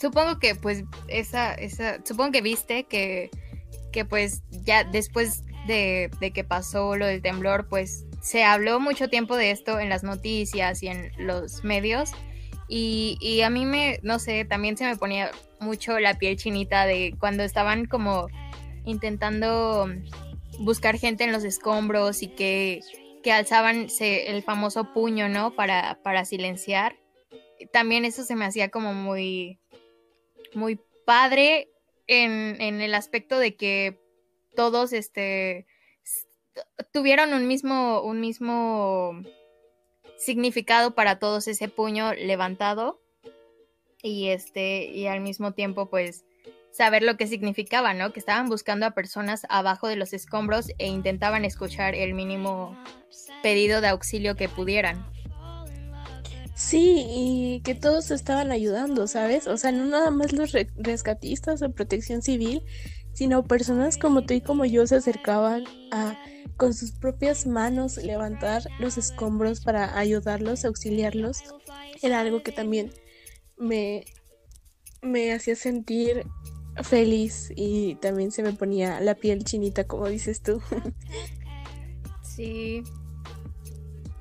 supongo 0.00 0.40
que 0.40 0.56
pues 0.56 0.82
esa, 1.06 1.54
esa, 1.54 2.04
supongo 2.04 2.32
que 2.32 2.42
viste 2.42 2.84
que, 2.84 3.30
que 3.92 4.04
pues 4.04 4.42
ya 4.50 4.82
después 4.82 5.44
de, 5.68 6.10
de 6.18 6.32
que 6.32 6.42
pasó 6.42 6.96
lo 6.96 7.06
del 7.06 7.22
temblor, 7.22 7.68
pues 7.68 8.04
se 8.20 8.42
habló 8.42 8.80
mucho 8.80 9.08
tiempo 9.08 9.36
de 9.36 9.52
esto 9.52 9.78
en 9.78 9.90
las 9.90 10.02
noticias 10.02 10.82
y 10.82 10.88
en 10.88 11.12
los 11.18 11.62
medios 11.62 12.10
y, 12.68 13.40
a 13.42 13.50
mí 13.50 13.64
me, 13.64 14.00
no 14.02 14.18
sé, 14.18 14.44
también 14.44 14.76
se 14.76 14.84
me 14.84 14.96
ponía 14.96 15.30
mucho 15.60 15.98
la 16.00 16.18
piel 16.18 16.36
chinita 16.36 16.86
de 16.86 17.14
cuando 17.18 17.42
estaban 17.42 17.86
como 17.86 18.26
intentando 18.84 19.88
buscar 20.58 20.98
gente 20.98 21.24
en 21.24 21.32
los 21.32 21.44
escombros 21.44 22.22
y 22.22 22.28
que, 22.28 22.80
que 23.22 23.32
alzaban 23.32 23.86
el 24.00 24.42
famoso 24.42 24.92
puño, 24.92 25.28
¿no? 25.28 25.54
Para, 25.54 26.00
para 26.02 26.24
silenciar. 26.24 26.96
También 27.72 28.04
eso 28.04 28.24
se 28.24 28.34
me 28.34 28.44
hacía 28.44 28.70
como 28.70 28.94
muy, 28.94 29.58
muy 30.54 30.80
padre 31.04 31.68
en, 32.06 32.60
en 32.60 32.80
el 32.80 32.94
aspecto 32.94 33.38
de 33.38 33.54
que 33.54 34.00
todos, 34.54 34.92
este, 34.92 35.66
tuvieron 36.92 37.32
un 37.32 37.46
mismo, 37.46 38.02
un 38.02 38.20
mismo 38.20 39.22
significado 40.18 40.94
para 40.94 41.18
todos 41.18 41.48
ese 41.48 41.68
puño 41.68 42.14
levantado 42.14 43.00
y 44.02 44.28
este 44.28 44.84
y 44.86 45.06
al 45.06 45.20
mismo 45.20 45.52
tiempo 45.52 45.88
pues 45.90 46.24
saber 46.76 47.02
lo 47.02 47.16
que 47.16 47.26
significaba, 47.26 47.94
¿no? 47.94 48.12
Que 48.12 48.20
estaban 48.20 48.48
buscando 48.48 48.84
a 48.84 48.90
personas 48.90 49.46
abajo 49.48 49.88
de 49.88 49.96
los 49.96 50.12
escombros 50.12 50.68
e 50.78 50.88
intentaban 50.88 51.44
escuchar 51.44 51.94
el 51.94 52.12
mínimo 52.12 52.76
pedido 53.42 53.80
de 53.80 53.88
auxilio 53.88 54.36
que 54.36 54.48
pudieran. 54.48 55.06
Sí, 56.54 57.06
y 57.08 57.60
que 57.64 57.74
todos 57.74 58.10
estaban 58.10 58.50
ayudando, 58.50 59.06
¿sabes? 59.06 59.46
O 59.46 59.56
sea, 59.56 59.72
no 59.72 59.84
nada 59.86 60.10
más 60.10 60.32
los 60.32 60.52
rescatistas 60.76 61.62
o 61.62 61.70
protección 61.70 62.22
civil, 62.22 62.62
sino 63.12 63.44
personas 63.44 63.96
como 63.98 64.24
tú 64.24 64.34
y 64.34 64.40
como 64.40 64.64
yo 64.64 64.86
se 64.86 64.96
acercaban 64.96 65.64
a 65.92 66.18
con 66.56 66.74
sus 66.74 66.92
propias 66.92 67.46
manos 67.46 67.96
levantar 67.98 68.62
los 68.78 68.98
escombros 68.98 69.60
para 69.60 69.98
ayudarlos, 69.98 70.64
auxiliarlos, 70.64 71.42
era 72.02 72.20
algo 72.20 72.42
que 72.42 72.52
también 72.52 72.92
me, 73.56 74.04
me 75.02 75.32
hacía 75.32 75.56
sentir 75.56 76.26
feliz 76.82 77.52
y 77.54 77.96
también 77.96 78.30
se 78.30 78.42
me 78.42 78.52
ponía 78.52 79.00
la 79.00 79.14
piel 79.14 79.44
chinita, 79.44 79.84
como 79.84 80.06
dices 80.08 80.42
tú. 80.42 80.60
Sí. 82.22 82.82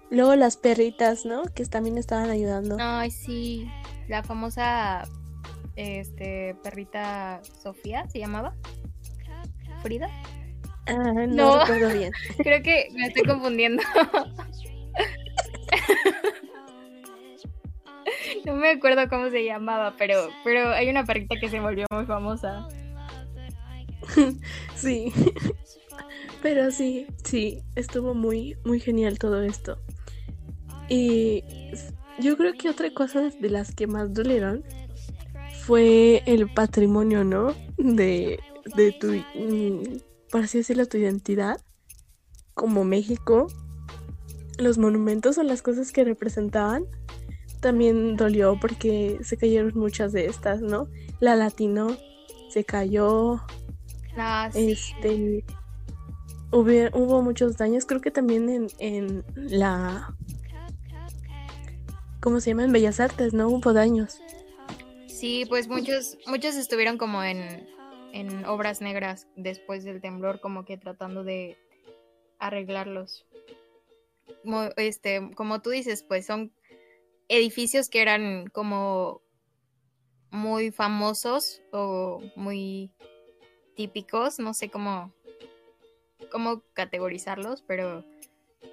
Luego 0.10 0.38
las 0.38 0.56
perritas, 0.56 1.26
¿no? 1.26 1.44
Que 1.54 1.66
también 1.66 1.98
estaban 1.98 2.30
ayudando. 2.30 2.78
Ay, 2.80 3.12
sí. 3.12 3.68
La 4.08 4.24
famosa 4.24 5.04
este 5.76 6.56
perrita 6.64 7.42
Sofía 7.62 8.08
se 8.10 8.20
llamaba. 8.20 8.56
Frida. 9.82 10.08
Ah, 10.88 11.26
no, 11.28 11.60
recuerdo 11.60 11.94
bien. 11.94 12.12
Creo 12.38 12.62
que 12.62 12.90
me 12.94 13.08
estoy 13.08 13.24
confundiendo. 13.24 13.82
no 18.46 18.54
me 18.54 18.72
acuerdo 18.72 19.10
cómo 19.10 19.30
se 19.30 19.44
llamaba, 19.44 19.96
pero, 19.98 20.30
pero 20.44 20.70
hay 20.70 20.90
una 20.90 21.06
perrita 21.06 21.36
que 21.40 21.50
se 21.50 21.60
volvió 21.60 21.86
muy 21.92 22.06
famosa. 22.06 22.68
sí. 24.76 25.12
Pero 26.42 26.72
sí, 26.72 27.08
sí, 27.24 27.64
estuvo 27.76 28.14
muy, 28.14 28.56
muy 28.64 28.80
genial 28.80 29.18
todo 29.18 29.42
esto. 29.42 29.80
Y 30.88 31.44
yo 32.20 32.38
creo 32.38 32.54
que 32.54 32.70
otra 32.70 32.92
cosa 32.92 33.32
de 33.40 33.50
las 33.50 33.74
que 33.74 33.88
más 33.88 34.14
dolieron 34.14 34.64
fue 35.66 36.22
el 36.28 36.48
patrimonio, 36.48 37.24
¿no? 37.24 37.56
De, 37.78 38.40
de 38.76 38.92
tu 38.92 39.14
por 40.36 40.44
así 40.44 40.58
decirlo, 40.58 40.86
tu 40.86 40.98
identidad 40.98 41.62
como 42.54 42.84
México, 42.84 43.48
los 44.58 44.78
monumentos 44.78 45.38
o 45.38 45.44
las 45.44 45.62
cosas 45.62 45.94
que 45.94 46.04
representaban, 46.04 46.84
también 47.62 48.18
dolió 48.18 48.60
porque 48.60 49.18
se 49.24 49.38
cayeron 49.38 49.72
muchas 49.76 50.12
de 50.12 50.26
estas, 50.26 50.60
¿no? 50.60 50.90
La 51.22 51.38
latino 51.38 51.96
se 52.50 52.66
cayó. 52.66 53.46
Ah, 54.18 54.50
este 54.54 55.46
hubo, 56.52 56.70
hubo, 56.94 57.22
muchos 57.22 57.56
daños, 57.56 57.86
creo 57.86 58.02
que 58.02 58.12
también 58.12 58.50
en, 58.50 58.68
en 58.80 59.24
la 59.38 60.18
¿cómo 62.20 62.42
se 62.42 62.50
llama? 62.50 62.66
En 62.66 62.74
Bellas 62.74 63.00
Artes, 63.00 63.34
¿no? 63.34 63.48
Hubo 63.48 63.72
daños. 63.72 64.20
Sí, 65.08 65.46
pues 65.48 65.70
muchos, 65.70 66.18
muchos 66.28 66.56
estuvieron 66.56 66.98
como 66.98 67.24
en 67.24 67.74
en 68.16 68.46
obras 68.46 68.80
negras 68.80 69.28
después 69.36 69.84
del 69.84 70.00
temblor, 70.00 70.40
como 70.40 70.64
que 70.64 70.78
tratando 70.78 71.26
de 71.26 71.58
arreglarlos. 72.40 73.26
Como, 74.42 74.70
este, 74.78 75.32
como 75.36 75.62
tú 75.62 75.72
dices, 75.72 76.02
pues 76.02 76.26
son 76.26 76.54
edificios 77.28 77.90
que 77.90 78.02
eran 78.02 78.48
como 78.48 79.22
muy 80.32 80.72
famosos 80.72 81.62
o 81.74 82.22
muy 82.38 82.90
típicos, 83.76 84.40
no 84.40 84.54
sé 84.54 84.70
cómo, 84.70 85.14
cómo 86.32 86.64
categorizarlos, 86.72 87.64
pero 87.68 88.06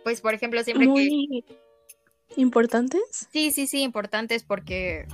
pues 0.04 0.20
por 0.20 0.34
ejemplo 0.34 0.62
siempre 0.62 0.86
muy 0.86 1.44
importantes. 2.36 3.28
Sí, 3.32 3.50
sí, 3.50 3.66
sí, 3.66 3.82
importantes 3.82 4.44
porque 4.44 5.08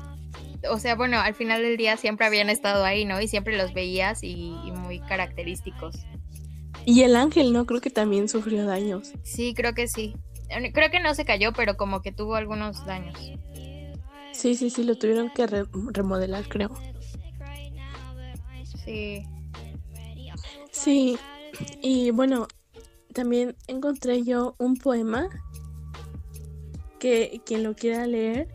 o 0.70 0.78
sea, 0.78 0.94
bueno, 0.94 1.18
al 1.18 1.34
final 1.34 1.62
del 1.62 1.76
día 1.76 1.96
siempre 1.96 2.26
habían 2.26 2.50
estado 2.50 2.84
ahí, 2.84 3.04
¿no? 3.04 3.20
Y 3.20 3.28
siempre 3.28 3.56
los 3.56 3.72
veías 3.72 4.22
y, 4.22 4.50
muy 4.74 5.00
característicos. 5.00 5.96
Y 6.84 7.02
el 7.02 7.16
ángel, 7.16 7.52
¿no? 7.52 7.66
Creo 7.66 7.80
que 7.80 7.90
también 7.90 8.28
sufrió 8.28 8.64
daños. 8.66 9.12
Sí, 9.22 9.54
creo 9.54 9.74
que 9.74 9.88
sí. 9.88 10.14
Creo 10.72 10.90
que 10.90 11.00
no 11.00 11.14
se 11.14 11.24
cayó, 11.24 11.52
pero 11.52 11.76
como 11.76 12.00
que 12.00 12.12
tuvo 12.12 12.34
algunos 12.34 12.84
daños. 12.86 13.18
Sí, 14.32 14.54
sí, 14.54 14.70
sí, 14.70 14.84
lo 14.84 14.96
tuvieron 14.96 15.30
que 15.30 15.46
remodelar, 15.46 16.48
creo. 16.48 16.70
Sí. 18.84 19.24
Sí, 20.70 21.18
y 21.82 22.10
bueno, 22.12 22.46
también 23.12 23.56
encontré 23.66 24.22
yo 24.22 24.54
un 24.58 24.76
poema 24.76 25.28
que 26.98 27.40
quien 27.44 27.62
lo 27.64 27.74
quiera 27.74 28.06
leer 28.06 28.48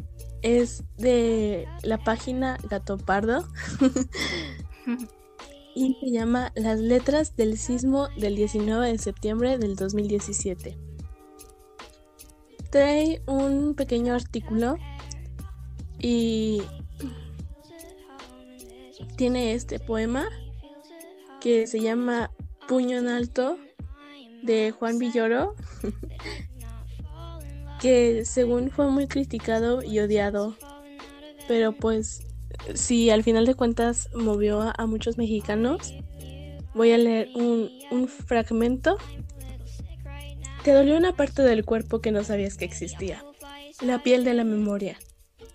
es 0.44 0.84
de 0.98 1.68
la 1.82 1.98
página 1.98 2.58
Gato 2.70 2.98
Pardo 2.98 3.48
y 5.76 5.98
se 6.00 6.12
llama 6.12 6.52
Las 6.56 6.80
letras 6.80 7.36
del 7.36 7.58
sismo 7.58 8.10
del 8.18 8.36
19 8.36 8.92
de 8.92 8.98
septiembre 8.98 9.58
del 9.58 9.76
2017. 9.76 10.78
Trae 12.70 13.22
un 13.26 13.74
pequeño 13.74 14.14
artículo 14.14 14.78
y 16.00 16.62
tiene 19.16 19.54
este 19.54 19.80
poema 19.80 20.28
que 21.40 21.68
se 21.68 21.80
llama 21.80 22.32
Puño 22.68 22.98
en 22.98 23.08
Alto 23.08 23.58
de 24.44 24.72
Juan 24.72 25.00
Villoro, 25.00 25.56
que 27.84 28.24
según 28.24 28.72
fue 28.72 28.90
muy 28.90 29.08
criticado 29.08 29.84
y 29.84 30.00
odiado, 30.00 30.56
pero 31.50 31.74
pues 31.74 32.26
si 32.76 33.10
al 33.10 33.24
final 33.24 33.46
de 33.46 33.56
cuentas 33.56 34.08
movió 34.16 34.62
a, 34.62 34.86
muchos 34.86 35.18
mexicanos, 35.18 35.94
voy 36.74 36.94
a 36.94 36.98
leer 36.98 37.28
un, 37.36 37.70
un 37.92 38.08
fragmento. 38.08 38.96
Te 40.64 40.72
dolió 40.72 40.96
una 40.96 41.12
parte 41.12 41.42
del 41.42 41.66
cuerpo 41.66 42.00
que 42.00 42.14
no 42.14 42.24
sabías 42.24 42.56
que 42.56 42.64
existía, 42.64 43.22
la 43.82 44.02
piel 44.02 44.24
de 44.24 44.34
la 44.34 44.46
memoria, 44.46 44.98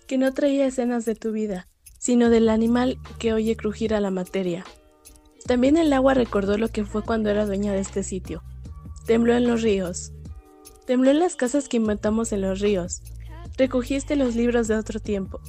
que 0.05 0.19
no 0.19 0.31
traía 0.31 0.67
escenas 0.67 1.05
de 1.05 1.15
tu 1.15 1.31
vida, 1.31 1.67
sino 1.97 2.29
del 2.29 2.49
animal 2.49 2.99
que 3.17 3.33
oye 3.33 3.55
crujir 3.55 3.95
a 3.95 4.01
la 4.01 4.11
materia. 4.11 4.65
También 5.47 5.77
el 5.77 5.91
agua 5.93 6.13
recordó 6.13 6.59
lo 6.59 6.67
que 6.67 6.85
fue 6.85 7.01
cuando 7.01 7.31
era 7.31 7.47
dueña 7.47 7.73
de 7.73 7.79
este 7.79 8.03
sitio. 8.03 8.43
Tembló 9.07 9.33
en 9.33 9.47
los 9.47 9.63
ríos. 9.63 10.11
Tembló 10.89 11.11
en 11.11 11.19
las 11.19 11.35
casas 11.35 11.69
que 11.69 11.77
inventamos 11.77 12.31
en 12.31 12.41
los 12.41 12.61
ríos. 12.61 13.03
Recogiste 13.57 14.15
los 14.15 14.35
libros 14.35 14.67
de 14.67 14.75
otro 14.75 14.99
tiempo, 14.99 15.39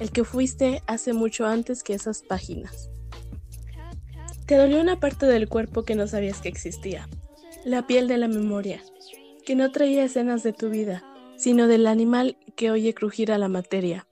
el 0.00 0.10
que 0.10 0.24
fuiste 0.24 0.82
hace 0.86 1.12
mucho 1.12 1.44
antes 1.44 1.82
que 1.82 1.92
esas 1.92 2.22
páginas. 2.22 2.88
Te 4.46 4.56
dolió 4.56 4.80
una 4.80 4.98
parte 4.98 5.26
del 5.26 5.50
cuerpo 5.50 5.82
que 5.82 5.96
no 5.96 6.06
sabías 6.06 6.40
que 6.40 6.48
existía, 6.48 7.10
la 7.66 7.86
piel 7.86 8.08
de 8.08 8.16
la 8.16 8.26
memoria, 8.26 8.82
que 9.44 9.54
no 9.54 9.70
traía 9.70 10.02
escenas 10.02 10.42
de 10.42 10.54
tu 10.54 10.70
vida, 10.70 11.04
sino 11.36 11.66
del 11.66 11.88
animal 11.88 12.38
que 12.56 12.70
oye 12.70 12.94
crujir 12.94 13.32
a 13.32 13.36
la 13.36 13.48
materia. 13.48 14.06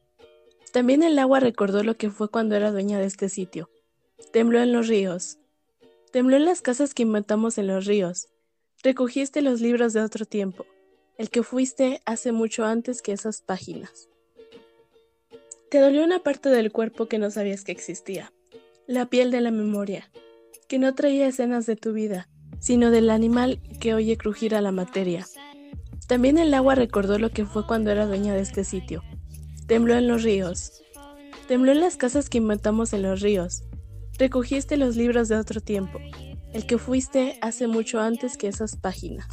También 0.71 1.03
el 1.03 1.19
agua 1.19 1.41
recordó 1.41 1.83
lo 1.83 1.97
que 1.97 2.11
fue 2.11 2.29
cuando 2.29 2.57
era 2.57 2.73
dueña 2.73 2.99
de 2.99 3.07
este 3.07 3.31
sitio, 3.31 3.71
Tembló 4.35 4.61
en 4.61 4.75
los 4.75 4.89
ríos. 4.89 5.39
Tembló 6.13 6.37
en 6.37 6.45
las 6.45 6.61
casas 6.61 6.93
que 6.93 7.05
inventamos 7.05 7.57
en 7.57 7.69
los 7.69 7.87
ríos. 7.87 8.29
Recogiste 8.83 9.41
los 9.41 9.63
libros 9.63 9.95
de 9.95 10.03
otro 10.03 10.27
tiempo, 10.27 10.67
el 11.17 11.31
que 11.31 11.43
fuiste 11.43 12.01
hace 12.07 12.33
mucho 12.33 12.65
antes 12.65 13.03
que 13.03 13.13
esas 13.13 13.41
páginas. 13.41 14.09
Te 15.71 15.79
dolió 15.79 16.05
una 16.05 16.21
parte 16.21 16.49
del 16.49 16.73
cuerpo 16.73 17.07
que 17.07 17.19
no 17.19 17.31
sabías 17.31 17.65
que 17.65 17.73
existía, 17.73 18.33
la 18.87 19.07
piel 19.07 19.31
de 19.31 19.41
la 19.41 19.51
memoria, 19.51 20.11
que 20.69 20.79
no 20.79 20.95
traía 20.95 21.27
escenas 21.27 21.67
de 21.67 21.77
tu 21.77 21.93
vida, 21.93 22.29
sino 22.61 22.91
del 22.91 23.11
animal 23.11 23.61
que 23.81 23.95
oye 23.95 24.17
crujir 24.17 24.55
a 24.55 24.61
la 24.61 24.73
materia. 24.73 25.27
También 26.07 26.39
el 26.39 26.53
agua 26.55 26.75
recordó 26.75 27.19
lo 27.19 27.31
que 27.31 27.47
fue 27.47 27.67
cuando 27.67 27.91
era 27.91 28.07
dueña 28.07 28.35
de 28.35 28.41
este 28.41 28.65
sitio. 28.65 29.03
Tembló 29.67 29.95
en 29.95 30.07
los 30.07 30.23
ríos. 30.23 30.83
Tembló 31.49 31.73
en 31.73 31.81
las 31.81 31.97
casas 31.97 32.29
que 32.29 32.39
inventamos 32.39 32.93
en 32.93 33.03
los 33.03 33.21
ríos. 33.21 33.65
Recogiste 34.19 34.77
los 34.77 34.97
libros 34.97 35.29
de 35.29 35.37
otro 35.37 35.61
tiempo, 35.61 35.99
el 36.53 36.67
que 36.67 36.79
fuiste 36.79 37.39
hace 37.41 37.67
mucho 37.67 38.01
antes 38.01 38.37
que 38.37 38.49
esas 38.49 38.77
páginas. 38.77 39.27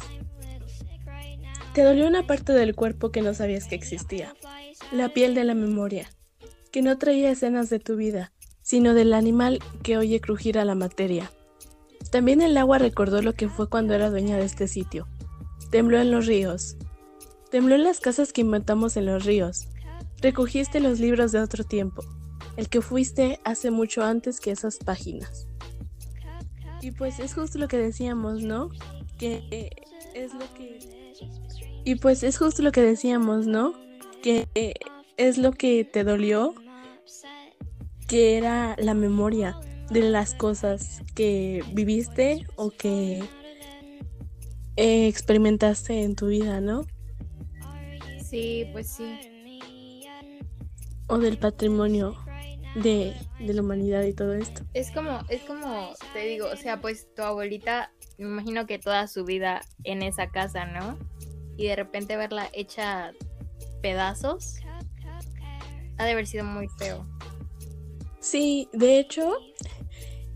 Te 1.74 1.84
dolió 1.84 2.06
una 2.06 2.26
parte 2.26 2.52
del 2.52 2.74
cuerpo 2.74 3.10
que 3.10 3.22
no 3.22 3.32
sabías 3.32 3.66
que 3.66 3.74
existía, 3.74 4.34
la 4.92 5.08
piel 5.08 5.34
de 5.34 5.44
la 5.44 5.54
memoria, 5.54 6.10
que 6.70 6.82
no 6.82 6.98
traía 6.98 7.30
escenas 7.30 7.70
de 7.70 7.78
tu 7.78 7.96
vida, 7.96 8.32
sino 8.60 8.92
del 8.92 9.14
animal 9.14 9.58
que 9.82 9.96
oye 9.96 10.20
crujir 10.20 10.58
a 10.58 10.66
la 10.66 10.74
materia. 10.74 11.30
También 12.10 12.42
el 12.42 12.58
agua 12.58 12.76
recordó 12.76 13.22
lo 13.22 13.32
que 13.32 13.48
fue 13.48 13.70
cuando 13.70 13.94
era 13.94 14.10
dueña 14.10 14.36
de 14.36 14.44
este 14.44 14.68
sitio. 14.68 15.08
Tembló 15.70 15.98
en 15.98 16.10
los 16.10 16.26
ríos. 16.26 16.76
Tembló 17.50 17.74
en 17.74 17.84
las 17.84 18.00
casas 18.00 18.34
que 18.34 18.42
inventamos 18.42 18.98
en 18.98 19.06
los 19.06 19.24
ríos. 19.24 19.66
Recogiste 20.20 20.78
los 20.78 21.00
libros 21.00 21.32
de 21.32 21.40
otro 21.40 21.64
tiempo, 21.64 22.04
el 22.58 22.68
que 22.68 22.82
fuiste 22.82 23.40
hace 23.44 23.70
mucho 23.70 24.04
antes 24.04 24.40
que 24.40 24.50
esas 24.50 24.76
páginas. 24.76 25.48
Y 26.82 26.90
pues 26.90 27.18
es 27.18 27.32
justo 27.32 27.58
lo 27.58 27.66
que 27.66 27.78
decíamos, 27.78 28.42
¿no? 28.42 28.68
Que 29.18 29.70
es 30.14 30.34
lo 30.34 30.52
que... 30.54 31.01
Y 31.84 31.96
pues 31.96 32.22
es 32.22 32.38
justo 32.38 32.62
lo 32.62 32.72
que 32.72 32.82
decíamos, 32.82 33.46
¿no? 33.46 33.74
Que 34.22 34.48
es 35.16 35.38
lo 35.38 35.52
que 35.52 35.84
te 35.84 36.04
dolió, 36.04 36.54
que 38.06 38.36
era 38.36 38.76
la 38.78 38.94
memoria 38.94 39.56
de 39.90 40.02
las 40.02 40.34
cosas 40.34 41.02
que 41.14 41.64
viviste 41.72 42.46
o 42.56 42.70
que 42.70 43.22
experimentaste 44.76 46.02
en 46.02 46.14
tu 46.14 46.28
vida, 46.28 46.60
¿no? 46.60 46.86
Sí, 48.24 48.66
pues 48.72 48.88
sí. 48.88 49.18
O 51.08 51.18
del 51.18 51.36
patrimonio 51.36 52.16
de, 52.76 53.14
la 53.40 53.60
humanidad 53.60 54.02
y 54.04 54.14
todo 54.14 54.34
esto. 54.34 54.62
Es 54.72 54.90
como, 54.90 55.20
es 55.28 55.42
como, 55.42 55.92
te 56.12 56.20
digo, 56.20 56.46
o 56.50 56.56
sea, 56.56 56.80
pues 56.80 57.12
tu 57.14 57.22
abuelita, 57.22 57.92
me 58.18 58.26
imagino 58.26 58.66
que 58.66 58.78
toda 58.78 59.06
su 59.08 59.24
vida 59.24 59.60
en 59.84 60.02
esa 60.02 60.28
casa, 60.28 60.64
¿no? 60.64 60.98
Y 61.56 61.66
de 61.66 61.76
repente 61.76 62.16
verla 62.16 62.48
hecha 62.52 63.12
pedazos, 63.82 64.56
ha 65.98 66.04
de 66.04 66.12
haber 66.12 66.26
sido 66.26 66.44
muy 66.44 66.68
feo. 66.78 67.06
Sí, 68.20 68.68
de 68.72 68.98
hecho, 68.98 69.36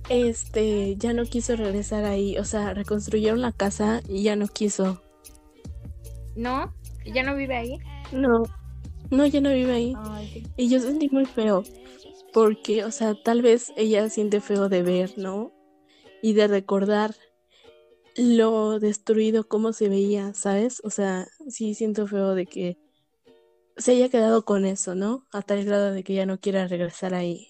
este, 0.08 0.96
ya 0.96 1.12
no 1.12 1.24
quiso 1.24 1.56
regresar 1.56 2.04
ahí, 2.04 2.36
o 2.38 2.44
sea, 2.44 2.74
reconstruyeron 2.74 3.40
la 3.40 3.52
casa 3.52 4.02
y 4.08 4.22
ya 4.22 4.36
no 4.36 4.48
quiso. 4.48 5.02
¿No? 6.34 6.74
¿Ya 7.04 7.22
no 7.22 7.34
vive 7.34 7.56
ahí? 7.56 7.78
No, 8.12 8.42
no, 9.10 9.26
ya 9.26 9.40
no 9.40 9.50
vive 9.50 9.72
ahí. 9.72 9.96
Y 10.56 10.68
yo 10.68 10.80
sentí 10.80 11.08
muy 11.08 11.24
feo, 11.24 11.62
porque, 12.32 12.84
o 12.84 12.90
sea, 12.90 13.14
tal 13.14 13.42
vez 13.42 13.72
ella 13.76 14.08
siente 14.10 14.40
feo 14.40 14.68
de 14.68 14.82
ver, 14.82 15.16
¿no? 15.16 15.52
Y 16.22 16.32
de 16.32 16.48
recordar 16.48 17.14
lo 18.16 18.78
destruido, 18.80 19.48
cómo 19.48 19.72
se 19.72 19.88
veía, 19.88 20.34
¿sabes? 20.34 20.80
O 20.84 20.90
sea, 20.90 21.26
sí 21.48 21.74
siento 21.74 22.06
feo 22.06 22.34
de 22.34 22.46
que 22.46 22.76
se 23.76 23.92
haya 23.92 24.08
quedado 24.08 24.44
con 24.44 24.64
eso, 24.64 24.94
¿no? 24.94 25.26
A 25.32 25.42
tal 25.42 25.64
grado 25.64 25.92
de 25.92 26.02
que 26.02 26.14
ya 26.14 26.26
no 26.26 26.40
quiera 26.40 26.66
regresar 26.66 27.14
ahí. 27.14 27.48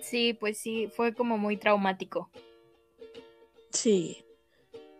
Sí, 0.00 0.34
pues 0.34 0.58
sí, 0.58 0.88
fue 0.94 1.14
como 1.14 1.38
muy 1.38 1.56
traumático. 1.56 2.30
Sí, 3.70 4.24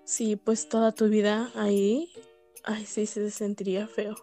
sí, 0.05 0.37
pues 0.37 0.68
toda 0.68 0.93
tu 0.93 1.09
vida 1.09 1.51
ahí, 1.55 2.11
ay, 2.64 2.87
sí 2.87 3.07
se 3.07 3.30
sentiría 3.30 3.87
feo 3.87 4.16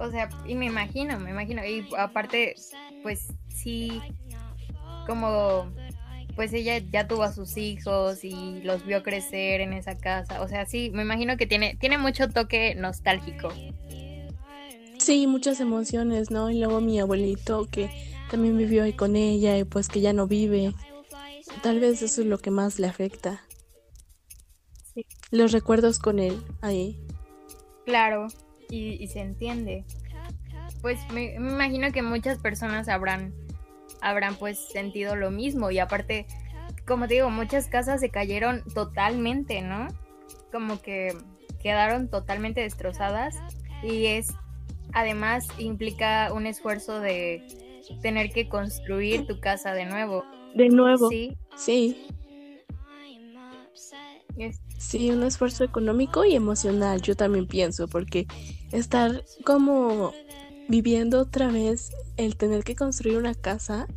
o 0.00 0.10
sea, 0.10 0.28
y 0.46 0.54
me 0.54 0.66
imagino, 0.66 1.18
me 1.18 1.30
imagino, 1.30 1.64
y 1.64 1.86
aparte, 1.96 2.54
pues 3.02 3.28
sí, 3.48 4.02
como, 5.06 5.70
pues 6.38 6.52
ella 6.52 6.78
ya 6.78 7.08
tuvo 7.08 7.24
a 7.24 7.32
sus 7.32 7.56
hijos 7.56 8.22
y 8.22 8.60
los 8.62 8.86
vio 8.86 9.02
crecer 9.02 9.60
en 9.60 9.72
esa 9.72 9.98
casa, 9.98 10.40
o 10.40 10.46
sea, 10.46 10.66
sí, 10.66 10.88
me 10.94 11.02
imagino 11.02 11.36
que 11.36 11.48
tiene, 11.48 11.76
tiene 11.80 11.98
mucho 11.98 12.28
toque 12.28 12.76
nostálgico. 12.76 13.48
Sí, 14.98 15.26
muchas 15.26 15.58
emociones, 15.58 16.30
¿no? 16.30 16.48
Y 16.48 16.60
luego 16.60 16.80
mi 16.80 17.00
abuelito 17.00 17.66
que 17.68 17.90
también 18.30 18.56
vivió 18.56 18.84
ahí 18.84 18.92
con 18.92 19.16
ella 19.16 19.58
y 19.58 19.64
pues 19.64 19.88
que 19.88 20.00
ya 20.00 20.12
no 20.12 20.28
vive. 20.28 20.74
Tal 21.60 21.80
vez 21.80 22.02
eso 22.02 22.20
es 22.20 22.28
lo 22.28 22.38
que 22.38 22.52
más 22.52 22.78
le 22.78 22.86
afecta. 22.86 23.42
Sí. 24.94 25.06
Los 25.32 25.50
recuerdos 25.50 25.98
con 25.98 26.20
él 26.20 26.40
ahí. 26.60 27.00
Claro, 27.84 28.28
y, 28.70 29.04
se 29.08 29.22
entiende. 29.22 29.84
Pues 30.82 31.00
me, 31.12 31.34
imagino 31.34 31.90
que 31.90 32.02
muchas 32.02 32.38
personas 32.38 32.88
habrán, 32.88 33.34
habrán 34.00 34.36
pues 34.36 34.58
sentido 34.58 35.16
lo 35.16 35.30
mismo 35.30 35.70
y 35.70 35.78
aparte, 35.78 36.26
como 36.86 37.08
te 37.08 37.14
digo, 37.14 37.30
muchas 37.30 37.66
casas 37.66 38.00
se 38.00 38.10
cayeron 38.10 38.62
totalmente, 38.74 39.62
¿no? 39.62 39.88
Como 40.52 40.80
que 40.80 41.16
quedaron 41.62 42.08
totalmente 42.08 42.60
destrozadas 42.60 43.36
y 43.82 44.06
es, 44.06 44.34
además 44.92 45.46
implica 45.58 46.32
un 46.32 46.46
esfuerzo 46.46 47.00
de 47.00 47.46
tener 48.02 48.30
que 48.30 48.48
construir 48.48 49.26
tu 49.26 49.40
casa 49.40 49.72
de 49.72 49.86
nuevo. 49.86 50.24
De 50.54 50.68
nuevo. 50.68 51.08
Sí. 51.08 51.36
Sí. 51.56 52.06
Sí, 54.78 55.10
un 55.10 55.24
esfuerzo 55.24 55.64
económico 55.64 56.24
y 56.24 56.34
emocional, 56.36 57.02
yo 57.02 57.16
también 57.16 57.48
pienso, 57.48 57.88
porque 57.88 58.26
estar 58.70 59.24
como 59.44 60.14
viviendo 60.68 61.20
otra 61.20 61.48
vez 61.48 61.90
el 62.16 62.36
tener 62.36 62.62
que 62.62 62.76
construir 62.76 63.16
una 63.16 63.34
casa 63.34 63.88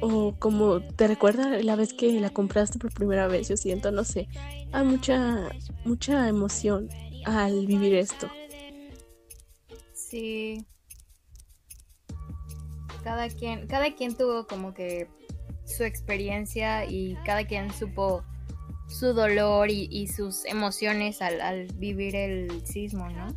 o 0.00 0.34
como 0.38 0.80
te 0.80 1.06
recuerda 1.06 1.62
la 1.62 1.76
vez 1.76 1.92
que 1.92 2.20
la 2.20 2.30
compraste 2.30 2.78
por 2.78 2.92
primera 2.92 3.26
vez, 3.26 3.48
yo 3.48 3.56
siento, 3.56 3.90
no 3.90 4.04
sé, 4.04 4.28
hay 4.72 4.84
mucha, 4.84 5.48
mucha 5.84 6.28
emoción 6.28 6.88
al 7.24 7.66
vivir 7.66 7.94
esto. 7.94 8.28
Sí. 9.92 10.64
Cada 13.02 13.28
quien, 13.28 13.66
cada 13.66 13.94
quien 13.94 14.16
tuvo 14.16 14.46
como 14.46 14.74
que 14.74 15.08
su 15.64 15.84
experiencia 15.84 16.84
y 16.84 17.16
cada 17.24 17.46
quien 17.46 17.72
supo 17.72 18.24
su 18.88 19.12
dolor 19.12 19.70
y, 19.70 20.06
sus 20.06 20.44
emociones 20.46 21.20
al, 21.20 21.40
al, 21.40 21.66
vivir 21.74 22.16
el 22.16 22.66
sismo, 22.66 23.08
¿no? 23.10 23.36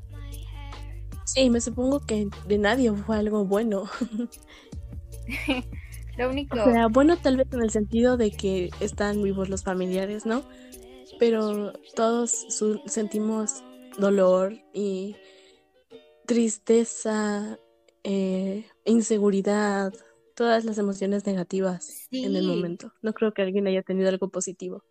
Sí, 1.33 1.49
me 1.49 1.61
supongo 1.61 2.01
que 2.01 2.27
de 2.45 2.57
nadie 2.57 2.91
fue 2.91 3.15
algo 3.15 3.45
bueno. 3.45 3.89
Lo 6.17 6.29
único. 6.29 6.59
O 6.59 6.63
sea, 6.65 6.87
bueno, 6.87 7.15
tal 7.17 7.37
vez 7.37 7.47
en 7.53 7.61
el 7.61 7.69
sentido 7.69 8.17
de 8.17 8.31
que 8.31 8.69
están 8.81 9.23
vivos 9.23 9.47
los 9.47 9.63
familiares, 9.63 10.25
¿no? 10.25 10.43
Pero 11.19 11.71
todos 11.95 12.31
sentimos 12.85 13.63
dolor 13.97 14.57
y 14.73 15.15
tristeza, 16.25 17.57
eh, 18.03 18.65
inseguridad, 18.83 19.93
todas 20.35 20.65
las 20.65 20.77
emociones 20.79 21.25
negativas 21.25 22.09
en 22.11 22.35
el 22.35 22.45
momento. 22.45 22.91
No 23.01 23.13
creo 23.13 23.33
que 23.33 23.43
alguien 23.43 23.67
haya 23.67 23.83
tenido 23.83 24.09
algo 24.09 24.27
positivo. 24.27 24.83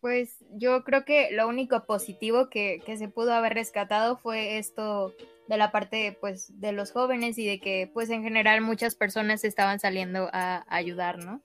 Pues 0.00 0.44
yo 0.50 0.82
creo 0.82 1.04
que 1.04 1.30
lo 1.30 1.46
único 1.46 1.86
positivo 1.86 2.50
que, 2.50 2.82
que, 2.84 2.96
se 2.96 3.06
pudo 3.06 3.32
haber 3.32 3.54
rescatado 3.54 4.16
fue 4.16 4.58
esto 4.58 5.14
de 5.48 5.56
la 5.56 5.72
parte 5.72 6.16
pues 6.20 6.60
de 6.60 6.72
los 6.72 6.92
jóvenes 6.92 7.38
y 7.38 7.46
de 7.46 7.60
que 7.60 7.90
pues 7.92 8.10
en 8.10 8.22
general 8.22 8.60
muchas 8.60 8.94
personas 8.94 9.44
estaban 9.44 9.78
saliendo 9.80 10.28
a, 10.32 10.64
ayudar, 10.68 11.24
¿no? 11.24 11.42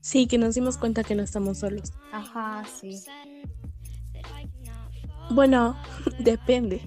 Sí, 0.00 0.26
que 0.26 0.38
nos 0.38 0.54
dimos 0.54 0.78
cuenta 0.78 1.04
que 1.04 1.14
no 1.14 1.22
estamos 1.22 1.58
solos. 1.58 1.92
Ajá, 2.12 2.64
sí. 2.80 3.02
Bueno, 5.30 5.76
depende, 6.18 6.80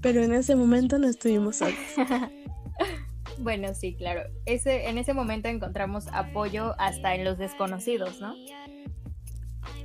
pero 0.00 0.22
en 0.22 0.32
ese 0.32 0.54
momento 0.54 0.98
no 0.98 1.08
estuvimos 1.08 1.56
solos. 1.56 1.76
bueno, 3.38 3.74
sí, 3.74 3.94
claro. 3.96 4.22
Ese, 4.46 4.88
en 4.88 4.98
ese 4.98 5.12
momento 5.12 5.48
encontramos 5.48 6.06
apoyo 6.12 6.74
hasta 6.78 7.14
en 7.14 7.24
los 7.24 7.38
desconocidos, 7.38 8.20
¿no? 8.20 8.34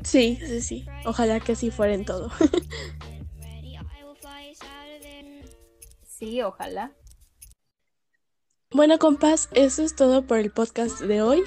Sí, 0.04 0.40
sí, 0.46 0.62
sí. 0.62 0.86
Ojalá 1.06 1.40
que 1.40 1.52
así 1.54 1.70
fuera 1.72 1.94
en 1.94 2.06
todo. 2.06 2.32
sí, 6.18 6.42
ojalá. 6.42 6.92
Bueno, 8.72 9.00
compas, 9.00 9.50
eso 9.54 9.84
es 9.84 9.96
todo 9.96 10.26
por 10.26 10.40
el 10.40 10.52
podcast 10.52 11.00
de 11.00 11.22
hoy 11.22 11.44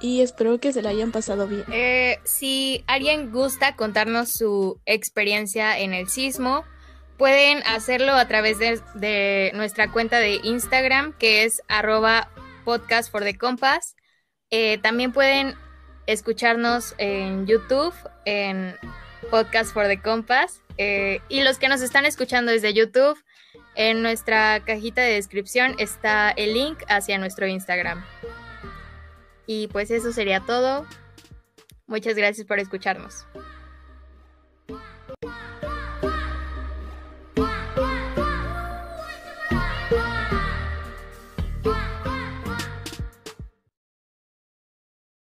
y 0.00 0.20
espero 0.20 0.60
que 0.60 0.72
se 0.72 0.82
la 0.82 0.90
hayan 0.90 1.10
pasado 1.10 1.48
bien. 1.48 1.64
Eh, 1.72 2.18
si 2.24 2.84
alguien 2.86 3.32
gusta 3.32 3.74
contarnos 3.74 4.30
su 4.30 4.80
experiencia 4.86 5.78
en 5.78 5.94
el 5.94 6.08
sismo, 6.08 6.64
pueden 7.16 7.62
hacerlo 7.66 8.12
a 8.12 8.28
través 8.28 8.58
de, 8.58 9.50
nuestra 9.54 9.90
cuenta 9.90 10.20
de 10.20 10.40
Instagram, 10.44 11.12
que 11.18 11.44
es 11.44 11.62
arroba 11.68 12.30
podcast 12.64 13.10
for 13.10 13.24
the 13.24 13.36
compass. 13.36 13.96
Eh, 14.50 14.78
también 14.78 15.12
pueden 15.12 15.54
escucharnos 16.06 16.94
en 16.98 17.46
YouTube, 17.46 17.94
en 18.26 18.76
Podcast 19.30 19.72
for 19.72 19.88
the 19.88 20.00
Compass. 20.00 20.60
Eh, 20.76 21.20
y 21.28 21.42
los 21.42 21.58
que 21.58 21.68
nos 21.68 21.80
están 21.80 22.04
escuchando 22.04 22.52
desde 22.52 22.74
YouTube, 22.74 23.18
en 23.76 24.02
nuestra 24.02 24.60
cajita 24.64 25.02
de 25.02 25.14
descripción 25.14 25.74
está 25.78 26.30
el 26.30 26.54
link 26.54 26.82
hacia 26.88 27.18
nuestro 27.18 27.46
Instagram. 27.46 28.04
Y 29.46 29.68
pues 29.68 29.90
eso 29.90 30.12
sería 30.12 30.40
todo. 30.40 30.86
Muchas 31.86 32.14
gracias 32.14 32.46
por 32.46 32.58
escucharnos. 32.58 33.26